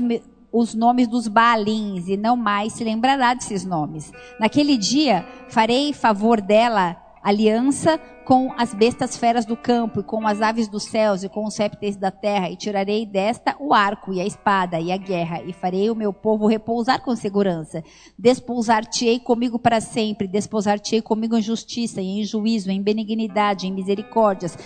os 0.52 0.74
nomes 0.74 1.08
dos 1.08 1.26
Baalins 1.26 2.08
e 2.08 2.16
não 2.16 2.36
mais 2.36 2.74
se 2.74 2.84
lembrará 2.84 3.34
desses 3.34 3.64
nomes. 3.64 4.12
Naquele 4.38 4.76
dia 4.76 5.26
farei 5.48 5.92
favor 5.92 6.40
dela 6.40 6.96
aliança 7.22 7.98
com 8.24 8.52
as 8.56 8.72
bestas 8.72 9.16
feras 9.16 9.44
do 9.44 9.56
campo, 9.56 10.00
e 10.00 10.02
com 10.04 10.26
as 10.26 10.40
aves 10.40 10.68
dos 10.68 10.84
céus, 10.84 11.24
e 11.24 11.28
com 11.28 11.44
os 11.44 11.56
répteis 11.56 11.96
da 11.96 12.10
terra, 12.10 12.50
e 12.50 12.56
tirarei 12.56 13.04
desta 13.04 13.56
o 13.58 13.74
arco, 13.74 14.12
e 14.12 14.20
a 14.20 14.26
espada, 14.26 14.78
e 14.78 14.92
a 14.92 14.96
guerra, 14.96 15.42
e 15.42 15.52
farei 15.52 15.90
o 15.90 15.94
meu 15.94 16.12
povo 16.12 16.46
repousar 16.46 17.02
com 17.02 17.16
segurança. 17.16 17.82
Despousar-te-ei 18.18 19.18
comigo 19.18 19.58
para 19.58 19.80
sempre, 19.80 20.28
desposar-te-ei 20.28 21.02
comigo 21.02 21.36
em 21.36 21.42
justiça, 21.42 22.00
e 22.00 22.20
em 22.20 22.24
juízo, 22.24 22.70
em 22.70 22.80
benignidade, 22.80 23.66
em 23.66 23.72
misericórdias, 23.72 24.56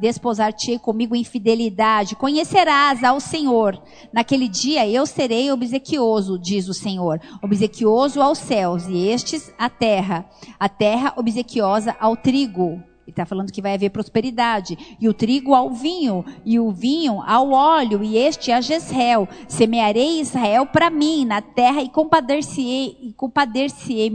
desposar-te-ei 0.00 0.78
comigo 0.78 1.16
em 1.16 1.24
fidelidade. 1.24 2.16
Conhecerás 2.16 3.02
ao 3.02 3.20
Senhor. 3.20 3.80
Naquele 4.12 4.48
dia 4.48 4.86
eu 4.88 5.06
serei 5.06 5.50
obsequioso, 5.50 6.38
diz 6.38 6.68
o 6.68 6.74
Senhor, 6.74 7.20
obsequioso 7.42 8.20
aos 8.20 8.38
céus, 8.38 8.86
e 8.86 9.08
estes 9.08 9.52
à 9.58 9.70
terra, 9.70 10.28
a 10.58 10.68
terra 10.68 11.14
obsequiosa 11.16 11.96
ao 11.98 12.16
trigo 12.16 12.57
trigo. 12.58 12.82
Ele 13.06 13.12
está 13.12 13.24
falando 13.24 13.50
que 13.50 13.62
vai 13.62 13.74
haver 13.74 13.90
prosperidade. 13.90 14.96
E 15.00 15.08
o 15.08 15.14
trigo 15.14 15.54
ao 15.54 15.70
vinho, 15.70 16.24
e 16.44 16.60
o 16.60 16.70
vinho 16.70 17.22
ao 17.22 17.52
óleo, 17.52 18.02
e 18.02 18.18
este 18.18 18.52
a 18.52 18.60
Jezreel. 18.60 19.26
Semearei 19.46 20.20
Israel 20.20 20.66
para 20.66 20.90
mim 20.90 21.24
na 21.24 21.40
terra 21.40 21.80
e 21.80 21.88
compadecer-se-ei 21.88 23.14
compadecer 23.16 24.12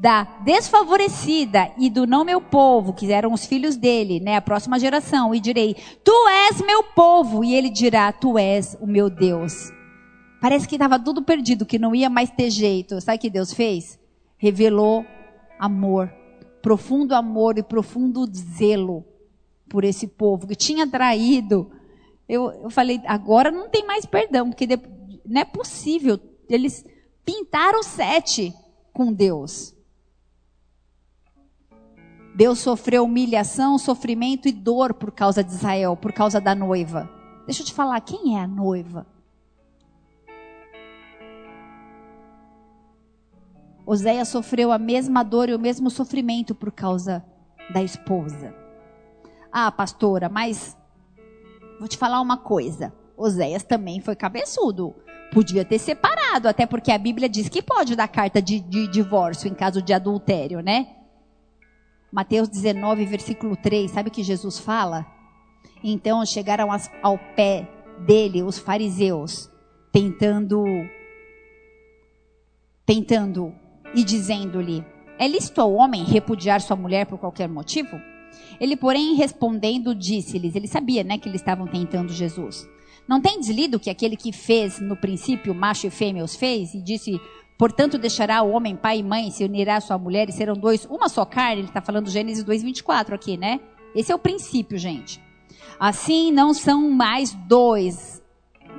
da 0.00 0.24
desfavorecida 0.44 1.70
e 1.78 1.88
do 1.88 2.06
não 2.06 2.24
meu 2.24 2.40
povo, 2.40 2.92
que 2.92 3.12
eram 3.12 3.32
os 3.32 3.46
filhos 3.46 3.76
dele, 3.76 4.18
né, 4.18 4.36
a 4.36 4.40
próxima 4.40 4.78
geração, 4.78 5.34
e 5.34 5.40
direi: 5.40 5.76
Tu 6.02 6.28
és 6.48 6.60
meu 6.62 6.82
povo, 6.82 7.44
e 7.44 7.54
ele 7.54 7.68
dirá: 7.68 8.10
Tu 8.12 8.38
és 8.38 8.78
o 8.80 8.86
meu 8.86 9.10
Deus. 9.10 9.70
Parece 10.40 10.66
que 10.66 10.74
estava 10.74 10.98
tudo 10.98 11.22
perdido, 11.22 11.66
que 11.66 11.78
não 11.78 11.94
ia 11.94 12.08
mais 12.08 12.30
ter 12.30 12.50
jeito. 12.50 13.00
Sabe 13.00 13.18
o 13.18 13.20
que 13.20 13.30
Deus 13.30 13.52
fez? 13.52 13.98
Revelou 14.38 15.04
amor 15.58 16.23
profundo 16.64 17.14
amor 17.14 17.58
e 17.58 17.62
profundo 17.62 18.26
zelo 18.34 19.04
por 19.68 19.84
esse 19.84 20.06
povo 20.06 20.46
que 20.46 20.54
tinha 20.54 20.86
traído. 20.86 21.70
Eu, 22.26 22.50
eu 22.52 22.70
falei, 22.70 23.02
agora 23.04 23.50
não 23.50 23.68
tem 23.68 23.86
mais 23.86 24.06
perdão, 24.06 24.48
porque 24.48 24.66
não 25.26 25.42
é 25.42 25.44
possível. 25.44 26.18
Eles 26.48 26.82
pintaram 27.22 27.82
sete 27.82 28.54
com 28.94 29.12
Deus. 29.12 29.74
Deus 32.34 32.60
sofreu 32.60 33.04
humilhação, 33.04 33.76
sofrimento 33.76 34.48
e 34.48 34.52
dor 34.52 34.94
por 34.94 35.12
causa 35.12 35.44
de 35.44 35.52
Israel, 35.52 35.94
por 35.94 36.14
causa 36.14 36.40
da 36.40 36.54
noiva. 36.54 37.10
Deixa 37.44 37.60
eu 37.60 37.66
te 37.66 37.74
falar, 37.74 38.00
quem 38.00 38.38
é 38.38 38.40
a 38.40 38.48
noiva? 38.48 39.06
Oséias 43.86 44.28
sofreu 44.28 44.72
a 44.72 44.78
mesma 44.78 45.22
dor 45.22 45.48
e 45.48 45.54
o 45.54 45.58
mesmo 45.58 45.90
sofrimento 45.90 46.54
por 46.54 46.72
causa 46.72 47.24
da 47.72 47.82
esposa. 47.82 48.54
Ah, 49.52 49.70
pastora, 49.70 50.28
mas 50.28 50.76
vou 51.78 51.86
te 51.86 51.98
falar 51.98 52.20
uma 52.20 52.38
coisa. 52.38 52.92
Oséias 53.16 53.62
também 53.62 54.00
foi 54.00 54.16
cabeçudo. 54.16 54.94
Podia 55.32 55.64
ter 55.64 55.78
separado, 55.78 56.48
até 56.48 56.64
porque 56.64 56.92
a 56.92 56.98
Bíblia 56.98 57.28
diz 57.28 57.48
que 57.48 57.62
pode 57.62 57.94
dar 57.94 58.08
carta 58.08 58.40
de, 58.40 58.60
de 58.60 58.86
divórcio 58.86 59.48
em 59.48 59.54
caso 59.54 59.82
de 59.82 59.92
adultério, 59.92 60.60
né? 60.60 60.88
Mateus 62.10 62.48
19, 62.48 63.04
versículo 63.04 63.56
3, 63.56 63.90
sabe 63.90 64.08
o 64.08 64.12
que 64.12 64.22
Jesus 64.22 64.58
fala? 64.58 65.04
Então 65.82 66.24
chegaram 66.24 66.68
ao 67.02 67.18
pé 67.36 67.68
dele 68.06 68.42
os 68.42 68.58
fariseus, 68.58 69.50
tentando 69.92 70.64
tentando 72.86 73.52
e 73.94 74.02
dizendo-lhe: 74.02 74.84
É 75.18 75.26
lícito 75.26 75.60
ao 75.60 75.72
homem 75.72 76.04
repudiar 76.04 76.60
sua 76.60 76.76
mulher 76.76 77.06
por 77.06 77.18
qualquer 77.18 77.48
motivo? 77.48 78.00
Ele, 78.60 78.76
porém, 78.76 79.14
respondendo, 79.14 79.94
disse-lhes: 79.94 80.54
Ele 80.54 80.68
sabia, 80.68 81.04
né, 81.04 81.18
que 81.18 81.28
eles 81.28 81.40
estavam 81.40 81.66
tentando 81.66 82.12
Jesus. 82.12 82.68
Não 83.06 83.20
tem 83.20 83.40
lido 83.40 83.78
que 83.78 83.90
aquele 83.90 84.16
que 84.16 84.32
fez 84.32 84.80
no 84.80 84.96
princípio 84.96 85.54
macho 85.54 85.86
e 85.86 85.90
fêmea 85.90 86.24
os 86.24 86.34
fez 86.34 86.74
e 86.74 86.80
disse: 86.80 87.20
Portanto, 87.58 87.98
deixará 87.98 88.42
o 88.42 88.50
homem 88.50 88.74
pai 88.74 88.98
e 88.98 89.02
mãe, 89.02 89.30
se 89.30 89.44
unirá 89.44 89.76
à 89.76 89.80
sua 89.80 89.98
mulher 89.98 90.28
e 90.28 90.32
serão 90.32 90.54
dois, 90.54 90.84
uma 90.86 91.08
só 91.08 91.24
carne. 91.24 91.60
Ele 91.60 91.68
está 91.68 91.80
falando 91.80 92.10
Gênesis 92.10 92.44
2,24 92.44 93.12
aqui, 93.12 93.36
né? 93.36 93.60
Esse 93.94 94.10
é 94.10 94.14
o 94.14 94.18
princípio, 94.18 94.76
gente. 94.76 95.22
Assim 95.78 96.32
não 96.32 96.54
são 96.54 96.90
mais 96.90 97.32
dois, 97.32 98.22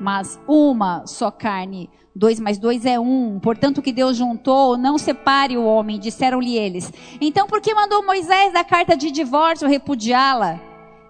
mas 0.01 0.39
uma 0.47 1.05
só 1.05 1.32
carne. 1.32 1.89
Dois 2.16 2.39
mais 2.39 2.57
dois 2.57 2.86
é 2.86 2.97
um. 2.97 3.39
Portanto, 3.41 3.80
o 3.80 3.82
que 3.82 3.91
Deus 3.91 4.16
juntou, 4.16 4.78
não 4.78 4.97
separe 4.97 5.57
o 5.57 5.66
homem, 5.66 5.99
disseram-lhe 5.99 6.57
eles. 6.57 6.91
Então, 7.20 7.45
por 7.45 7.59
que 7.59 7.74
mandou 7.74 8.05
Moisés 8.05 8.53
da 8.53 8.63
carta 8.63 8.95
de 8.95 9.11
divórcio 9.11 9.68
repudiá-la? 9.68 10.61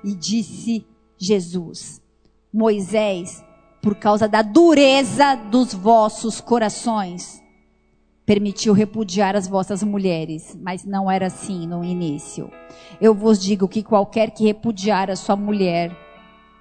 E 0.04 0.16
disse 0.16 0.84
Jesus: 1.16 2.02
Moisés, 2.52 3.44
por 3.84 3.96
causa 3.96 4.28
da 4.28 4.42
dureza 4.42 5.36
dos 5.36 5.76
vossos 5.76 6.42
corações, 6.42 7.40
permitiu 8.26 8.74
repudiar 8.74 9.36
as 9.36 9.48
vossas 9.48 9.84
mulheres, 9.84 10.58
mas 10.60 10.84
não 10.84 11.10
era 11.10 11.28
assim 11.28 11.68
no 11.68 11.84
início. 11.84 12.52
Eu 13.00 13.14
vos 13.14 13.40
digo 13.40 13.68
que 13.68 13.84
qualquer 13.84 14.32
que 14.32 14.44
repudiar 14.44 15.12
a 15.12 15.16
sua 15.16 15.36
mulher, 15.36 15.96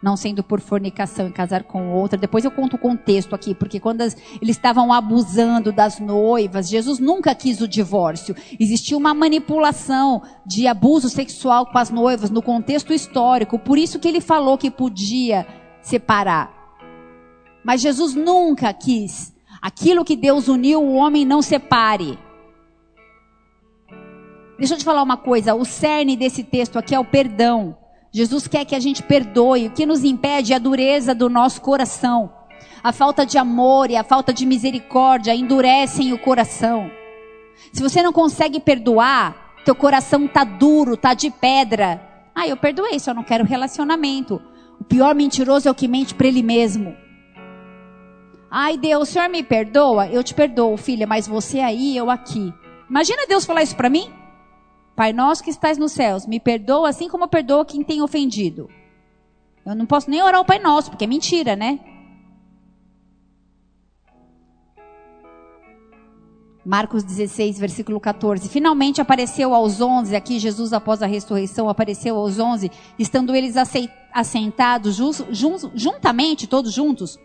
não 0.05 0.19
sendo 0.19 0.45
por 0.45 0.61
fornicação 0.61 1.27
e 1.29 1.33
casar 1.33 1.65
com 1.65 1.91
outra. 1.91 2.19
Depois 2.19 2.45
eu 2.45 2.51
conto 2.51 2.77
o 2.77 2.79
contexto 2.79 3.35
aqui, 3.35 3.55
porque 3.55 3.81
quando 3.81 4.03
as, 4.03 4.15
eles 4.41 4.55
estavam 4.55 4.93
abusando 4.93 5.73
das 5.73 5.99
noivas, 5.99 6.69
Jesus 6.69 6.99
nunca 6.99 7.35
quis 7.35 7.63
o 7.63 7.67
divórcio. 7.67 8.37
Existia 8.61 8.99
uma 8.99 9.15
manipulação 9.15 10.23
de 10.45 10.67
abuso 10.67 11.09
sexual 11.09 11.65
com 11.65 11.79
as 11.79 11.89
noivas 11.89 12.29
no 12.29 12.43
contexto 12.43 12.93
histórico, 12.93 13.59
por 13.59 13.79
isso 13.79 13.99
que 13.99 14.07
ele 14.07 14.21
falou 14.21 14.59
que 14.59 14.71
podia 14.71 15.47
separar. 15.81 16.53
Mas 17.65 17.81
Jesus 17.81 18.15
nunca 18.15 18.75
quis. 18.75 19.35
Aquilo 19.63 20.05
que 20.05 20.17
Deus 20.17 20.49
uniu, 20.49 20.83
o 20.83 20.97
homem 20.97 21.25
não 21.25 21.41
separe. 21.41 22.19
Deixa 24.59 24.75
eu 24.75 24.79
te 24.79 24.85
falar 24.85 25.03
uma 25.03 25.17
coisa, 25.17 25.55
o 25.55 25.65
cerne 25.65 26.15
desse 26.15 26.45
texto 26.45 26.79
aqui 26.79 26.95
é 26.95 27.01
o 27.01 27.05
perdão. 27.07 27.84
Jesus 28.15 28.47
quer 28.47 28.65
que 28.65 28.77
a 28.77 28.81
gente 28.81 29.03
perdoe. 29.03 29.67
O 29.67 29.71
que 29.73 29.85
nos 29.85 30.05
impede 30.05 30.53
é 30.53 30.57
a 30.57 30.61
dureza 30.61 31.13
do 31.13 31.29
nosso 31.29 31.61
coração. 31.61 32.33
A 32.81 32.93
falta 32.93 33.27
de 33.27 33.37
amor 33.37 33.91
e 33.91 33.97
a 33.97 34.05
falta 34.05 34.33
de 34.33 34.47
misericórdia 34.47 35.35
endurecem 35.35 36.13
o 36.13 36.19
coração. 36.19 36.89
Se 37.73 37.83
você 37.83 38.05
não 38.05 38.13
consegue 38.13 38.61
perdoar, 38.61 39.57
teu 39.65 39.75
coração 39.75 40.29
tá 40.29 40.45
duro, 40.45 40.97
tá 40.97 41.13
de 41.13 41.29
pedra. 41.29 42.01
Ah, 42.33 42.47
eu 42.47 42.57
perdoei, 42.57 43.01
só 43.01 43.13
não 43.13 43.25
quero 43.25 43.45
relacionamento. 43.45 44.41
O 44.81 44.85
pior 44.85 45.13
mentiroso 45.13 45.67
é 45.67 45.71
o 45.73 45.75
que 45.75 45.89
mente 45.89 46.15
para 46.15 46.29
ele 46.29 46.43
mesmo. 46.43 46.95
Ai, 48.49 48.77
Deus, 48.79 49.09
o 49.09 49.13
Senhor 49.13 49.29
me 49.29 49.43
perdoa? 49.43 50.07
Eu 50.07 50.23
te 50.23 50.35
perdoo, 50.35 50.77
filha, 50.77 51.05
mas 51.05 51.27
você 51.27 51.59
aí, 51.59 51.97
eu 51.97 52.09
aqui. 52.09 52.55
Imagina 52.89 53.27
Deus 53.27 53.45
falar 53.45 53.65
isso 53.65 53.75
para 53.75 53.91
mim? 53.91 54.09
Pai 54.95 55.13
nosso 55.13 55.43
que 55.43 55.51
estás 55.51 55.77
nos 55.77 55.93
céus, 55.93 56.27
me 56.27 56.39
perdoa 56.39 56.89
assim 56.89 57.09
como 57.09 57.25
eu 57.25 57.29
perdoo 57.29 57.65
quem 57.65 57.83
tem 57.83 58.01
ofendido. 58.01 58.71
Eu 59.67 59.75
não 59.75 59.87
posso 59.87 60.11
nem 60.11 60.23
orar 60.23 60.41
o 60.41 60.45
Pai 60.45 60.59
Nosso, 60.59 60.91
porque 60.91 61.05
é 61.05 61.07
mentira, 61.07 61.57
né? 61.57 61.81
Marcos 66.65 67.03
16, 67.03 67.59
versículo 67.59 68.01
14. 68.01 68.49
Finalmente 68.49 69.01
apareceu 69.01 69.55
aos 69.55 69.81
onze, 69.81 70.17
aqui 70.17 70.39
Jesus 70.39 70.73
após 70.73 71.03
a 71.03 71.07
ressurreição 71.07 71.69
apareceu 71.69 72.17
aos 72.17 72.39
onze, 72.39 72.71
estando 72.99 73.35
eles 73.35 73.57
assentados 74.13 74.97
juntamente, 75.73 76.47
todos 76.47 76.73
juntos, 76.73 77.19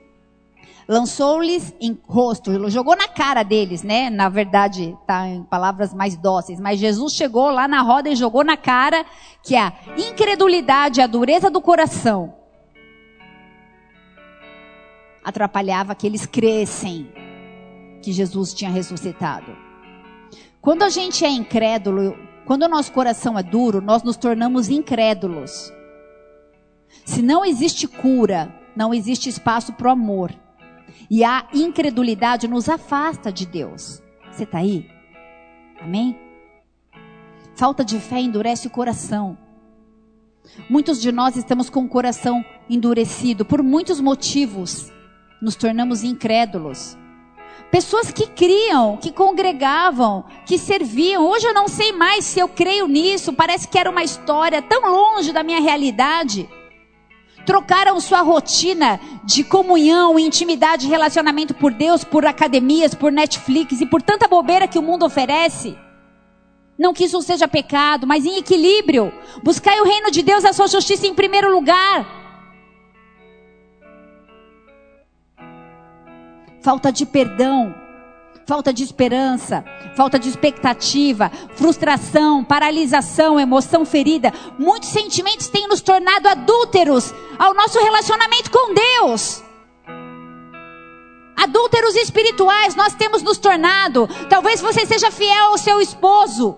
lançou-lhes 0.90 1.72
em 1.80 1.96
rosto, 2.08 2.68
jogou 2.72 2.98
na 2.98 3.08
cara 3.08 3.44
deles, 3.44 3.84
né? 3.84 4.10
Na 4.10 4.28
verdade, 4.28 4.98
tá 5.06 5.28
em 5.28 5.44
palavras 5.44 5.94
mais 5.94 6.18
dóceis, 6.18 6.60
mas 6.60 6.80
Jesus 6.80 7.14
chegou 7.14 7.52
lá 7.52 7.68
na 7.68 7.84
roda 7.84 8.10
e 8.10 8.16
jogou 8.16 8.44
na 8.44 8.58
cara 8.58 9.06
que 9.44 9.56
a 9.56 9.72
incredulidade, 9.96 11.00
a 11.00 11.06
dureza 11.06 11.52
do 11.52 11.62
coração 11.62 12.34
atrapalhava 15.24 15.94
que 15.94 16.08
eles 16.08 16.26
crescem 16.26 17.08
que 18.02 18.12
Jesus 18.12 18.52
tinha 18.52 18.72
ressuscitado. 18.72 19.56
Quando 20.60 20.82
a 20.82 20.90
gente 20.90 21.24
é 21.24 21.30
incrédulo, 21.30 22.18
quando 22.48 22.64
o 22.64 22.68
nosso 22.68 22.92
coração 22.92 23.38
é 23.38 23.44
duro, 23.44 23.80
nós 23.80 24.02
nos 24.02 24.18
tornamos 24.18 24.70
incrédulos. 24.70 25.72
Se 27.06 27.22
não 27.22 27.46
existe 27.46 27.88
cura, 27.88 28.52
não 28.76 28.92
existe 28.92 29.30
espaço 29.30 29.72
para 29.74 29.90
o 29.90 29.92
amor. 29.92 30.34
E 31.10 31.24
a 31.24 31.48
incredulidade 31.54 32.48
nos 32.48 32.70
afasta 32.70 33.32
de 33.32 33.46
Deus. 33.46 34.02
Você 34.32 34.44
está 34.44 34.60
aí? 34.60 34.90
Amém? 35.82 36.18
Falta 37.56 37.84
de 37.84 38.00
fé 38.00 38.20
endurece 38.20 38.68
o 38.68 38.72
coração. 38.72 39.38
Muitos 40.70 41.02
de 41.02 41.12
nós 41.12 41.36
estamos 41.36 41.70
com 41.70 41.84
o 41.84 41.90
coração 41.90 42.44
endurecido 42.70 43.46
por 43.46 43.62
muitos 43.62 44.00
motivos. 44.00 44.92
Nos 45.42 45.56
tornamos 45.56 46.04
incrédulos. 46.04 46.98
Pessoas 47.72 48.12
que 48.12 48.26
criam, 48.26 48.98
que 48.98 49.12
congregavam, 49.12 50.26
que 50.46 50.58
serviam. 50.58 51.28
Hoje 51.28 51.48
eu 51.48 51.54
não 51.54 51.68
sei 51.68 51.92
mais 51.92 52.26
se 52.26 52.40
eu 52.40 52.48
creio 52.48 52.88
nisso. 52.88 53.32
Parece 53.34 53.68
que 53.68 53.78
era 53.78 53.90
uma 53.90 54.04
história 54.04 54.62
tão 54.62 54.92
longe 54.92 55.32
da 55.32 55.44
minha 55.44 55.62
realidade. 55.62 56.50
Trocaram 57.50 58.00
sua 58.00 58.22
rotina 58.22 59.00
de 59.24 59.44
comunhão, 59.44 60.20
intimidade, 60.20 60.88
relacionamento 60.88 61.52
por 61.56 61.74
Deus, 61.74 62.04
por 62.04 62.24
academias, 62.24 62.94
por 62.94 63.12
Netflix 63.12 63.82
e 63.82 63.88
por 63.88 64.04
tanta 64.04 64.28
bobeira 64.28 64.68
que 64.68 64.78
o 64.78 64.84
mundo 64.84 65.04
oferece. 65.04 65.76
Não 66.78 66.94
que 66.94 67.06
isso 67.06 67.20
seja 67.24 67.48
pecado, 67.48 68.06
mas 68.06 68.24
em 68.24 68.38
equilíbrio. 68.38 69.12
Buscai 69.44 69.82
o 69.82 69.84
reino 69.84 70.12
de 70.12 70.22
Deus, 70.22 70.46
a 70.46 70.54
sua 70.54 70.68
justiça 70.68 71.08
em 71.08 71.16
primeiro 71.16 71.52
lugar. 71.52 72.20
falta 76.62 76.92
de 76.92 77.06
perdão, 77.06 77.74
falta 78.50 78.74
de 78.74 78.84
esperança, 78.84 79.64
falta 79.96 80.18
de 80.18 80.28
expectativa, 80.28 81.32
frustração, 81.56 82.44
paralisação, 82.44 83.40
emoção 83.40 83.86
ferida. 83.86 84.34
Muitos 84.58 84.90
sentimentos 84.90 85.48
têm 85.50 85.68
nos 85.68 85.82
tornado 85.82 86.28
adúlteros 86.28 87.14
ao 87.38 87.54
nosso 87.54 87.78
relacionamento 87.80 88.50
com 88.50 88.74
Deus. 88.74 89.44
Adúlteros 91.38 91.96
espirituais 91.96 92.74
nós 92.74 92.96
temos 92.96 93.22
nos 93.22 93.38
tornado. 93.38 94.10
Talvez 94.28 94.60
você 94.60 94.84
seja 94.84 95.12
fiel 95.12 95.46
ao 95.46 95.58
seu 95.60 95.80
esposo, 95.80 96.58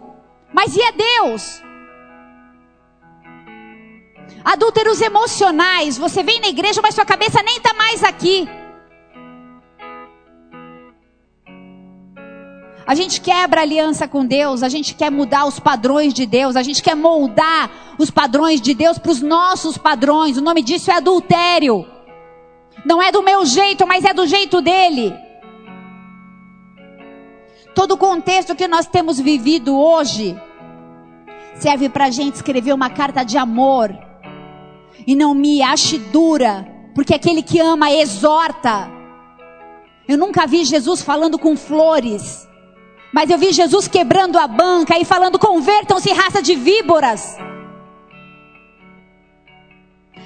mas 0.54 0.74
e 0.78 0.82
a 0.82 0.92
Deus? 0.92 1.62
Adúlteros 4.46 5.02
emocionais, 5.02 5.98
você 5.98 6.24
vem 6.24 6.40
na 6.40 6.48
igreja, 6.48 6.82
mas 6.82 6.96
sua 6.96 7.06
cabeça 7.06 7.44
nem 7.44 7.58
está 7.58 7.74
mais 7.74 8.02
aqui. 8.02 8.48
A 12.86 12.96
gente 12.96 13.22
quebra 13.22 13.62
aliança 13.62 14.08
com 14.08 14.26
Deus, 14.26 14.64
a 14.64 14.70
gente 14.70 14.96
quer 14.96 15.12
mudar 15.12 15.46
os 15.46 15.60
padrões 15.60 16.14
de 16.14 16.26
Deus, 16.26 16.56
a 16.56 16.64
gente 16.64 16.82
quer 16.82 16.96
moldar 16.96 17.96
os 17.98 18.10
padrões 18.10 18.60
de 18.60 18.74
Deus 18.74 18.98
para 18.98 19.12
os 19.12 19.22
nossos 19.22 19.78
padrões. 19.78 20.38
O 20.38 20.42
nome 20.42 20.62
disso 20.62 20.90
é 20.90 20.96
adultério. 20.96 21.86
Não 22.86 23.02
é 23.02 23.12
do 23.12 23.22
meu 23.22 23.46
jeito, 23.46 23.86
mas 23.86 24.04
é 24.04 24.14
do 24.14 24.26
jeito 24.26 24.62
dele. 24.62 25.14
Todo 27.76 27.94
o 27.94 27.98
contexto 27.98 28.56
que 28.56 28.68
nós 28.68 28.88
temos 28.88 29.20
vivido 29.20 29.78
hoje 29.78 30.36
serve 31.56 31.88
para 31.88 32.06
a 32.06 32.10
gente 32.12 32.36
escrever 32.36 32.74
uma 32.74 32.90
carta 32.90 33.24
de 33.24 33.38
amor. 33.38 33.96
E 35.06 35.16
não 35.16 35.34
me 35.34 35.62
ache 35.62 35.98
dura, 35.98 36.68
porque 36.94 37.14
aquele 37.14 37.42
que 37.42 37.60
ama 37.60 37.92
exorta. 37.92 38.90
Eu 40.08 40.18
nunca 40.18 40.46
vi 40.48 40.66
Jesus 40.66 41.02
falando 41.02 41.38
com 41.38 41.56
flores. 41.56 42.48
Mas 43.14 43.30
eu 43.30 43.38
vi 43.38 43.52
Jesus 43.52 43.88
quebrando 43.88 44.38
a 44.38 44.48
banca 44.48 44.98
e 44.98 45.06
falando: 45.06 45.38
convertam-se 45.38 46.12
raça 46.14 46.42
de 46.42 46.56
víboras. 46.56 47.38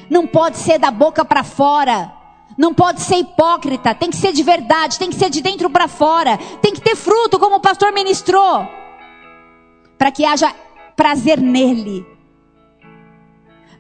Não 0.10 0.28
pode 0.28 0.58
ser 0.58 0.78
da 0.78 0.92
boca 0.92 1.26
para 1.26 1.44
fora. 1.44 2.14
Não 2.58 2.74
pode 2.74 3.02
ser 3.02 3.18
hipócrita. 3.18 3.94
Tem 3.94 4.10
que 4.10 4.16
ser 4.16 4.32
de 4.32 4.44
verdade. 4.44 5.00
Tem 5.00 5.10
que 5.10 5.16
ser 5.16 5.30
de 5.30 5.42
dentro 5.42 5.70
para 5.70 5.88
fora. 5.88 6.38
Tem 6.62 6.74
que 6.74 6.82
ter 6.82 6.96
fruto, 6.96 7.40
como 7.40 7.56
o 7.56 7.60
pastor 7.60 7.92
ministrou. 7.92 8.68
Para 9.98 10.12
que 10.12 10.24
haja 10.24 10.54
prazer 10.96 11.40
nele. 11.42 12.06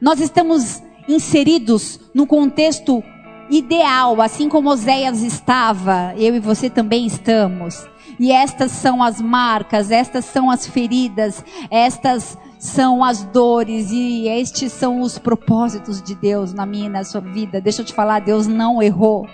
Nós 0.01 0.19
estamos 0.19 0.81
inseridos 1.07 1.99
no 2.13 2.25
contexto 2.25 3.03
ideal, 3.49 4.21
assim 4.21 4.49
como 4.49 4.69
Oséias 4.69 5.21
estava, 5.21 6.13
eu 6.17 6.35
e 6.35 6.39
você 6.39 6.69
também 6.69 7.05
estamos. 7.05 7.87
E 8.19 8.31
estas 8.31 8.71
são 8.71 9.03
as 9.03 9.21
marcas, 9.21 9.91
estas 9.91 10.25
são 10.25 10.49
as 10.49 10.65
feridas, 10.65 11.43
estas 11.69 12.37
são 12.57 13.03
as 13.03 13.23
dores 13.23 13.91
e 13.91 14.27
estes 14.27 14.71
são 14.71 15.01
os 15.01 15.19
propósitos 15.19 16.01
de 16.01 16.15
Deus 16.15 16.53
na 16.53 16.65
minha 16.65 16.85
e 16.85 16.89
na 16.89 17.03
sua 17.03 17.21
vida. 17.21 17.59
Deixa 17.61 17.81
eu 17.81 17.85
te 17.85 17.93
falar, 17.93 18.19
Deus 18.19 18.47
não 18.47 18.81
errou. 18.81 19.27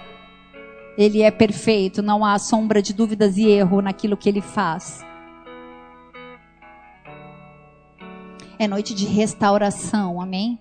Ele 0.97 1.21
é 1.21 1.31
perfeito, 1.31 2.01
não 2.01 2.25
há 2.25 2.37
sombra 2.37 2.81
de 2.81 2.93
dúvidas 2.93 3.37
e 3.37 3.47
erro 3.47 3.81
naquilo 3.81 4.17
que 4.17 4.27
ele 4.27 4.41
faz. 4.41 5.05
É 8.59 8.67
noite 8.67 8.93
de 8.93 9.05
restauração, 9.05 10.21
amém? 10.21 10.59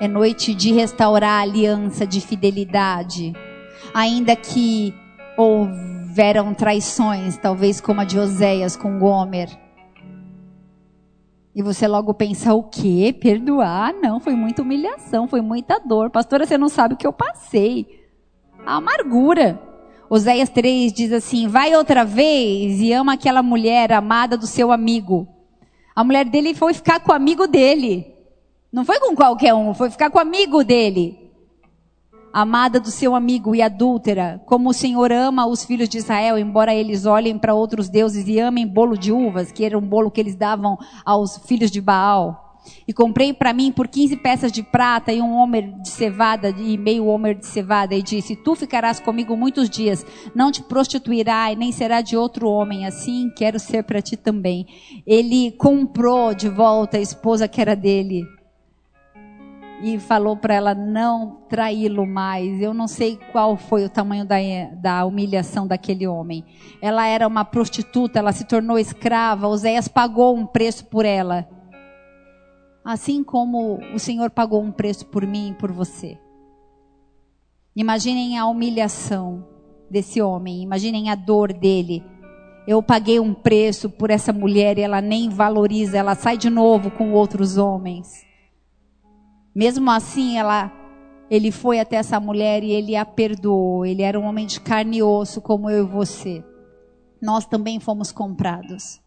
É 0.00 0.08
noite 0.08 0.54
de 0.54 0.72
restaurar 0.72 1.40
a 1.40 1.42
aliança 1.42 2.06
de 2.06 2.20
fidelidade. 2.20 3.32
Ainda 3.94 4.36
que 4.36 4.92
houveram 6.16 6.54
traições, 6.54 7.36
talvez 7.36 7.78
como 7.78 8.00
a 8.00 8.04
de 8.04 8.18
Oséias 8.18 8.74
com 8.74 8.98
Gomer. 8.98 9.50
E 11.54 11.62
você 11.62 11.86
logo 11.86 12.14
pensa, 12.14 12.54
o 12.54 12.62
quê? 12.62 13.14
Perdoar? 13.20 13.92
Não, 13.92 14.18
foi 14.18 14.34
muita 14.34 14.62
humilhação, 14.62 15.28
foi 15.28 15.42
muita 15.42 15.78
dor. 15.78 16.08
Pastora, 16.08 16.46
você 16.46 16.56
não 16.56 16.70
sabe 16.70 16.94
o 16.94 16.96
que 16.96 17.06
eu 17.06 17.12
passei. 17.12 18.02
A 18.64 18.76
amargura. 18.76 19.60
Oséias 20.08 20.48
3 20.48 20.90
diz 20.90 21.12
assim: 21.12 21.48
Vai 21.48 21.76
outra 21.76 22.02
vez 22.02 22.80
e 22.80 22.94
ama 22.94 23.12
aquela 23.12 23.42
mulher 23.42 23.92
amada 23.92 24.38
do 24.38 24.46
seu 24.46 24.72
amigo. 24.72 25.28
A 25.94 26.02
mulher 26.02 26.24
dele 26.24 26.54
foi 26.54 26.72
ficar 26.72 27.00
com 27.00 27.12
o 27.12 27.14
amigo 27.14 27.46
dele. 27.46 28.10
Não 28.72 28.86
foi 28.86 28.98
com 29.00 29.14
qualquer 29.14 29.52
um, 29.52 29.74
foi 29.74 29.90
ficar 29.90 30.08
com 30.08 30.16
o 30.16 30.22
amigo 30.22 30.64
dele. 30.64 31.25
Amada 32.38 32.78
do 32.78 32.90
seu 32.90 33.14
amigo 33.14 33.54
e 33.54 33.62
adúltera, 33.62 34.42
como 34.44 34.68
o 34.68 34.74
Senhor 34.74 35.10
ama 35.10 35.46
os 35.46 35.64
filhos 35.64 35.88
de 35.88 35.96
Israel, 35.96 36.36
embora 36.36 36.74
eles 36.74 37.06
olhem 37.06 37.38
para 37.38 37.54
outros 37.54 37.88
deuses 37.88 38.28
e 38.28 38.38
amem 38.38 38.66
bolo 38.66 38.94
de 38.94 39.10
uvas, 39.10 39.50
que 39.50 39.64
era 39.64 39.78
um 39.78 39.80
bolo 39.80 40.10
que 40.10 40.20
eles 40.20 40.34
davam 40.34 40.76
aos 41.02 41.38
filhos 41.38 41.70
de 41.70 41.80
Baal. 41.80 42.60
E 42.86 42.92
comprei 42.92 43.32
para 43.32 43.54
mim 43.54 43.72
por 43.72 43.88
15 43.88 44.18
peças 44.18 44.52
de 44.52 44.62
prata 44.62 45.14
e 45.14 45.22
um 45.22 45.32
homer 45.32 45.80
de 45.80 45.88
cevada 45.88 46.50
e 46.50 46.76
meio 46.76 47.06
homer 47.06 47.36
de 47.36 47.46
cevada 47.46 47.94
e 47.94 48.02
disse: 48.02 48.36
Tu 48.36 48.54
ficarás 48.54 49.00
comigo 49.00 49.34
muitos 49.34 49.70
dias, 49.70 50.04
não 50.34 50.52
te 50.52 50.62
prostituirá 50.62 51.50
e 51.50 51.56
nem 51.56 51.72
será 51.72 52.02
de 52.02 52.18
outro 52.18 52.50
homem, 52.50 52.84
assim 52.84 53.32
quero 53.34 53.58
ser 53.58 53.82
para 53.84 54.02
ti 54.02 54.14
também. 54.14 54.66
Ele 55.06 55.52
comprou 55.52 56.34
de 56.34 56.50
volta 56.50 56.98
a 56.98 57.00
esposa 57.00 57.48
que 57.48 57.62
era 57.62 57.74
dele 57.74 58.35
e 59.82 59.98
falou 59.98 60.36
para 60.36 60.54
ela 60.54 60.74
não 60.74 61.42
traí-lo 61.48 62.06
mais. 62.06 62.60
Eu 62.60 62.72
não 62.72 62.88
sei 62.88 63.18
qual 63.32 63.56
foi 63.56 63.84
o 63.84 63.90
tamanho 63.90 64.24
da, 64.24 64.36
da 64.74 65.04
humilhação 65.04 65.66
daquele 65.66 66.06
homem. 66.06 66.44
Ela 66.80 67.06
era 67.06 67.26
uma 67.26 67.44
prostituta, 67.44 68.18
ela 68.18 68.32
se 68.32 68.46
tornou 68.46 68.78
escrava. 68.78 69.48
Oséias 69.48 69.88
pagou 69.88 70.34
um 70.34 70.46
preço 70.46 70.86
por 70.86 71.04
ela. 71.04 71.46
Assim 72.84 73.22
como 73.22 73.80
o 73.94 73.98
Senhor 73.98 74.30
pagou 74.30 74.62
um 74.62 74.70
preço 74.70 75.06
por 75.06 75.26
mim 75.26 75.50
e 75.50 75.54
por 75.54 75.72
você. 75.72 76.18
Imaginem 77.74 78.38
a 78.38 78.46
humilhação 78.46 79.44
desse 79.90 80.22
homem, 80.22 80.62
imaginem 80.62 81.10
a 81.10 81.14
dor 81.14 81.52
dele. 81.52 82.02
Eu 82.66 82.82
paguei 82.82 83.20
um 83.20 83.34
preço 83.34 83.90
por 83.90 84.10
essa 84.10 84.32
mulher 84.32 84.78
e 84.78 84.82
ela 84.82 85.00
nem 85.00 85.28
valoriza, 85.28 85.98
ela 85.98 86.14
sai 86.14 86.36
de 86.36 86.48
novo 86.48 86.90
com 86.90 87.12
outros 87.12 87.58
homens. 87.58 88.25
Mesmo 89.56 89.90
assim, 89.90 90.36
ela, 90.36 90.70
ele 91.30 91.50
foi 91.50 91.80
até 91.80 91.96
essa 91.96 92.20
mulher 92.20 92.62
e 92.62 92.72
ele 92.72 92.94
a 92.94 93.06
perdoou. 93.06 93.86
Ele 93.86 94.02
era 94.02 94.20
um 94.20 94.24
homem 94.24 94.46
de 94.46 94.60
carne 94.60 94.98
e 94.98 95.02
osso, 95.02 95.40
como 95.40 95.70
eu 95.70 95.86
e 95.86 95.88
você. 95.88 96.44
Nós 97.22 97.46
também 97.46 97.80
fomos 97.80 98.12
comprados. 98.12 99.00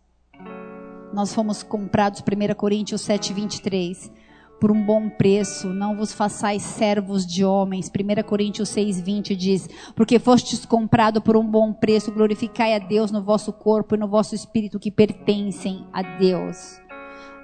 Nós 1.13 1.31
fomos 1.35 1.61
comprados, 1.61 2.21
1 2.21 2.55
Coríntios 2.55 3.01
7, 3.01 3.31
23 3.31 4.11
por 4.59 4.71
um 4.71 4.83
bom 4.83 5.07
preço, 5.07 5.69
não 5.69 5.95
vos 5.95 6.11
façais 6.11 6.63
servos 6.63 7.25
de 7.25 7.45
homens. 7.45 7.87
1 7.87 8.23
Coríntios 8.23 8.69
6, 8.69 8.99
20 8.99 9.35
diz: 9.35 9.69
Porque 9.95 10.17
fostes 10.17 10.65
comprado 10.65 11.21
por 11.21 11.37
um 11.37 11.45
bom 11.45 11.71
preço, 11.71 12.11
glorificai 12.11 12.73
a 12.73 12.79
Deus 12.79 13.11
no 13.11 13.23
vosso 13.23 13.53
corpo 13.53 13.93
e 13.93 13.99
no 13.99 14.07
vosso 14.07 14.33
espírito 14.33 14.79
que 14.79 14.89
pertencem 14.89 15.85
a 15.93 16.01
Deus. 16.01 16.88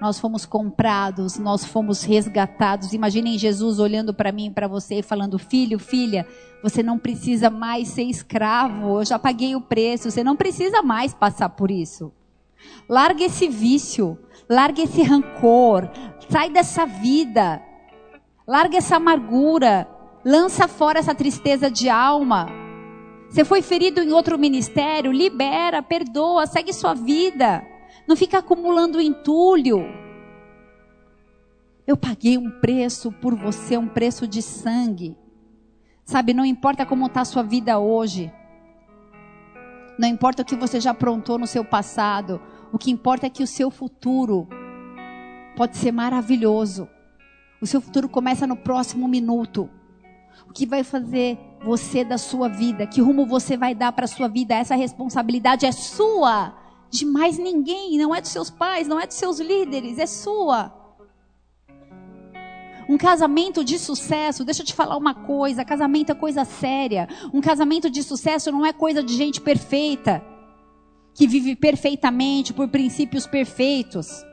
Nós 0.02 0.20
fomos 0.20 0.46
comprados, 0.46 1.38
nós 1.38 1.64
fomos 1.66 2.04
resgatados. 2.04 2.94
Imaginem 2.94 3.38
Jesus 3.38 3.80
olhando 3.80 4.14
para 4.14 4.32
mim 4.32 4.52
para 4.52 4.68
você 4.68 4.96
e 4.96 5.04
falando: 5.04 5.40
Filho, 5.40 5.80
filha, 5.80 6.28
você 6.62 6.84
não 6.84 6.98
precisa 6.98 7.50
mais 7.50 7.88
ser 7.90 8.04
escravo. 8.04 9.00
Eu 9.00 9.06
já 9.06 9.18
paguei 9.18 9.56
o 9.56 9.62
preço. 9.62 10.12
Você 10.12 10.24
não 10.24 10.36
precisa 10.36 10.82
mais 10.82 11.14
passar 11.14 11.50
por 11.50 11.72
isso. 11.72 12.12
Larga 12.90 13.24
esse 13.24 13.48
vício, 13.48 14.18
larga 14.50 14.82
esse 14.82 15.02
rancor, 15.02 15.90
sai 16.30 16.50
dessa 16.50 16.86
vida, 16.86 17.62
larga 18.48 18.78
essa 18.78 18.96
amargura, 18.96 19.88
lança 20.24 20.68
fora 20.68 21.00
essa 21.00 21.14
tristeza 21.14 21.70
de 21.70 21.90
alma. 21.90 22.48
Você 23.30 23.44
foi 23.44 23.62
ferido 23.62 24.02
em 24.02 24.12
outro 24.12 24.38
ministério, 24.38 25.12
libera, 25.12 25.82
perdoa, 25.82 26.46
segue 26.46 26.72
sua 26.74 26.94
vida. 26.94 27.64
Não 28.08 28.16
fica 28.16 28.40
acumulando 28.40 29.02
entulho. 29.02 29.86
Eu 31.88 31.96
paguei 31.96 32.38
um 32.38 32.50
preço 32.50 33.12
por 33.12 33.36
você, 33.36 33.78
um 33.78 33.88
preço 33.88 34.28
de 34.28 34.42
sangue. 34.42 35.18
Sabe, 36.04 36.34
não 36.34 36.46
importa 36.46 36.86
como 36.86 37.06
está 37.08 37.22
a 37.22 37.26
sua 37.26 37.44
vida 37.44 37.80
hoje. 37.80 38.32
Não 39.98 40.08
importa 40.08 40.42
o 40.42 40.46
que 40.46 40.56
você 40.56 40.80
já 40.80 40.92
aprontou 40.92 41.38
no 41.38 41.48
seu 41.48 41.64
passado. 41.64 42.42
O 42.72 42.78
que 42.78 42.92
importa 42.92 43.28
é 43.28 43.30
que 43.30 43.44
o 43.44 43.48
seu 43.48 43.72
futuro 43.72 44.48
pode 45.56 45.78
ser 45.78 45.92
maravilhoso. 45.92 46.88
O 47.62 47.66
seu 47.66 47.80
futuro 47.80 48.10
começa 48.10 48.46
no 48.46 48.56
próximo 48.56 49.08
minuto. 49.08 49.70
O 50.48 50.54
que 50.54 50.66
vai 50.66 50.84
fazer 50.84 51.40
você 51.64 52.04
da 52.04 52.18
sua 52.18 52.50
vida? 52.50 52.86
Que 52.86 53.02
rumo 53.02 53.26
você 53.26 53.56
vai 53.56 53.74
dar 53.74 53.92
para 53.92 54.06
a 54.06 54.08
sua 54.08 54.28
vida? 54.28 54.54
Essa 54.54 54.76
responsabilidade 54.76 55.66
é 55.66 55.72
sua, 55.72 56.54
de 56.98 57.06
mais 57.06 57.38
ninguém. 57.38 57.98
Não 57.98 58.14
é 58.14 58.22
dos 58.22 58.32
seus 58.32 58.50
pais, 58.50 58.88
não 58.88 59.00
é 59.00 59.06
dos 59.06 59.16
seus 59.16 59.40
líderes, 59.40 60.00
é 60.00 60.06
sua. 60.06 60.74
Um 62.88 62.98
casamento 62.98 63.64
de 63.64 63.80
sucesso, 63.80 64.46
deixa 64.46 64.62
eu 64.62 64.66
te 64.66 64.74
falar 64.74 64.98
uma 64.98 65.14
coisa: 65.14 65.66
casamento 65.66 66.12
é 66.12 66.16
coisa 66.16 66.46
séria. 66.46 67.08
Um 67.34 67.42
casamento 67.42 67.90
de 67.90 68.04
sucesso 68.04 68.52
não 68.52 68.66
é 68.66 68.72
coisa 68.72 69.04
de 69.04 69.14
gente 69.14 69.42
perfeita 69.42 70.24
que 71.14 71.26
vive 71.26 71.56
perfeitamente 71.56 72.54
por 72.54 72.68
princípios 72.68 73.26
perfeitos. 73.26 74.24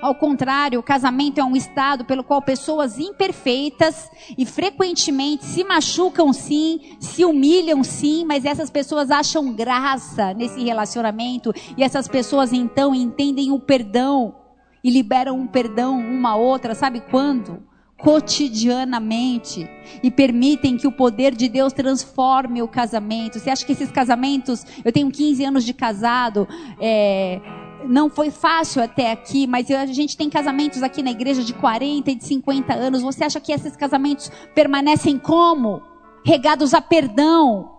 Ao 0.00 0.14
contrário, 0.14 0.80
o 0.80 0.82
casamento 0.82 1.38
é 1.38 1.44
um 1.44 1.56
estado 1.56 2.04
pelo 2.04 2.24
qual 2.24 2.40
pessoas 2.40 2.98
imperfeitas 2.98 4.08
e 4.36 4.46
frequentemente 4.46 5.44
se 5.44 5.64
machucam 5.64 6.32
sim, 6.32 6.96
se 6.98 7.24
humilham 7.24 7.82
sim, 7.84 8.24
mas 8.24 8.44
essas 8.44 8.70
pessoas 8.70 9.10
acham 9.10 9.52
graça 9.52 10.32
nesse 10.34 10.62
relacionamento 10.62 11.52
e 11.76 11.82
essas 11.82 12.08
pessoas 12.08 12.52
então 12.52 12.94
entendem 12.94 13.52
o 13.52 13.58
perdão 13.58 14.34
e 14.82 14.90
liberam 14.90 15.38
um 15.38 15.46
perdão 15.46 15.98
uma 15.98 16.30
a 16.30 16.36
outra, 16.36 16.74
sabe 16.74 17.00
quando? 17.00 17.62
cotidianamente 17.98 19.68
e 20.02 20.10
permitem 20.10 20.76
que 20.76 20.86
o 20.86 20.92
poder 20.92 21.34
de 21.34 21.48
Deus 21.48 21.72
transforme 21.72 22.62
o 22.62 22.68
casamento. 22.68 23.38
Você 23.38 23.50
acha 23.50 23.64
que 23.64 23.72
esses 23.72 23.90
casamentos, 23.90 24.64
eu 24.84 24.92
tenho 24.92 25.10
15 25.10 25.44
anos 25.44 25.64
de 25.64 25.72
casado, 25.72 26.46
é, 26.78 27.40
não 27.88 28.10
foi 28.10 28.30
fácil 28.30 28.82
até 28.82 29.12
aqui, 29.12 29.46
mas 29.46 29.70
a 29.70 29.86
gente 29.86 30.16
tem 30.16 30.28
casamentos 30.28 30.82
aqui 30.82 31.02
na 31.02 31.10
igreja 31.10 31.42
de 31.42 31.54
40 31.54 32.10
e 32.10 32.14
de 32.14 32.24
50 32.24 32.74
anos. 32.74 33.02
Você 33.02 33.24
acha 33.24 33.40
que 33.40 33.52
esses 33.52 33.76
casamentos 33.76 34.30
permanecem 34.54 35.18
como? 35.18 35.82
Regados 36.24 36.74
a 36.74 36.80
perdão. 36.80 37.72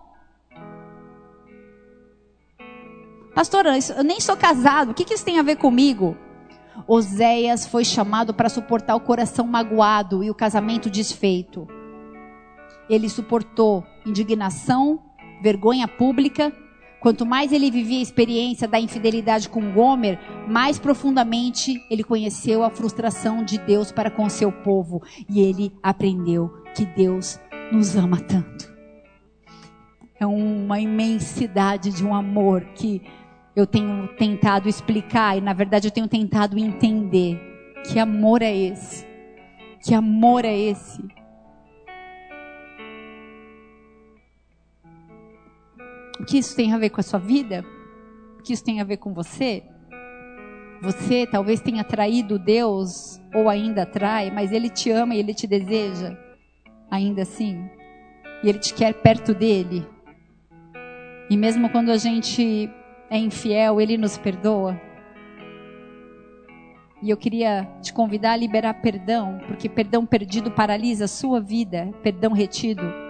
Pastora, 3.34 3.78
eu 3.96 4.02
nem 4.02 4.20
sou 4.20 4.36
casado, 4.36 4.90
o 4.90 4.94
que 4.94 5.14
isso 5.14 5.24
tem 5.24 5.38
a 5.38 5.42
ver 5.42 5.56
comigo? 5.56 6.16
Oséias 6.86 7.66
foi 7.66 7.84
chamado 7.84 8.34
para 8.34 8.48
suportar 8.48 8.96
o 8.96 9.00
coração 9.00 9.46
magoado 9.46 10.24
e 10.24 10.30
o 10.30 10.34
casamento 10.34 10.90
desfeito. 10.90 11.68
Ele 12.88 13.08
suportou 13.08 13.84
indignação, 14.06 15.00
vergonha 15.42 15.86
pública. 15.86 16.52
Quanto 17.00 17.24
mais 17.24 17.52
ele 17.52 17.70
vivia 17.70 17.98
a 17.98 18.02
experiência 18.02 18.66
da 18.66 18.80
infidelidade 18.80 19.48
com 19.48 19.72
Gomer, 19.72 20.18
mais 20.48 20.78
profundamente 20.78 21.80
ele 21.88 22.02
conheceu 22.02 22.64
a 22.64 22.70
frustração 22.70 23.44
de 23.44 23.56
Deus 23.58 23.92
para 23.92 24.10
com 24.10 24.28
seu 24.28 24.50
povo. 24.50 25.02
E 25.28 25.40
ele 25.40 25.72
aprendeu 25.82 26.52
que 26.74 26.84
Deus 26.84 27.38
nos 27.72 27.96
ama 27.96 28.18
tanto. 28.20 28.76
É 30.18 30.26
uma 30.26 30.80
imensidade 30.80 31.90
de 31.92 32.04
um 32.04 32.12
amor 32.12 32.64
que 32.74 33.00
eu 33.54 33.66
tenho 33.66 34.08
tentado 34.16 34.68
explicar 34.68 35.36
e 35.36 35.40
na 35.40 35.52
verdade 35.52 35.86
eu 35.86 35.92
tenho 35.92 36.08
tentado 36.08 36.58
entender 36.58 37.40
que 37.84 37.98
amor 37.98 38.42
é 38.42 38.54
esse? 38.54 39.06
Que 39.84 39.94
amor 39.94 40.44
é 40.44 40.56
esse? 40.56 41.02
O 46.20 46.24
que 46.24 46.38
isso 46.38 46.54
tem 46.56 46.72
a 46.72 46.78
ver 46.78 46.90
com 46.90 47.00
a 47.00 47.04
sua 47.04 47.18
vida? 47.18 47.64
O 48.38 48.42
que 48.42 48.52
isso 48.52 48.64
tem 48.64 48.80
a 48.80 48.84
ver 48.84 48.96
com 48.96 49.12
você? 49.14 49.62
Você 50.80 51.26
talvez 51.26 51.60
tenha 51.60 51.82
traído 51.82 52.38
Deus 52.38 53.20
ou 53.34 53.48
ainda 53.48 53.84
trai, 53.84 54.30
mas 54.30 54.52
Ele 54.52 54.68
te 54.68 54.90
ama 54.90 55.14
e 55.14 55.18
Ele 55.18 55.34
te 55.34 55.46
deseja, 55.46 56.16
ainda 56.90 57.22
assim. 57.22 57.68
E 58.42 58.48
Ele 58.48 58.58
te 58.58 58.72
quer 58.74 58.94
perto 58.94 59.34
dele. 59.34 59.86
E 61.28 61.36
mesmo 61.36 61.68
quando 61.68 61.90
a 61.90 61.96
gente 61.96 62.70
é 63.10 63.18
infiel, 63.18 63.80
Ele 63.80 63.96
nos 63.96 64.16
perdoa. 64.16 64.80
E 67.02 67.10
eu 67.10 67.16
queria 67.16 67.64
te 67.80 67.92
convidar 67.92 68.32
a 68.32 68.36
liberar 68.36 68.74
perdão, 68.74 69.40
porque 69.46 69.68
perdão 69.68 70.04
perdido 70.04 70.50
paralisa 70.50 71.04
a 71.04 71.08
sua 71.08 71.40
vida, 71.40 71.92
perdão 72.02 72.32
retido. 72.32 73.07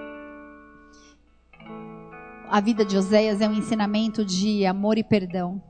A 2.51 2.63
vida 2.63 2.83
de 2.83 2.97
Oséias 2.97 3.43
é 3.43 3.49
um 3.49 3.53
ensinamento 3.53 4.25
de 4.25 4.65
amor 4.65 4.97
e 4.97 5.05
perdão. 5.05 5.63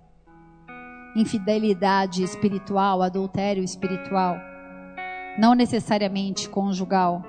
Infidelidade 1.16 2.22
espiritual, 2.22 3.02
adultério 3.02 3.64
espiritual, 3.64 4.36
não 5.36 5.54
necessariamente 5.54 6.48
conjugal. 6.48 7.24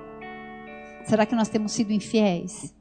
Será 1.02 1.26
que 1.26 1.34
nós 1.34 1.48
temos 1.48 1.72
sido 1.72 1.92
infiéis? 1.92 2.72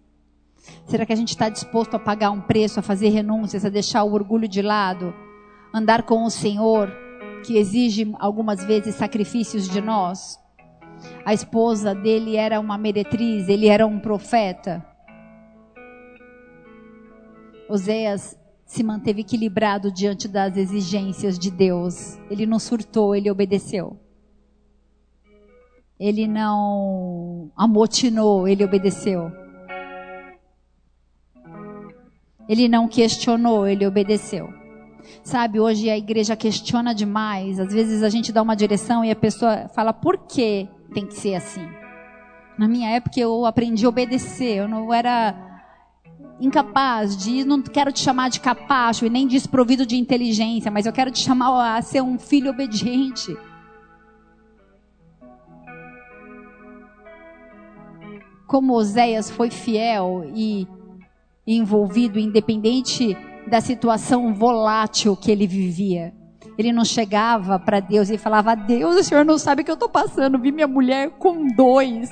Será 0.85 1.07
que 1.07 1.13
a 1.13 1.15
gente 1.15 1.29
está 1.29 1.49
disposto 1.49 1.95
a 1.95 1.99
pagar 1.99 2.29
um 2.29 2.41
preço, 2.41 2.79
a 2.79 2.83
fazer 2.83 3.09
renúncias, 3.09 3.65
a 3.65 3.69
deixar 3.69 4.03
o 4.03 4.13
orgulho 4.13 4.47
de 4.47 4.61
lado, 4.61 5.11
andar 5.73 6.03
com 6.03 6.23
o 6.23 6.29
Senhor, 6.29 6.95
que 7.43 7.57
exige 7.57 8.13
algumas 8.19 8.63
vezes 8.63 8.93
sacrifícios 8.93 9.67
de 9.67 9.81
nós? 9.81 10.37
A 11.25 11.33
esposa 11.33 11.95
dele 11.95 12.35
era 12.35 12.59
uma 12.59 12.77
meretriz, 12.77 13.49
ele 13.49 13.67
era 13.67 13.87
um 13.87 13.99
profeta. 13.99 14.85
Oséias 17.69 18.35
se 18.65 18.83
manteve 18.83 19.21
equilibrado 19.21 19.91
diante 19.91 20.27
das 20.27 20.57
exigências 20.57 21.37
de 21.37 21.51
Deus. 21.51 22.17
Ele 22.29 22.45
não 22.45 22.59
surtou, 22.59 23.15
ele 23.15 23.29
obedeceu. 23.29 23.99
Ele 25.99 26.27
não 26.27 27.51
amotinou, 27.55 28.47
ele 28.47 28.63
obedeceu. 28.63 29.31
Ele 32.47 32.67
não 32.67 32.87
questionou, 32.87 33.67
ele 33.67 33.85
obedeceu. 33.85 34.49
Sabe, 35.23 35.59
hoje 35.59 35.89
a 35.89 35.97
igreja 35.97 36.35
questiona 36.35 36.93
demais. 36.93 37.59
Às 37.59 37.71
vezes 37.71 38.01
a 38.01 38.09
gente 38.09 38.31
dá 38.31 38.41
uma 38.41 38.55
direção 38.55 39.05
e 39.05 39.11
a 39.11 39.15
pessoa 39.15 39.67
fala 39.69 39.93
por 39.93 40.17
que 40.27 40.67
tem 40.93 41.05
que 41.05 41.13
ser 41.13 41.35
assim. 41.35 41.67
Na 42.57 42.67
minha 42.67 42.89
época 42.89 43.19
eu 43.19 43.45
aprendi 43.45 43.85
a 43.85 43.89
obedecer. 43.89 44.57
Eu 44.57 44.67
não 44.67 44.93
era 44.93 45.48
incapaz 46.39 47.17
de, 47.17 47.43
não 47.43 47.61
quero 47.61 47.91
te 47.91 47.99
chamar 47.99 48.29
de 48.29 48.39
capacho 48.39 49.05
e 49.05 49.09
nem 49.09 49.27
desprovido 49.27 49.85
de 49.85 49.95
inteligência, 49.97 50.71
mas 50.71 50.85
eu 50.85 50.93
quero 50.93 51.11
te 51.11 51.19
chamar 51.19 51.77
a 51.77 51.81
ser 51.81 52.01
um 52.01 52.17
filho 52.17 52.51
obediente. 52.51 53.35
Como 58.47 58.73
Oséias 58.73 59.29
foi 59.29 59.51
fiel 59.51 60.23
e 60.33 60.67
envolvido, 61.45 62.17
independente 62.17 63.15
da 63.47 63.61
situação 63.61 64.33
volátil 64.33 65.15
que 65.15 65.31
ele 65.31 65.45
vivia. 65.45 66.13
Ele 66.59 66.73
não 66.73 66.83
chegava 66.83 67.57
para 67.57 67.79
Deus 67.79 68.09
e 68.09 68.17
falava: 68.17 68.53
Deus, 68.53 68.97
o 68.97 69.03
senhor 69.03 69.23
não 69.23 69.37
sabe 69.37 69.61
o 69.61 69.65
que 69.65 69.71
eu 69.71 69.75
estou 69.75 69.87
passando. 69.87 70.37
Vi 70.37 70.51
minha 70.51 70.67
mulher 70.67 71.11
com 71.11 71.47
dois. 71.47 72.09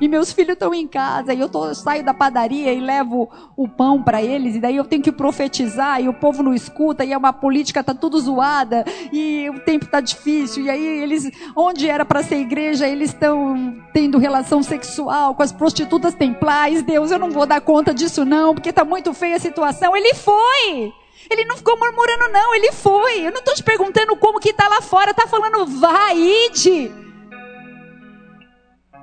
E 0.00 0.08
meus 0.08 0.32
filhos 0.32 0.54
estão 0.54 0.72
em 0.72 0.88
casa. 0.88 1.34
E 1.34 1.40
eu 1.40 1.46
tô, 1.46 1.74
saio 1.74 2.02
da 2.02 2.14
padaria 2.14 2.72
e 2.72 2.80
levo 2.80 3.28
o 3.54 3.68
pão 3.68 4.02
para 4.02 4.22
eles. 4.22 4.56
E 4.56 4.60
daí 4.60 4.76
eu 4.76 4.84
tenho 4.84 5.02
que 5.02 5.12
profetizar. 5.12 6.00
E 6.00 6.08
o 6.08 6.14
povo 6.14 6.42
não 6.42 6.54
escuta. 6.54 7.04
E 7.04 7.12
é 7.12 7.18
uma 7.18 7.34
política, 7.34 7.84
tá 7.84 7.92
tudo 7.92 8.18
zoada. 8.18 8.82
E 9.12 9.50
o 9.50 9.60
tempo 9.60 9.84
tá 9.84 10.00
difícil. 10.00 10.64
E 10.64 10.70
aí 10.70 11.02
eles, 11.02 11.30
onde 11.54 11.86
era 11.86 12.06
para 12.06 12.22
ser 12.22 12.36
igreja, 12.36 12.88
eles 12.88 13.10
estão 13.10 13.76
tendo 13.92 14.16
relação 14.16 14.62
sexual 14.62 15.34
com 15.34 15.42
as 15.42 15.52
prostitutas 15.52 16.14
templais. 16.14 16.82
Deus, 16.82 17.10
eu 17.10 17.18
não 17.18 17.30
vou 17.30 17.44
dar 17.44 17.60
conta 17.60 17.92
disso 17.92 18.24
não. 18.24 18.54
Porque 18.54 18.72
tá 18.72 18.86
muito 18.86 19.12
feia 19.12 19.36
a 19.36 19.38
situação. 19.38 19.94
Ele 19.94 20.14
foi. 20.14 20.94
Ele 21.30 21.44
não 21.44 21.56
ficou 21.56 21.78
murmurando, 21.78 22.32
não, 22.32 22.54
ele 22.54 22.72
foi. 22.72 23.26
Eu 23.26 23.32
não 23.32 23.38
estou 23.38 23.54
te 23.54 23.62
perguntando 23.62 24.16
como 24.16 24.40
que 24.40 24.50
está 24.50 24.68
lá 24.68 24.80
fora, 24.80 25.10
está 25.10 25.26
falando, 25.26 25.66
vai, 25.66 26.16
ide. 26.16 26.90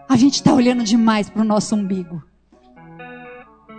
A 0.07 0.15
gente 0.15 0.35
está 0.35 0.53
olhando 0.53 0.83
demais 0.83 1.29
para 1.29 1.41
o 1.41 1.45
nosso 1.45 1.75
umbigo. 1.75 2.23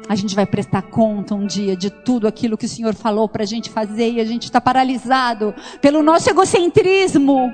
A 0.09 0.14
gente 0.14 0.34
vai 0.34 0.47
prestar 0.47 0.82
conta 0.82 1.34
um 1.34 1.47
dia 1.47 1.76
de 1.76 1.91
tudo 1.91 2.26
aquilo 2.26 2.57
que 2.57 2.66
o 2.66 2.68
Senhor 2.68 2.95
falou 2.95 3.28
para 3.28 3.45
a 3.45 3.47
gente 3.47 3.70
fazer 3.70 4.12
e 4.12 4.20
a 4.20 4.24
gente 4.24 4.45
está 4.45 4.61
paralisado 4.61 5.55
pelo 5.80 6.03
nosso 6.03 6.28
egocentrismo. 6.28 7.53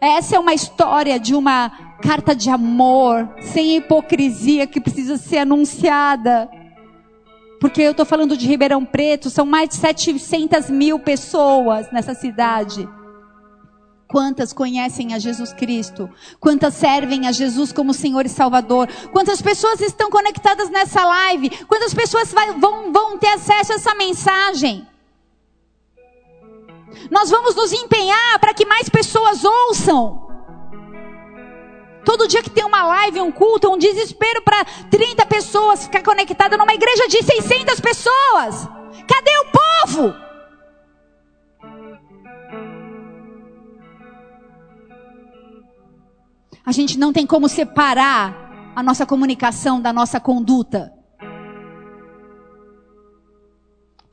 Essa 0.00 0.36
é 0.36 0.38
uma 0.38 0.54
história 0.54 1.18
de 1.18 1.34
uma 1.34 1.70
carta 2.00 2.34
de 2.34 2.48
amor, 2.48 3.28
sem 3.40 3.76
hipocrisia, 3.76 4.66
que 4.66 4.80
precisa 4.80 5.16
ser 5.16 5.38
anunciada. 5.38 6.48
Porque 7.60 7.82
eu 7.82 7.90
estou 7.90 8.06
falando 8.06 8.38
de 8.38 8.46
Ribeirão 8.46 8.86
Preto, 8.86 9.28
são 9.28 9.44
mais 9.44 9.68
de 9.68 9.76
700 9.76 10.70
mil 10.70 10.98
pessoas 10.98 11.92
nessa 11.92 12.14
cidade. 12.14 12.88
Quantas 14.08 14.52
conhecem 14.52 15.14
a 15.14 15.18
Jesus 15.18 15.52
Cristo? 15.52 16.10
Quantas 16.40 16.74
servem 16.74 17.28
a 17.28 17.32
Jesus 17.32 17.70
como 17.70 17.94
Senhor 17.94 18.24
e 18.24 18.30
Salvador? 18.30 18.88
Quantas 19.12 19.40
pessoas 19.40 19.80
estão 19.80 20.10
conectadas 20.10 20.70
nessa 20.70 21.04
live? 21.04 21.50
Quantas 21.66 21.94
pessoas 21.94 22.32
vai, 22.32 22.58
vão, 22.58 22.92
vão 22.92 23.18
ter 23.18 23.28
acesso 23.28 23.72
a 23.72 23.76
essa 23.76 23.94
mensagem? 23.94 24.88
Nós 27.10 27.30
vamos 27.30 27.54
nos 27.54 27.72
empenhar 27.72 28.38
para 28.40 28.54
que 28.54 28.64
mais 28.64 28.88
pessoas 28.88 29.44
ouçam. 29.44 30.19
Todo 32.04 32.26
dia 32.26 32.42
que 32.42 32.50
tem 32.50 32.64
uma 32.64 32.82
live, 32.84 33.20
um 33.20 33.30
culto, 33.32 33.70
um 33.70 33.78
desespero 33.78 34.42
para 34.42 34.64
30 34.90 35.26
pessoas 35.26 35.84
ficar 35.84 36.02
conectada 36.02 36.56
numa 36.56 36.74
igreja 36.74 37.06
de 37.08 37.22
600 37.22 37.80
pessoas. 37.80 38.68
Cadê 39.06 39.30
o 39.38 39.46
povo? 39.86 40.30
A 46.64 46.72
gente 46.72 46.98
não 46.98 47.12
tem 47.12 47.26
como 47.26 47.48
separar 47.48 48.72
a 48.76 48.82
nossa 48.82 49.04
comunicação 49.04 49.80
da 49.80 49.92
nossa 49.92 50.20
conduta. 50.20 50.92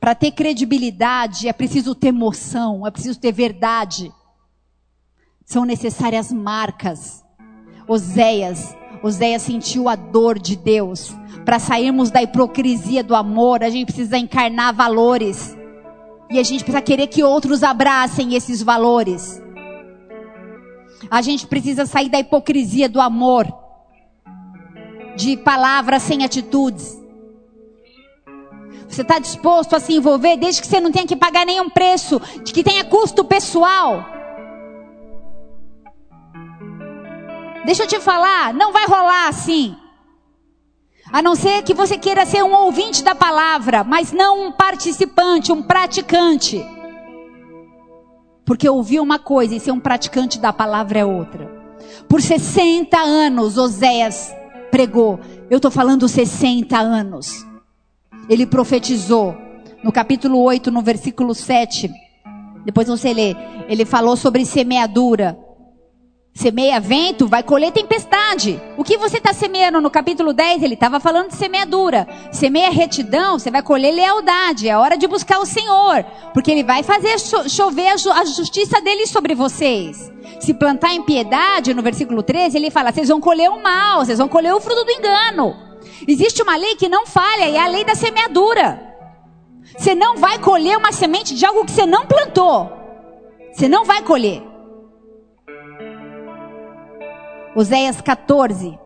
Para 0.00 0.14
ter 0.14 0.32
credibilidade 0.32 1.48
é 1.48 1.52
preciso 1.52 1.94
ter 1.94 2.08
emoção, 2.08 2.86
é 2.86 2.90
preciso 2.90 3.18
ter 3.20 3.32
verdade. 3.32 4.12
São 5.44 5.64
necessárias 5.64 6.32
marcas. 6.32 7.24
Oséias, 7.88 8.76
Oséias 9.02 9.42
sentiu 9.42 9.88
a 9.88 9.96
dor 9.96 10.38
de 10.38 10.54
Deus. 10.54 11.14
Para 11.44 11.58
sairmos 11.58 12.10
da 12.10 12.22
hipocrisia 12.22 13.02
do 13.02 13.14
amor, 13.14 13.64
a 13.64 13.70
gente 13.70 13.86
precisa 13.86 14.18
encarnar 14.18 14.74
valores. 14.74 15.56
E 16.30 16.38
a 16.38 16.42
gente 16.42 16.62
precisa 16.62 16.82
querer 16.82 17.06
que 17.06 17.24
outros 17.24 17.62
abracem 17.62 18.34
esses 18.34 18.62
valores. 18.62 19.42
A 21.10 21.22
gente 21.22 21.46
precisa 21.46 21.86
sair 21.86 22.10
da 22.10 22.18
hipocrisia 22.18 22.88
do 22.88 23.00
amor. 23.00 23.46
De 25.16 25.36
palavras 25.38 26.02
sem 26.02 26.22
atitudes. 26.22 26.98
Você 28.86 29.02
está 29.02 29.18
disposto 29.18 29.74
a 29.74 29.80
se 29.80 29.94
envolver 29.94 30.36
desde 30.36 30.60
que 30.60 30.66
você 30.66 30.80
não 30.80 30.92
tenha 30.92 31.06
que 31.06 31.16
pagar 31.16 31.46
nenhum 31.46 31.70
preço, 31.70 32.20
de 32.42 32.52
que 32.52 32.62
tenha 32.62 32.84
custo 32.84 33.24
pessoal. 33.24 34.17
Deixa 37.68 37.82
eu 37.82 37.86
te 37.86 38.00
falar, 38.00 38.54
não 38.54 38.72
vai 38.72 38.86
rolar 38.86 39.28
assim. 39.28 39.76
A 41.12 41.20
não 41.20 41.34
ser 41.34 41.62
que 41.62 41.74
você 41.74 41.98
queira 41.98 42.24
ser 42.24 42.42
um 42.42 42.54
ouvinte 42.54 43.04
da 43.04 43.14
palavra, 43.14 43.84
mas 43.84 44.10
não 44.10 44.46
um 44.46 44.50
participante, 44.50 45.52
um 45.52 45.62
praticante. 45.62 46.64
Porque 48.42 48.66
ouvir 48.66 49.00
uma 49.00 49.18
coisa 49.18 49.54
e 49.54 49.60
ser 49.60 49.70
um 49.70 49.80
praticante 49.80 50.38
da 50.38 50.50
palavra 50.50 51.00
é 51.00 51.04
outra. 51.04 51.46
Por 52.08 52.22
60 52.22 52.96
anos, 52.96 53.58
Oséias 53.58 54.34
pregou. 54.70 55.20
Eu 55.50 55.58
estou 55.58 55.70
falando 55.70 56.08
60 56.08 56.74
anos. 56.74 57.46
Ele 58.30 58.46
profetizou. 58.46 59.36
No 59.84 59.92
capítulo 59.92 60.40
8, 60.40 60.70
no 60.70 60.80
versículo 60.80 61.34
7. 61.34 61.90
Depois 62.64 62.88
você 62.88 63.12
lê. 63.12 63.36
Ele 63.68 63.84
falou 63.84 64.16
sobre 64.16 64.46
semeadura. 64.46 65.38
Semeia 66.38 66.78
vento, 66.78 67.26
vai 67.26 67.42
colher 67.42 67.72
tempestade. 67.72 68.62
O 68.76 68.84
que 68.84 68.96
você 68.96 69.16
está 69.16 69.32
semeando 69.32 69.80
no 69.80 69.90
capítulo 69.90 70.32
10? 70.32 70.62
Ele 70.62 70.74
estava 70.74 71.00
falando 71.00 71.30
de 71.30 71.34
semeadura. 71.34 72.06
Semeia 72.30 72.70
retidão, 72.70 73.40
você 73.40 73.50
vai 73.50 73.60
colher 73.60 73.92
lealdade. 73.92 74.68
É 74.68 74.78
hora 74.78 74.96
de 74.96 75.08
buscar 75.08 75.40
o 75.40 75.44
Senhor. 75.44 76.04
Porque 76.32 76.52
Ele 76.52 76.62
vai 76.62 76.84
fazer 76.84 77.18
chover 77.18 77.88
a 77.88 78.24
justiça 78.24 78.80
dele 78.80 79.08
sobre 79.08 79.34
vocês. 79.34 80.12
Se 80.38 80.54
plantar 80.54 80.94
em 80.94 81.02
piedade, 81.02 81.74
no 81.74 81.82
versículo 81.82 82.22
13, 82.22 82.56
ele 82.56 82.70
fala: 82.70 82.92
vocês 82.92 83.08
vão 83.08 83.20
colher 83.20 83.50
o 83.50 83.60
mal, 83.60 84.04
vocês 84.04 84.18
vão 84.18 84.28
colher 84.28 84.54
o 84.54 84.60
fruto 84.60 84.84
do 84.84 84.92
engano. 84.92 85.56
Existe 86.06 86.40
uma 86.40 86.54
lei 86.54 86.76
que 86.76 86.88
não 86.88 87.04
falha, 87.04 87.48
e 87.48 87.56
é 87.56 87.60
a 87.60 87.66
lei 87.66 87.84
da 87.84 87.96
semeadura. 87.96 88.80
Você 89.76 89.92
não 89.92 90.16
vai 90.16 90.38
colher 90.38 90.78
uma 90.78 90.92
semente 90.92 91.34
de 91.34 91.44
algo 91.44 91.64
que 91.64 91.72
você 91.72 91.84
não 91.84 92.06
plantou. 92.06 92.70
Você 93.52 93.68
não 93.68 93.84
vai 93.84 94.02
colher. 94.02 94.47
Oséias 97.60 98.00
14. 98.00 98.78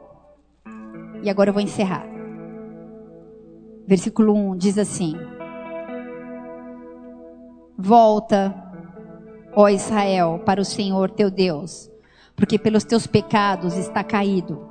E 1.22 1.28
agora 1.28 1.50
eu 1.50 1.52
vou 1.52 1.62
encerrar. 1.62 2.06
Versículo 3.86 4.32
1 4.32 4.56
diz 4.56 4.78
assim: 4.78 5.14
Volta, 7.76 8.54
ó 9.54 9.68
Israel, 9.68 10.40
para 10.46 10.58
o 10.58 10.64
Senhor 10.64 11.10
teu 11.10 11.30
Deus, 11.30 11.90
porque 12.34 12.58
pelos 12.58 12.82
teus 12.82 13.06
pecados 13.06 13.76
está 13.76 14.02
caído. 14.02 14.66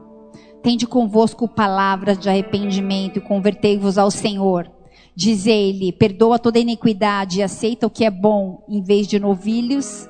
Tende 0.63 0.87
convosco 0.87 1.47
palavras 1.47 2.17
de 2.17 2.27
arrependimento 2.27 3.17
e 3.17 3.21
convertei-vos 3.21 3.99
ao 3.99 4.09
Senhor. 4.09 4.67
Diz 5.15 5.45
ele: 5.45 5.93
Perdoa 5.93 6.39
toda 6.39 6.57
iniquidade 6.57 7.37
e 7.37 7.43
aceita 7.43 7.85
o 7.85 7.91
que 7.91 8.03
é 8.03 8.09
bom, 8.09 8.65
em 8.67 8.81
vez 8.81 9.05
de 9.05 9.19
novilhos, 9.19 10.09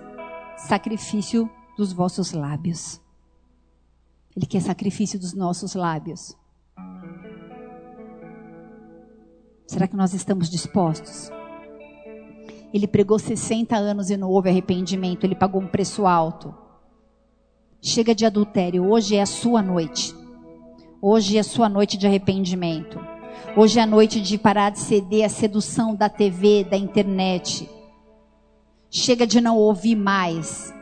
sacrifício 0.56 1.50
dos 1.78 1.92
vossos 1.92 2.32
lábios. 2.32 3.01
Ele 4.36 4.46
quer 4.46 4.62
sacrifício 4.62 5.20
dos 5.20 5.34
nossos 5.34 5.76
lábios. 5.76 6.36
Será 9.68 9.88
que 9.88 9.96
nós 9.96 10.14
estamos 10.14 10.50
dispostos? 10.50 11.32
Ele 12.74 12.88
pregou 12.88 13.20
60 13.20 13.76
anos 13.76 14.10
e 14.10 14.18
não 14.18 14.30
houve 14.30 14.50
arrependimento, 14.50 15.26
ele 15.26 15.36
pagou 15.36 15.62
um 15.62 15.68
preço 15.68 16.06
alto. 16.06 16.54
Chega 17.82 18.14
de 18.14 18.26
adultério, 18.26 18.86
hoje 18.90 19.16
é 19.16 19.22
a 19.22 19.26
sua 19.26 19.62
noite. 19.62 20.16
Hoje 21.02 21.38
é 21.38 21.40
a 21.40 21.44
sua 21.44 21.68
noite 21.68 21.98
de 21.98 22.06
arrependimento. 22.06 23.00
Hoje 23.58 23.80
é 23.80 23.82
a 23.82 23.88
noite 23.88 24.22
de 24.22 24.38
parar 24.38 24.70
de 24.70 24.80
ceder 24.80 25.26
à 25.26 25.30
sedução 25.30 25.96
da 25.96 26.08
TV, 26.08 26.64
da 26.64 26.78
internet. 26.78 27.70
Chega 28.90 29.26
de 29.26 29.42
não 29.42 29.58
ouvir 29.58 29.96
mais. 29.96 30.74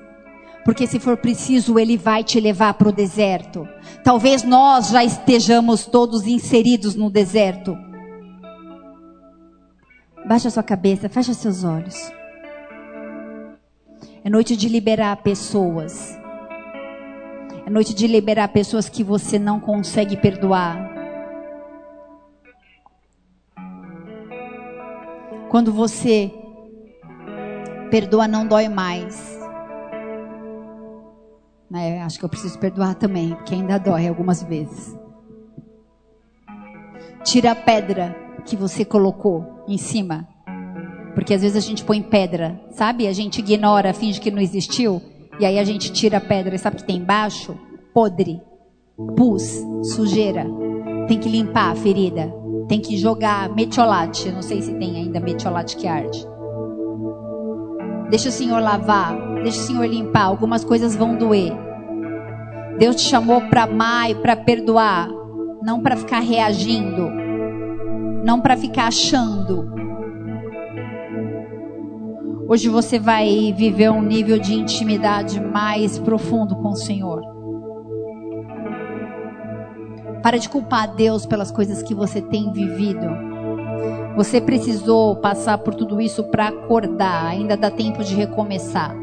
Porque 0.70 0.86
se 0.86 1.00
for 1.00 1.18
preciso, 1.18 1.80
ele 1.80 1.98
vai 1.98 2.24
te 2.24 2.40
levar 2.40 2.76
para 2.76 2.90
o 2.90 2.92
deserto. 2.92 3.68
Talvez 4.04 4.44
nós 4.44 4.90
já 4.90 5.04
estejamos 5.04 5.88
todos 5.88 6.28
inseridos 6.28 6.94
no 6.94 7.10
deserto. 7.10 7.76
Baixa 10.28 10.52
sua 10.52 10.62
cabeça, 10.62 11.10
fecha 11.10 11.34
seus 11.34 11.64
olhos. 11.64 12.12
É 14.24 14.30
noite 14.30 14.56
de 14.56 14.70
liberar 14.70 15.16
pessoas. 15.24 16.16
É 17.66 17.70
noite 17.72 17.96
de 17.96 18.06
liberar 18.06 18.50
pessoas 18.50 18.88
que 18.88 19.04
você 19.04 19.40
não 19.40 19.60
consegue 19.60 20.16
perdoar. 20.18 20.88
Quando 25.50 25.74
você 25.74 26.32
perdoa, 27.90 28.28
não 28.28 28.46
dói 28.46 28.70
mais. 28.70 29.39
Né? 31.70 32.02
Acho 32.02 32.18
que 32.18 32.26
eu 32.26 32.30
preciso 32.30 32.58
perdoar 32.58 32.96
também, 32.96 33.36
porque 33.36 33.54
ainda 33.54 33.78
dói 33.78 34.08
algumas 34.08 34.42
vezes. 34.42 34.98
Tira 37.24 37.52
a 37.52 37.56
pedra 37.56 38.16
que 38.46 38.56
você 38.56 38.84
colocou 38.84 39.64
em 39.68 39.78
cima. 39.78 40.28
Porque 41.14 41.34
às 41.34 41.42
vezes 41.42 41.58
a 41.58 41.68
gente 41.68 41.84
põe 41.84 42.02
pedra, 42.02 42.60
sabe? 42.72 43.08
A 43.08 43.14
gente 43.14 43.40
ignora, 43.40 43.94
finge 43.94 44.20
que 44.20 44.32
não 44.32 44.42
existiu. 44.42 45.02
E 45.40 45.46
aí 45.46 45.60
a 45.60 45.64
gente 45.64 45.92
tira 45.92 46.18
a 46.18 46.22
pedra. 46.22 46.56
E 46.56 46.60
sabe 46.60 46.78
o 46.78 46.80
que 46.80 46.86
tem 46.86 46.98
embaixo? 46.98 47.58
Podre, 47.94 48.42
pus, 49.16 49.62
sujeira. 49.94 50.46
Tem 51.08 51.20
que 51.20 51.30
limpar 51.30 51.72
a 51.72 51.76
ferida. 51.76 52.34
Tem 52.68 52.80
que 52.80 52.98
jogar 52.98 53.54
metiolate. 53.54 54.32
Não 54.32 54.42
sei 54.42 54.62
se 54.62 54.74
tem 54.76 54.96
ainda 54.96 55.20
metiolate 55.20 55.76
que 55.76 55.88
arde. 55.88 56.26
Deixa 58.10 58.30
o 58.30 58.32
Senhor 58.32 58.60
lavar, 58.60 59.29
deixa 59.42 59.60
o 59.60 59.64
Senhor 59.64 59.86
limpar. 59.86 60.26
Algumas 60.26 60.64
coisas 60.64 60.96
vão 60.96 61.16
doer. 61.16 61.54
Deus 62.78 62.96
te 62.96 63.02
chamou 63.02 63.42
para 63.42 63.64
amar 63.64 64.10
e 64.10 64.16
para 64.16 64.36
perdoar, 64.36 65.10
não 65.62 65.82
para 65.82 65.98
ficar 65.98 66.20
reagindo, 66.20 67.10
não 68.24 68.40
para 68.40 68.56
ficar 68.56 68.88
achando. 68.88 69.70
Hoje 72.48 72.68
você 72.70 72.98
vai 72.98 73.54
viver 73.56 73.92
um 73.92 74.02
nível 74.02 74.40
de 74.40 74.56
intimidade 74.56 75.40
mais 75.40 76.00
profundo 76.00 76.56
com 76.56 76.70
o 76.70 76.76
Senhor. 76.76 77.22
Para 80.24 80.40
de 80.40 80.50
culpar 80.50 80.96
Deus 80.96 81.26
pelas 81.26 81.52
coisas 81.52 81.84
que 81.84 81.94
você 81.94 82.22
tem 82.22 82.52
vivido. 82.52 83.08
Você 84.16 84.42
precisou 84.42 85.16
passar 85.18 85.60
por 85.60 85.76
tudo 85.76 86.02
isso 86.02 86.24
para 86.26 86.48
acordar. 86.48 87.28
Ainda 87.28 87.56
dá 87.56 87.70
tempo 87.70 88.04
de 88.04 88.16
recomeçar. 88.16 88.96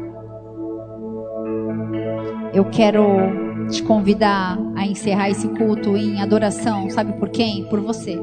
Eu 2.53 2.65
quero 2.65 3.67
te 3.69 3.83
convidar 3.83 4.57
a 4.75 4.85
encerrar 4.85 5.29
esse 5.29 5.47
culto 5.49 5.95
em 5.97 6.21
adoração. 6.21 6.89
Sabe 6.89 7.13
por 7.13 7.29
quem? 7.29 7.65
Por 7.65 7.79
você. 7.81 8.19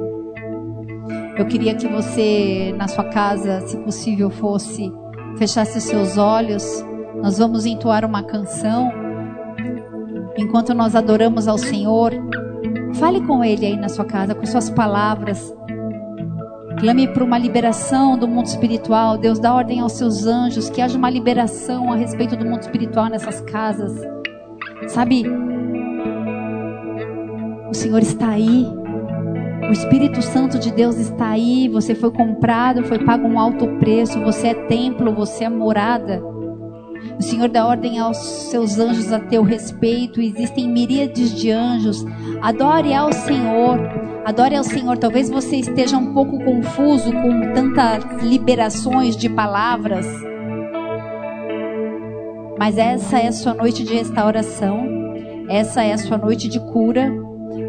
Eu 1.36 1.46
queria 1.46 1.74
que 1.74 1.86
você, 1.88 2.72
na 2.76 2.86
sua 2.88 3.04
casa, 3.04 3.60
se 3.66 3.76
possível, 3.78 4.30
fosse 4.30 4.92
fechasse 5.36 5.80
seus 5.80 6.16
olhos, 6.16 6.84
nós 7.20 7.38
vamos 7.38 7.66
entoar 7.66 8.04
uma 8.04 8.22
canção. 8.22 8.92
Enquanto 10.36 10.74
nós 10.74 10.94
adoramos 10.94 11.48
ao 11.48 11.58
Senhor, 11.58 12.12
fale 12.94 13.20
com 13.20 13.42
Ele 13.44 13.66
aí 13.66 13.76
na 13.76 13.88
sua 13.88 14.04
casa, 14.04 14.34
com 14.34 14.46
suas 14.46 14.70
palavras. 14.70 15.52
Clame 16.78 17.08
por 17.08 17.22
uma 17.22 17.38
liberação 17.38 18.18
do 18.18 18.26
mundo 18.26 18.46
espiritual. 18.46 19.16
Deus 19.16 19.38
dá 19.38 19.54
ordem 19.54 19.80
aos 19.80 19.92
seus 19.92 20.26
anjos 20.26 20.68
que 20.68 20.80
haja 20.80 20.98
uma 20.98 21.08
liberação 21.08 21.92
a 21.92 21.96
respeito 21.96 22.36
do 22.36 22.44
mundo 22.44 22.62
espiritual 22.62 23.08
nessas 23.08 23.40
casas. 23.40 23.92
Sabe? 24.88 25.24
O 27.68 27.74
Senhor 27.74 28.02
está 28.02 28.30
aí. 28.30 28.66
O 29.68 29.72
Espírito 29.72 30.20
Santo 30.20 30.58
de 30.58 30.72
Deus 30.72 30.96
está 30.96 31.30
aí. 31.30 31.68
Você 31.68 31.94
foi 31.94 32.10
comprado, 32.10 32.84
foi 32.84 32.98
pago 32.98 33.26
um 33.26 33.38
alto 33.38 33.66
preço. 33.78 34.20
Você 34.20 34.48
é 34.48 34.54
templo, 34.54 35.14
você 35.14 35.44
é 35.44 35.48
morada. 35.48 36.33
O 37.18 37.22
Senhor 37.22 37.48
dá 37.48 37.66
ordem 37.66 37.98
aos 37.98 38.16
seus 38.16 38.78
anjos 38.78 39.12
a 39.12 39.20
teu 39.20 39.42
respeito. 39.42 40.20
Existem 40.20 40.68
miríades 40.68 41.34
de 41.34 41.50
anjos. 41.50 42.04
Adore 42.42 42.92
ao 42.92 43.12
Senhor. 43.12 43.78
Adore 44.24 44.56
ao 44.56 44.64
Senhor. 44.64 44.98
Talvez 44.98 45.30
você 45.30 45.56
esteja 45.56 45.96
um 45.96 46.12
pouco 46.12 46.42
confuso 46.44 47.12
com 47.12 47.52
tantas 47.52 48.22
liberações 48.22 49.16
de 49.16 49.28
palavras. 49.28 50.06
Mas 52.58 52.78
essa 52.78 53.18
é 53.18 53.28
a 53.28 53.32
sua 53.32 53.54
noite 53.54 53.84
de 53.84 53.94
restauração. 53.94 54.88
Essa 55.48 55.84
é 55.84 55.92
a 55.92 55.98
sua 55.98 56.16
noite 56.16 56.48
de 56.48 56.58
cura. 56.58 57.12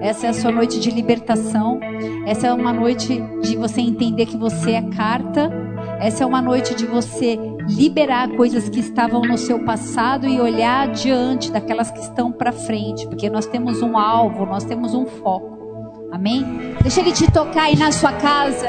Essa 0.02 0.28
é 0.28 0.30
a 0.30 0.34
sua 0.34 0.52
noite 0.52 0.80
de 0.80 0.90
libertação. 0.92 1.80
Essa 2.26 2.48
é 2.48 2.54
uma 2.54 2.72
noite 2.72 3.22
de 3.42 3.56
você 3.58 3.82
entender 3.82 4.26
que 4.26 4.38
você 4.38 4.72
é 4.72 4.82
carta. 4.82 5.52
Essa 6.00 6.24
é 6.24 6.28
uma 6.28 6.42
noite 6.42 6.76
de 6.76 6.86
você 6.86 7.38
liberar 7.68 8.30
coisas 8.36 8.70
que 8.70 8.80
estavam 8.80 9.22
no 9.22 9.38
seu 9.38 9.64
passado 9.64 10.28
e 10.28 10.40
olhar 10.40 10.90
adiante 10.90 11.52
daquelas 11.52 11.92
que 11.92 12.00
estão 12.00 12.32
para 12.32 12.52
frente, 12.52 13.08
porque 13.08 13.30
nós 13.30 13.46
temos 13.46 13.82
um 13.82 13.98
alvo, 13.98 14.46
nós 14.46 14.64
temos 14.64 14.94
um 14.94 15.06
foco. 15.06 16.08
Amém? 16.12 16.76
Deixa 16.82 17.02
ele 17.02 17.12
te 17.12 17.30
tocar 17.32 17.64
aí 17.64 17.76
na 17.76 17.92
sua 17.92 18.14
casa. 18.14 18.68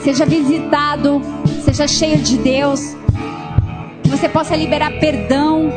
Seja 0.00 0.26
visitado, 0.26 1.20
seja 1.64 1.86
cheio 1.86 2.18
de 2.18 2.36
Deus. 2.38 2.80
Que 4.02 4.10
você 4.10 4.28
possa 4.28 4.56
liberar 4.56 4.98
perdão 4.98 5.70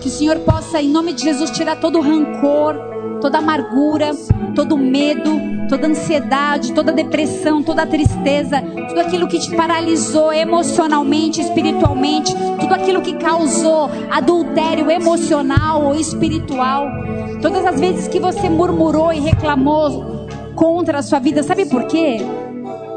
que 0.00 0.08
o 0.08 0.10
Senhor 0.10 0.38
possa, 0.40 0.82
em 0.82 0.90
nome 0.90 1.14
de 1.14 1.24
Jesus, 1.24 1.50
tirar 1.50 1.76
todo 1.76 1.98
o 1.98 2.02
rancor, 2.02 2.93
toda 3.24 3.38
amargura, 3.38 4.10
todo 4.54 4.76
medo, 4.76 5.40
toda 5.66 5.86
ansiedade, 5.86 6.74
toda 6.74 6.92
depressão, 6.92 7.62
toda 7.62 7.86
tristeza, 7.86 8.60
tudo 8.86 9.00
aquilo 9.00 9.26
que 9.26 9.38
te 9.38 9.56
paralisou 9.56 10.30
emocionalmente, 10.30 11.40
espiritualmente, 11.40 12.34
tudo 12.60 12.74
aquilo 12.74 13.00
que 13.00 13.14
causou 13.14 13.88
adultério 14.10 14.90
emocional 14.90 15.86
ou 15.86 15.94
espiritual. 15.94 16.86
Todas 17.40 17.64
as 17.64 17.80
vezes 17.80 18.08
que 18.08 18.20
você 18.20 18.50
murmurou 18.50 19.10
e 19.10 19.20
reclamou 19.20 20.26
contra 20.54 20.98
a 20.98 21.02
sua 21.02 21.18
vida, 21.18 21.42
sabe 21.42 21.64
por 21.64 21.86
quê? 21.86 22.18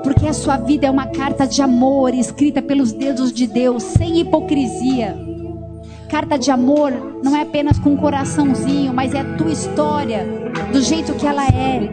Porque 0.03 0.27
a 0.27 0.33
sua 0.33 0.57
vida 0.57 0.87
é 0.87 0.91
uma 0.91 1.07
carta 1.07 1.47
de 1.47 1.61
amor 1.61 2.13
escrita 2.13 2.61
pelos 2.61 2.91
dedos 2.91 3.31
de 3.31 3.47
Deus, 3.47 3.81
sem 3.81 4.19
hipocrisia. 4.19 5.26
Carta 6.09 6.37
de 6.37 6.49
amor 6.49 6.93
não 7.23 7.35
é 7.35 7.41
apenas 7.41 7.77
com 7.79 7.91
um 7.91 7.97
coraçãozinho, 7.97 8.93
mas 8.93 9.13
é 9.13 9.19
a 9.19 9.35
tua 9.35 9.51
história, 9.51 10.25
do 10.71 10.81
jeito 10.81 11.13
que 11.13 11.27
ela 11.27 11.45
é. 11.45 11.89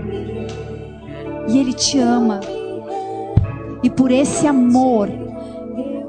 E 1.49 1.59
Ele 1.59 1.73
te 1.73 1.99
ama. 1.99 2.41
E 3.83 3.91
por 3.91 4.11
esse 4.11 4.47
amor, 4.47 5.09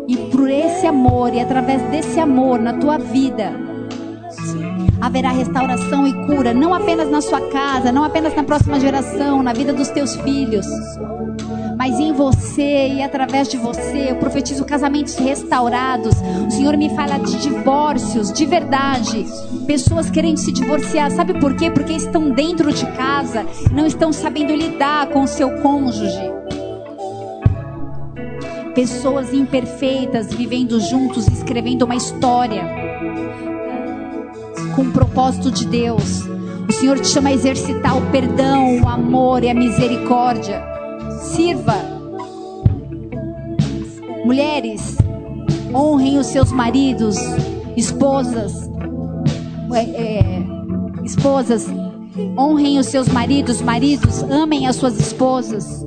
e 0.07 0.15
por 0.15 0.49
esse 0.49 0.85
amor, 0.85 1.33
e 1.33 1.39
através 1.39 1.81
desse 1.89 2.19
amor 2.19 2.59
na 2.59 2.73
tua 2.73 2.97
vida, 2.97 3.51
haverá 5.01 5.31
restauração 5.31 6.07
e 6.07 6.13
cura, 6.27 6.53
não 6.53 6.73
apenas 6.73 7.09
na 7.09 7.21
sua 7.21 7.41
casa, 7.49 7.91
não 7.91 8.03
apenas 8.03 8.35
na 8.35 8.43
próxima 8.43 8.79
geração, 8.79 9.43
na 9.43 9.51
vida 9.51 9.73
dos 9.73 9.89
teus 9.89 10.15
filhos 10.17 10.65
mas 11.87 11.99
em 11.99 12.11
você 12.11 12.87
e 12.95 13.03
através 13.03 13.47
de 13.47 13.57
você 13.57 14.09
eu 14.09 14.15
profetizo 14.15 14.65
casamentos 14.65 15.13
restaurados. 15.17 16.15
O 16.47 16.49
Senhor 16.49 16.75
me 16.75 16.89
fala 16.89 17.19
de 17.19 17.37
divórcios, 17.37 18.33
de 18.33 18.43
verdade. 18.43 19.23
Pessoas 19.67 20.09
querendo 20.09 20.37
se 20.37 20.51
divorciar, 20.51 21.11
sabe 21.11 21.39
por 21.39 21.55
quê? 21.55 21.69
Porque 21.69 21.93
estão 21.93 22.31
dentro 22.31 22.73
de 22.73 22.87
casa, 22.93 23.45
não 23.71 23.85
estão 23.85 24.11
sabendo 24.11 24.55
lidar 24.55 25.09
com 25.09 25.21
o 25.21 25.27
seu 25.27 25.61
cônjuge. 25.61 26.33
Pessoas 28.73 29.31
imperfeitas 29.31 30.33
vivendo 30.33 30.79
juntos, 30.79 31.27
escrevendo 31.27 31.85
uma 31.85 31.95
história 31.95 32.63
com 34.75 34.81
o 34.81 34.91
propósito 34.91 35.51
de 35.51 35.67
Deus. 35.67 36.23
O 36.67 36.71
Senhor 36.71 36.99
te 36.99 37.09
chama 37.09 37.29
a 37.29 37.33
exercitar 37.33 37.95
o 37.95 38.01
perdão, 38.09 38.81
o 38.81 38.89
amor 38.89 39.43
e 39.43 39.51
a 39.51 39.53
misericórdia. 39.53 40.74
Sirva. 41.33 41.75
Mulheres, 44.25 44.97
honrem 45.73 46.17
os 46.17 46.27
seus 46.27 46.51
maridos, 46.51 47.17
esposas, 47.75 48.69
é, 49.73 49.79
é, 49.79 50.43
esposas, 51.03 51.67
honrem 52.37 52.79
os 52.79 52.87
seus 52.87 53.07
maridos, 53.07 53.61
maridos, 53.61 54.23
amem 54.23 54.67
as 54.67 54.75
suas 54.75 54.99
esposas. 54.99 55.85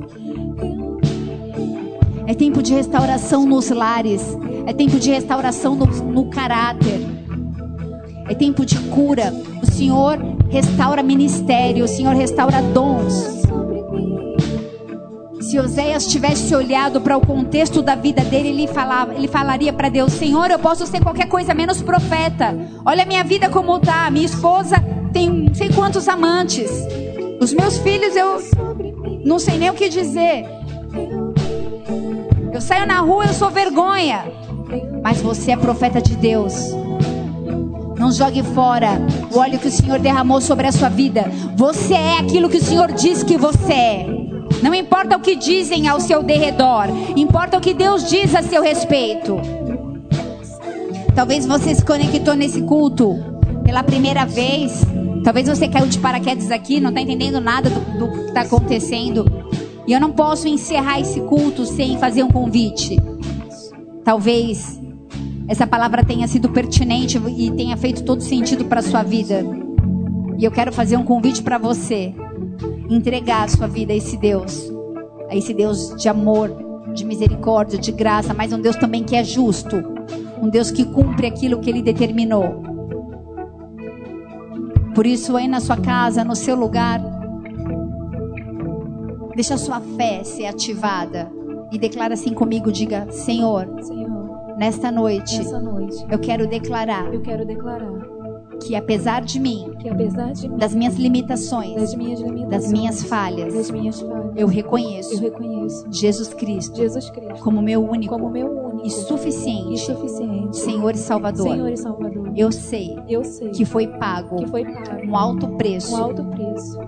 É 2.26 2.34
tempo 2.34 2.62
de 2.62 2.74
restauração 2.74 3.47
nos 3.47 3.70
lares, 3.70 4.36
é 4.66 4.72
tempo 4.72 4.99
de 4.99 5.11
restauração 5.11 5.74
no, 5.74 5.86
no 5.86 6.30
caráter, 6.30 7.01
é 8.28 8.34
tempo 8.34 8.66
de 8.66 8.78
cura. 8.91 9.32
O 9.62 9.66
Senhor 9.66 10.18
restaura 10.51 11.03
ministério, 11.03 11.84
o 11.84 11.89
Senhor 11.89 12.14
restaura 12.14 12.61
dons. 12.61 13.38
Se 15.49 15.59
Oséias 15.59 16.07
tivesse 16.07 16.55
olhado 16.55 17.01
para 17.01 17.16
o 17.16 17.26
contexto 17.26 17.80
da 17.80 17.94
vida 17.94 18.22
dele, 18.22 18.49
ele, 18.49 18.66
falava, 18.66 19.14
ele 19.14 19.26
falaria 19.26 19.72
para 19.72 19.88
Deus: 19.88 20.12
Senhor, 20.12 20.51
eu 20.51 20.59
posso 20.59 20.86
ser 20.86 21.03
qualquer 21.03 21.26
coisa 21.26 21.55
menos 21.55 21.80
profeta. 21.80 22.55
Olha 22.84 23.03
a 23.03 23.07
minha 23.07 23.24
vida 23.24 23.49
como 23.49 23.78
tá. 23.78 24.11
Minha 24.11 24.26
esposa 24.26 24.76
tem 25.11 25.30
não 25.30 25.55
sei 25.55 25.70
quantos 25.70 26.07
amantes. 26.07 26.70
Os 27.40 27.55
meus 27.55 27.78
filhos 27.78 28.14
eu 28.14 28.42
não 29.24 29.38
sei 29.38 29.57
nem 29.57 29.70
o 29.70 29.72
que 29.72 29.88
dizer. 29.88 30.44
Eu 32.53 32.61
saio 32.61 32.86
na 32.86 33.01
rua, 33.01 33.24
eu 33.24 33.32
sou 33.32 33.49
vergonha. 33.49 34.30
Mas 35.03 35.22
você 35.22 35.53
é 35.53 35.57
profeta 35.57 35.99
de 35.99 36.14
Deus. 36.14 36.74
Não 37.99 38.12
jogue 38.12 38.42
fora 38.42 39.01
o 39.32 39.38
óleo 39.38 39.59
que 39.59 39.68
o 39.68 39.72
Senhor 39.72 39.99
derramou 39.99 40.42
sobre 40.42 40.66
a 40.66 40.72
sua 40.72 40.90
vida. 40.90 41.24
Você 41.57 41.94
é 41.94 42.18
aquilo 42.18 42.51
que 42.51 42.59
o 42.59 42.62
Senhor 42.62 42.92
diz 42.92 43.22
que 43.22 43.38
você 43.38 43.72
é. 43.72 44.18
Não 44.62 44.74
importa 44.74 45.16
o 45.16 45.20
que 45.20 45.36
dizem 45.36 45.86
ao 45.88 46.00
seu 46.00 46.22
derredor, 46.22 46.86
importa 47.16 47.59
o 47.59 47.61
que 47.61 47.72
Deus 47.72 48.09
diz 48.09 48.34
a 48.34 48.42
seu 48.42 48.62
respeito. 48.62 49.36
Talvez 51.14 51.46
você 51.46 51.74
se 51.74 51.84
conectou 51.84 52.34
nesse 52.34 52.62
culto 52.62 53.16
pela 53.64 53.82
primeira 53.82 54.24
vez. 54.24 54.82
Talvez 55.24 55.48
você 55.48 55.68
caiu 55.68 55.86
de 55.86 55.98
paraquedas 55.98 56.50
aqui, 56.50 56.80
não 56.80 56.90
está 56.90 57.00
entendendo 57.00 57.40
nada 57.40 57.68
do, 57.70 57.80
do 57.98 58.12
que 58.12 58.28
está 58.28 58.42
acontecendo. 58.42 59.26
E 59.86 59.92
eu 59.92 60.00
não 60.00 60.12
posso 60.12 60.48
encerrar 60.48 61.00
esse 61.00 61.20
culto 61.22 61.64
sem 61.64 61.98
fazer 61.98 62.22
um 62.22 62.30
convite. 62.30 62.96
Talvez 64.04 64.80
essa 65.48 65.66
palavra 65.66 66.04
tenha 66.04 66.26
sido 66.28 66.48
pertinente 66.50 67.20
e 67.36 67.50
tenha 67.52 67.76
feito 67.76 68.02
todo 68.04 68.22
sentido 68.22 68.64
para 68.64 68.82
sua 68.82 69.02
vida. 69.02 69.44
E 70.38 70.44
eu 70.44 70.50
quero 70.50 70.72
fazer 70.72 70.96
um 70.96 71.04
convite 71.04 71.42
para 71.42 71.59
você 71.59 72.14
entregar 72.89 73.45
a 73.45 73.49
sua 73.49 73.66
vida 73.66 73.93
a 73.93 73.97
esse 73.97 74.16
Deus, 74.16 74.72
a 75.28 75.36
esse 75.36 75.53
Deus 75.53 75.95
de 75.97 76.09
amor, 76.09 76.51
de 76.95 77.05
misericórdia, 77.05 77.78
de 77.78 77.93
graça, 77.93 78.32
mas 78.32 78.53
um 78.53 78.61
Deus 78.61 78.76
também 78.76 79.05
que 79.05 79.14
é 79.14 79.22
justo, 79.22 79.76
um 80.43 80.49
Deus 80.49 80.70
que 80.70 80.84
cumpre 80.84 81.26
aquilo 81.26 81.61
que 81.61 81.68
ele 81.68 81.82
determinou. 81.82 82.62
Por 84.95 85.07
isso, 85.07 85.36
aí 85.36 85.47
na 85.47 85.61
sua 85.61 85.76
casa, 85.76 86.24
no 86.24 86.34
seu 86.34 86.57
lugar, 86.57 87.01
deixa 89.34 89.55
a 89.55 89.59
sua 89.59 89.80
fé 89.80 90.24
ser 90.24 90.47
ativada 90.47 91.30
E 91.70 91.78
declara 91.78 92.14
assim 92.14 92.34
comigo, 92.34 92.72
diga: 92.72 93.07
Senhor, 93.11 93.68
Senhor, 93.82 94.57
nesta 94.59 94.91
noite 94.91 95.45
noite 95.61 96.05
eu 96.11 96.18
quero 96.18 96.49
declarar 96.49 97.14
eu 97.14 97.22
quero 97.22 97.47
declarar 97.47 98.18
que 98.62 98.74
apesar 98.74 99.22
de 99.22 99.38
mim, 99.38 99.72
que 99.78 99.88
apesar 99.88 100.32
de 100.32 100.48
mim, 100.48 100.56
das 100.56 100.74
minhas 100.74 100.94
limitações, 100.96 101.74
das 101.74 101.94
minhas 101.94 102.20
limitações, 102.20 102.50
das 102.50 102.72
minhas 102.72 103.02
falhas, 103.04 103.54
das 103.54 103.70
minhas 103.70 104.00
falhas, 104.00 104.32
eu 104.36 104.46
reconheço 104.46 105.14
eu 105.14 105.20
reconheço 105.20 105.86
Jesus 105.90 106.34
Cristo 106.34 106.76
Jesus 106.76 107.11
Cristo 107.11 107.42
como 107.42 107.62
meu 107.62 107.82
único 107.82 108.14
como 108.14 108.30
meu 108.30 108.50
único 108.50 108.86
e 108.86 108.90
suficiente 108.90 109.74
e 109.74 109.78
suficiente 109.78 110.56
Senhor 110.56 110.94
e 110.94 110.98
Salvador. 110.98 111.48
Senhor 111.48 111.68
e 111.68 111.76
Salvador. 111.76 112.32
Eu 112.36 112.52
sei 112.52 112.96
Eu 113.09 113.24
sei 113.24 113.50
que 113.50 113.64
foi 113.64 113.86
pago 113.86 114.36
que 114.36 114.46
foi 114.46 114.64
pago 114.64 115.06
um 115.06 115.16
alto 115.16 115.48
preço 115.56 115.94
um 115.94 115.96
alto 115.96 116.24
preço 116.24 116.78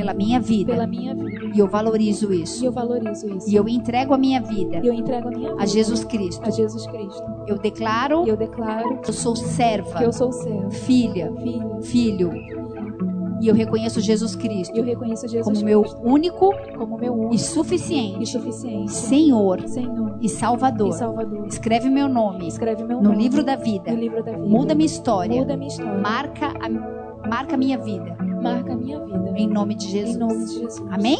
pela 0.00 0.14
minha 0.14 0.40
vida 0.40 0.72
pela 0.72 0.86
minha 0.86 1.14
vida 1.14 1.50
e 1.54 1.58
eu 1.58 1.66
valorizo 1.68 2.32
e 2.32 2.42
isso. 2.42 2.64
eu 2.64 2.72
valorizo 2.72 3.28
isso. 3.36 3.48
E 3.50 3.54
eu 3.54 3.68
entrego 3.68 4.14
a 4.14 4.18
minha 4.18 4.40
vida 4.40 4.80
E 4.82 4.86
eu 4.86 4.92
entrego 4.94 5.28
a 5.28 5.30
minha 5.30 5.50
vida 5.50 5.62
a 5.62 5.66
Jesus 5.66 6.04
Cristo. 6.04 6.42
a 6.46 6.50
Jesus 6.50 6.86
Cristo. 6.86 7.22
Eu 7.46 7.58
declaro 7.58 8.24
E 8.26 8.28
eu 8.28 8.36
declaro 8.36 8.98
que 9.00 9.10
eu 9.10 9.14
sou 9.14 9.34
que 9.34 9.40
serva, 9.40 10.02
eu 10.02 10.12
sou 10.12 10.32
servo, 10.32 10.70
filha, 10.70 11.32
filha, 11.42 11.80
filho, 11.82 12.30
e 13.42 13.48
eu 13.48 13.54
reconheço 13.54 14.00
Jesus 14.02 14.36
Cristo 14.36 14.76
e 14.76 14.80
eu 14.80 14.84
reconheço 14.84 15.26
Jesus 15.26 15.46
como 15.46 15.64
meu 15.64 15.80
Cristo 15.80 16.00
único 16.04 16.50
como 16.76 16.98
meu 16.98 17.12
único 17.14 17.32
e 17.32 17.36
e 17.36 17.38
suficiente 17.38 18.26
suficiente 18.26 18.92
Senhor 18.92 19.66
Senhor 19.66 20.18
e 20.20 20.28
Salvador. 20.28 20.88
e 20.88 20.92
Salvador. 20.92 21.46
Escreve 21.46 21.88
meu 21.88 22.06
nome 22.08 22.46
Escreve 22.48 22.84
meu 22.84 22.98
no 22.98 23.04
nome 23.10 23.16
livro 23.22 23.42
da 23.42 23.56
vida. 23.56 23.90
no 23.92 23.98
livro 23.98 24.22
da 24.22 24.32
vida. 24.32 24.46
Muda 24.46 24.74
minha 24.74 24.86
história. 24.86 25.40
Muda 25.40 25.56
minha 25.56 25.68
história. 25.68 25.98
Marca 25.98 26.48
a, 26.60 27.28
marca 27.28 27.54
a 27.54 27.58
minha 27.58 27.78
vida. 27.78 28.14
Marca 28.40 28.72
a 28.72 28.76
minha 28.76 28.98
vida. 29.04 29.32
Em 29.36 29.46
nome 29.46 29.74
de 29.74 29.88
Jesus. 29.88 30.16
Em 30.16 30.18
nome 30.18 30.44
de 30.44 30.52
Jesus. 30.54 30.82
Amém? 30.90 31.18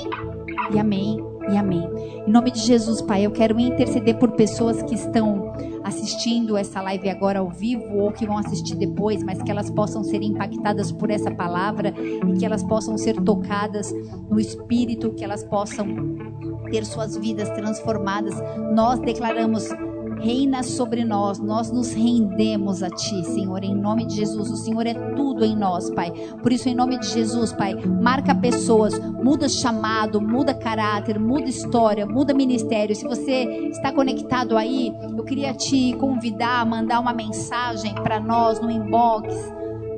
E 0.73 0.79
amém. 0.79 1.25
E 1.51 1.57
amém. 1.57 1.89
Em 2.27 2.31
nome 2.31 2.51
de 2.51 2.61
Jesus, 2.61 3.03
Pai, 3.03 3.27
eu 3.27 3.31
quero 3.31 3.59
interceder 3.59 4.16
por 4.18 4.33
pessoas 4.33 4.83
que 4.83 4.95
estão 4.95 5.53
assistindo 5.83 6.57
essa 6.57 6.81
live 6.81 7.09
agora 7.09 7.41
ao 7.41 7.49
vivo 7.49 7.99
ou 7.99 8.12
que 8.12 8.27
vão 8.27 8.39
assistir 8.39 8.77
depois, 8.77 9.23
mas 9.23 9.43
que 9.43 9.51
elas 9.51 9.71
possam 9.71 10.05
ser 10.05 10.23
impactadas 10.23 10.93
por 10.93 11.11
essa 11.11 11.31
palavra 11.31 11.93
e 11.99 12.39
que 12.39 12.45
elas 12.45 12.62
possam 12.62 12.97
ser 12.97 13.21
tocadas 13.23 13.93
no 14.31 14.39
espírito, 14.39 15.11
que 15.11 15.25
elas 15.25 15.43
possam 15.43 15.87
ter 16.71 16.85
suas 16.85 17.16
vidas 17.16 17.51
transformadas. 17.51 18.35
Nós 18.73 19.01
declaramos 19.01 19.68
reina 20.21 20.62
sobre 20.62 21.05
nós, 21.05 21.39
nós 21.39 21.71
nos 21.73 21.93
rendemos 21.93 22.83
a 22.83 22.91
Ti, 22.91 23.25
Senhor, 23.25 23.64
em 23.64 23.75
nome 23.75 24.07
de 24.07 24.16
Jesus. 24.16 24.51
O 24.51 24.57
Senhor 24.57 24.87
é 24.87 24.95
tudo 24.95 25.45
em 25.45 25.57
nós, 25.57 25.91
Pai. 25.91 26.11
Por 26.43 26.53
isso, 26.53 26.68
em 26.68 26.75
nome 26.75 26.99
de 26.99 27.09
Jesus, 27.09 27.53
Pai, 27.53 27.75
marca 27.75 28.35
pessoas, 28.35 28.99
muda 28.99 29.49
chamado, 29.49 30.21
muda 30.21 30.55
caráter, 30.55 31.18
muda 31.18 31.49
história, 31.49 32.07
muda 32.07 32.35
ministério. 32.35 32.95
Se 32.95 33.05
você 33.05 33.68
está 33.71 33.93
conectado 33.93 34.57
aí, 34.57 34.95
eu 35.16 35.25
queria 35.25 35.55
te 35.55 35.95
convidar 35.95 36.61
a 36.61 36.64
mandar 36.64 37.01
uma 37.01 37.12
mensagem 37.12 37.95
para 37.95 38.21
nós 38.21 38.61
no 38.61 38.71
inbox 38.71 39.35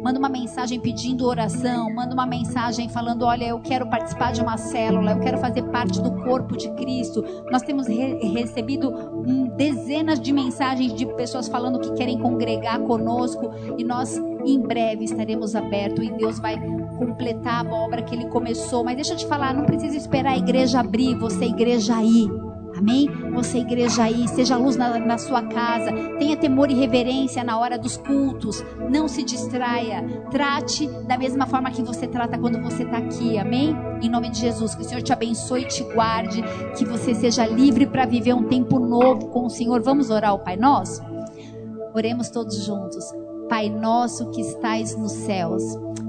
manda 0.02 0.18
uma 0.18 0.28
mensagem 0.28 0.80
pedindo 0.80 1.26
oração, 1.26 1.92
manda 1.94 2.12
uma 2.12 2.26
mensagem 2.26 2.88
falando: 2.88 3.24
olha, 3.24 3.44
eu 3.44 3.60
quero 3.60 3.88
participar 3.88 4.32
de 4.32 4.40
uma 4.40 4.56
célula, 4.56 5.12
eu 5.12 5.20
quero 5.20 5.38
fazer 5.38 5.62
parte 5.64 6.02
do 6.02 6.12
corpo 6.24 6.56
de 6.56 6.70
Cristo. 6.72 7.24
Nós 7.50 7.62
temos 7.62 7.86
re 7.86 8.14
recebido 8.32 8.90
um, 8.90 9.48
dezenas 9.56 10.20
de 10.20 10.32
mensagens 10.32 10.92
de 10.94 11.06
pessoas 11.14 11.48
falando 11.48 11.78
que 11.78 11.92
querem 11.92 12.18
congregar 12.18 12.80
conosco 12.80 13.50
e 13.78 13.84
nós 13.84 14.20
em 14.44 14.60
breve 14.60 15.04
estaremos 15.04 15.54
abertos 15.54 16.04
e 16.04 16.10
Deus 16.10 16.40
vai 16.40 16.58
completar 16.98 17.64
a 17.64 17.74
obra 17.74 18.02
que 18.02 18.14
Ele 18.14 18.26
começou. 18.26 18.82
Mas 18.82 18.96
deixa 18.96 19.12
eu 19.12 19.16
te 19.16 19.26
falar, 19.26 19.54
não 19.54 19.64
precisa 19.64 19.96
esperar 19.96 20.32
a 20.32 20.38
igreja 20.38 20.80
abrir, 20.80 21.14
você 21.14 21.44
igreja 21.44 21.96
aí. 21.96 22.28
Amém? 22.76 23.08
Você, 23.34 23.58
igreja 23.58 24.04
aí, 24.04 24.26
seja 24.28 24.56
luz 24.56 24.76
na, 24.76 24.98
na, 24.98 25.18
sua 25.18 25.42
casa, 25.42 25.92
tenha 26.18 26.36
temor 26.36 26.70
e 26.70 26.74
reverência 26.74 27.44
na 27.44 27.58
hora 27.58 27.78
dos 27.78 27.96
cultos, 27.96 28.64
não 28.90 29.06
se 29.06 29.22
distraia, 29.22 30.02
trate 30.30 30.86
da 31.06 31.18
mesma 31.18 31.46
forma 31.46 31.70
que 31.70 31.82
você 31.82 32.06
trata 32.06 32.38
quando 32.38 32.60
você 32.62 32.82
está 32.82 32.98
aqui, 32.98 33.38
amém? 33.38 33.76
Em 34.02 34.08
nome 34.08 34.30
de 34.30 34.40
Jesus, 34.40 34.74
que 34.74 34.82
o 34.82 34.84
Senhor 34.84 35.02
te 35.02 35.12
abençoe 35.12 35.62
e 35.62 35.68
te 35.68 35.84
guarde, 35.84 36.42
que 36.76 36.84
você 36.84 37.14
seja 37.14 37.46
livre 37.46 37.86
para 37.86 38.06
viver 38.06 38.34
um 38.34 38.44
tempo 38.44 38.78
novo 38.78 39.28
com 39.28 39.46
o 39.46 39.50
Senhor. 39.50 39.82
Vamos 39.82 40.10
orar 40.10 40.34
o 40.34 40.38
Pai 40.38 40.56
Nosso? 40.56 41.02
Oremos 41.94 42.30
todos 42.30 42.64
juntos. 42.64 43.04
Pai 43.48 43.68
nosso 43.68 44.30
que 44.30 44.40
estais 44.40 44.96
nos 44.96 45.12
céus, 45.12 45.62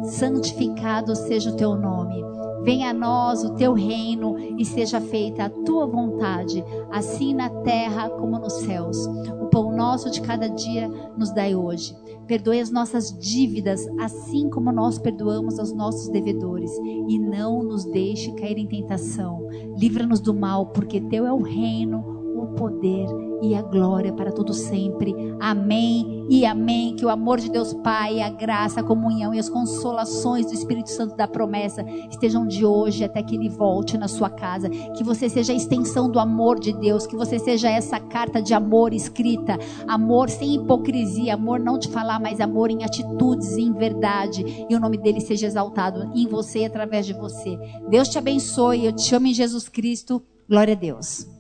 santificado 0.05 1.13
seja 1.13 1.49
o 1.49 1.57
teu 1.57 1.75
nome. 1.75 2.32
Venha 2.63 2.91
a 2.91 2.93
nós 2.93 3.43
o 3.43 3.55
teu 3.55 3.73
reino 3.73 4.37
e 4.57 4.63
seja 4.63 5.01
feita 5.01 5.45
a 5.45 5.49
tua 5.49 5.85
vontade, 5.85 6.63
assim 6.91 7.33
na 7.33 7.49
terra 7.49 8.09
como 8.09 8.39
nos 8.39 8.53
céus. 8.53 9.05
O 9.41 9.47
pão 9.47 9.75
nosso 9.75 10.09
de 10.09 10.21
cada 10.21 10.47
dia 10.47 10.87
nos 11.17 11.33
dai 11.33 11.55
hoje. 11.55 11.95
Perdoe 12.25 12.61
as 12.61 12.71
nossas 12.71 13.11
dívidas, 13.19 13.85
assim 13.99 14.49
como 14.49 14.71
nós 14.71 14.97
perdoamos 14.97 15.59
aos 15.59 15.73
nossos 15.73 16.07
devedores. 16.09 16.71
E 17.09 17.19
não 17.19 17.61
nos 17.63 17.83
deixe 17.85 18.31
cair 18.33 18.57
em 18.57 18.67
tentação. 18.67 19.47
Livra-nos 19.77 20.21
do 20.21 20.33
mal, 20.33 20.67
porque 20.67 21.01
teu 21.01 21.27
é 21.27 21.33
o 21.33 21.41
reino, 21.41 21.99
o 22.35 22.55
poder 22.55 23.32
e 23.43 23.53
a 23.55 23.61
glória 23.61 24.13
para 24.13 24.31
todo 24.31 24.53
sempre. 24.53 25.13
Amém 25.39 26.25
e 26.29 26.45
amém. 26.45 26.95
Que 26.95 27.05
o 27.05 27.09
amor 27.09 27.41
de 27.41 27.51
Deus 27.51 27.73
Pai, 27.73 28.21
a 28.21 28.29
graça, 28.29 28.79
a 28.79 28.83
comunhão 28.83 29.33
e 29.33 29.39
as 29.39 29.49
consolações 29.49 30.45
do 30.45 30.53
Espírito 30.53 30.89
Santo 30.89 31.17
da 31.17 31.27
promessa 31.27 31.85
estejam 32.09 32.47
de 32.47 32.65
hoje 32.65 33.03
até 33.03 33.21
que 33.21 33.35
ele 33.35 33.49
volte 33.49 33.97
na 33.97 34.07
sua 34.07 34.29
casa. 34.29 34.69
Que 34.69 35.03
você 35.03 35.27
seja 35.27 35.51
a 35.51 35.55
extensão 35.55 36.09
do 36.09 36.19
amor 36.19 36.57
de 36.57 36.71
Deus, 36.71 37.05
que 37.05 37.17
você 37.17 37.37
seja 37.37 37.69
essa 37.69 37.99
carta 37.99 38.41
de 38.41 38.53
amor 38.53 38.93
escrita, 38.93 39.59
amor 39.87 40.29
sem 40.29 40.55
hipocrisia, 40.55 41.33
amor 41.33 41.59
não 41.59 41.77
de 41.77 41.89
falar, 41.89 42.21
mas 42.21 42.39
amor 42.39 42.71
em 42.71 42.85
atitudes, 42.85 43.57
em 43.57 43.73
verdade. 43.73 44.65
E 44.69 44.73
o 44.73 44.79
nome 44.79 44.97
dele 44.97 45.19
seja 45.19 45.47
exaltado 45.47 46.09
em 46.15 46.25
você 46.27 46.59
e 46.59 46.65
através 46.65 47.05
de 47.05 47.13
você. 47.13 47.59
Deus 47.89 48.07
te 48.07 48.17
abençoe. 48.17 48.85
Eu 48.85 48.93
te 48.93 49.13
amo 49.13 49.27
em 49.27 49.33
Jesus 49.33 49.67
Cristo. 49.67 50.23
Glória 50.47 50.73
a 50.73 50.77
Deus. 50.77 51.32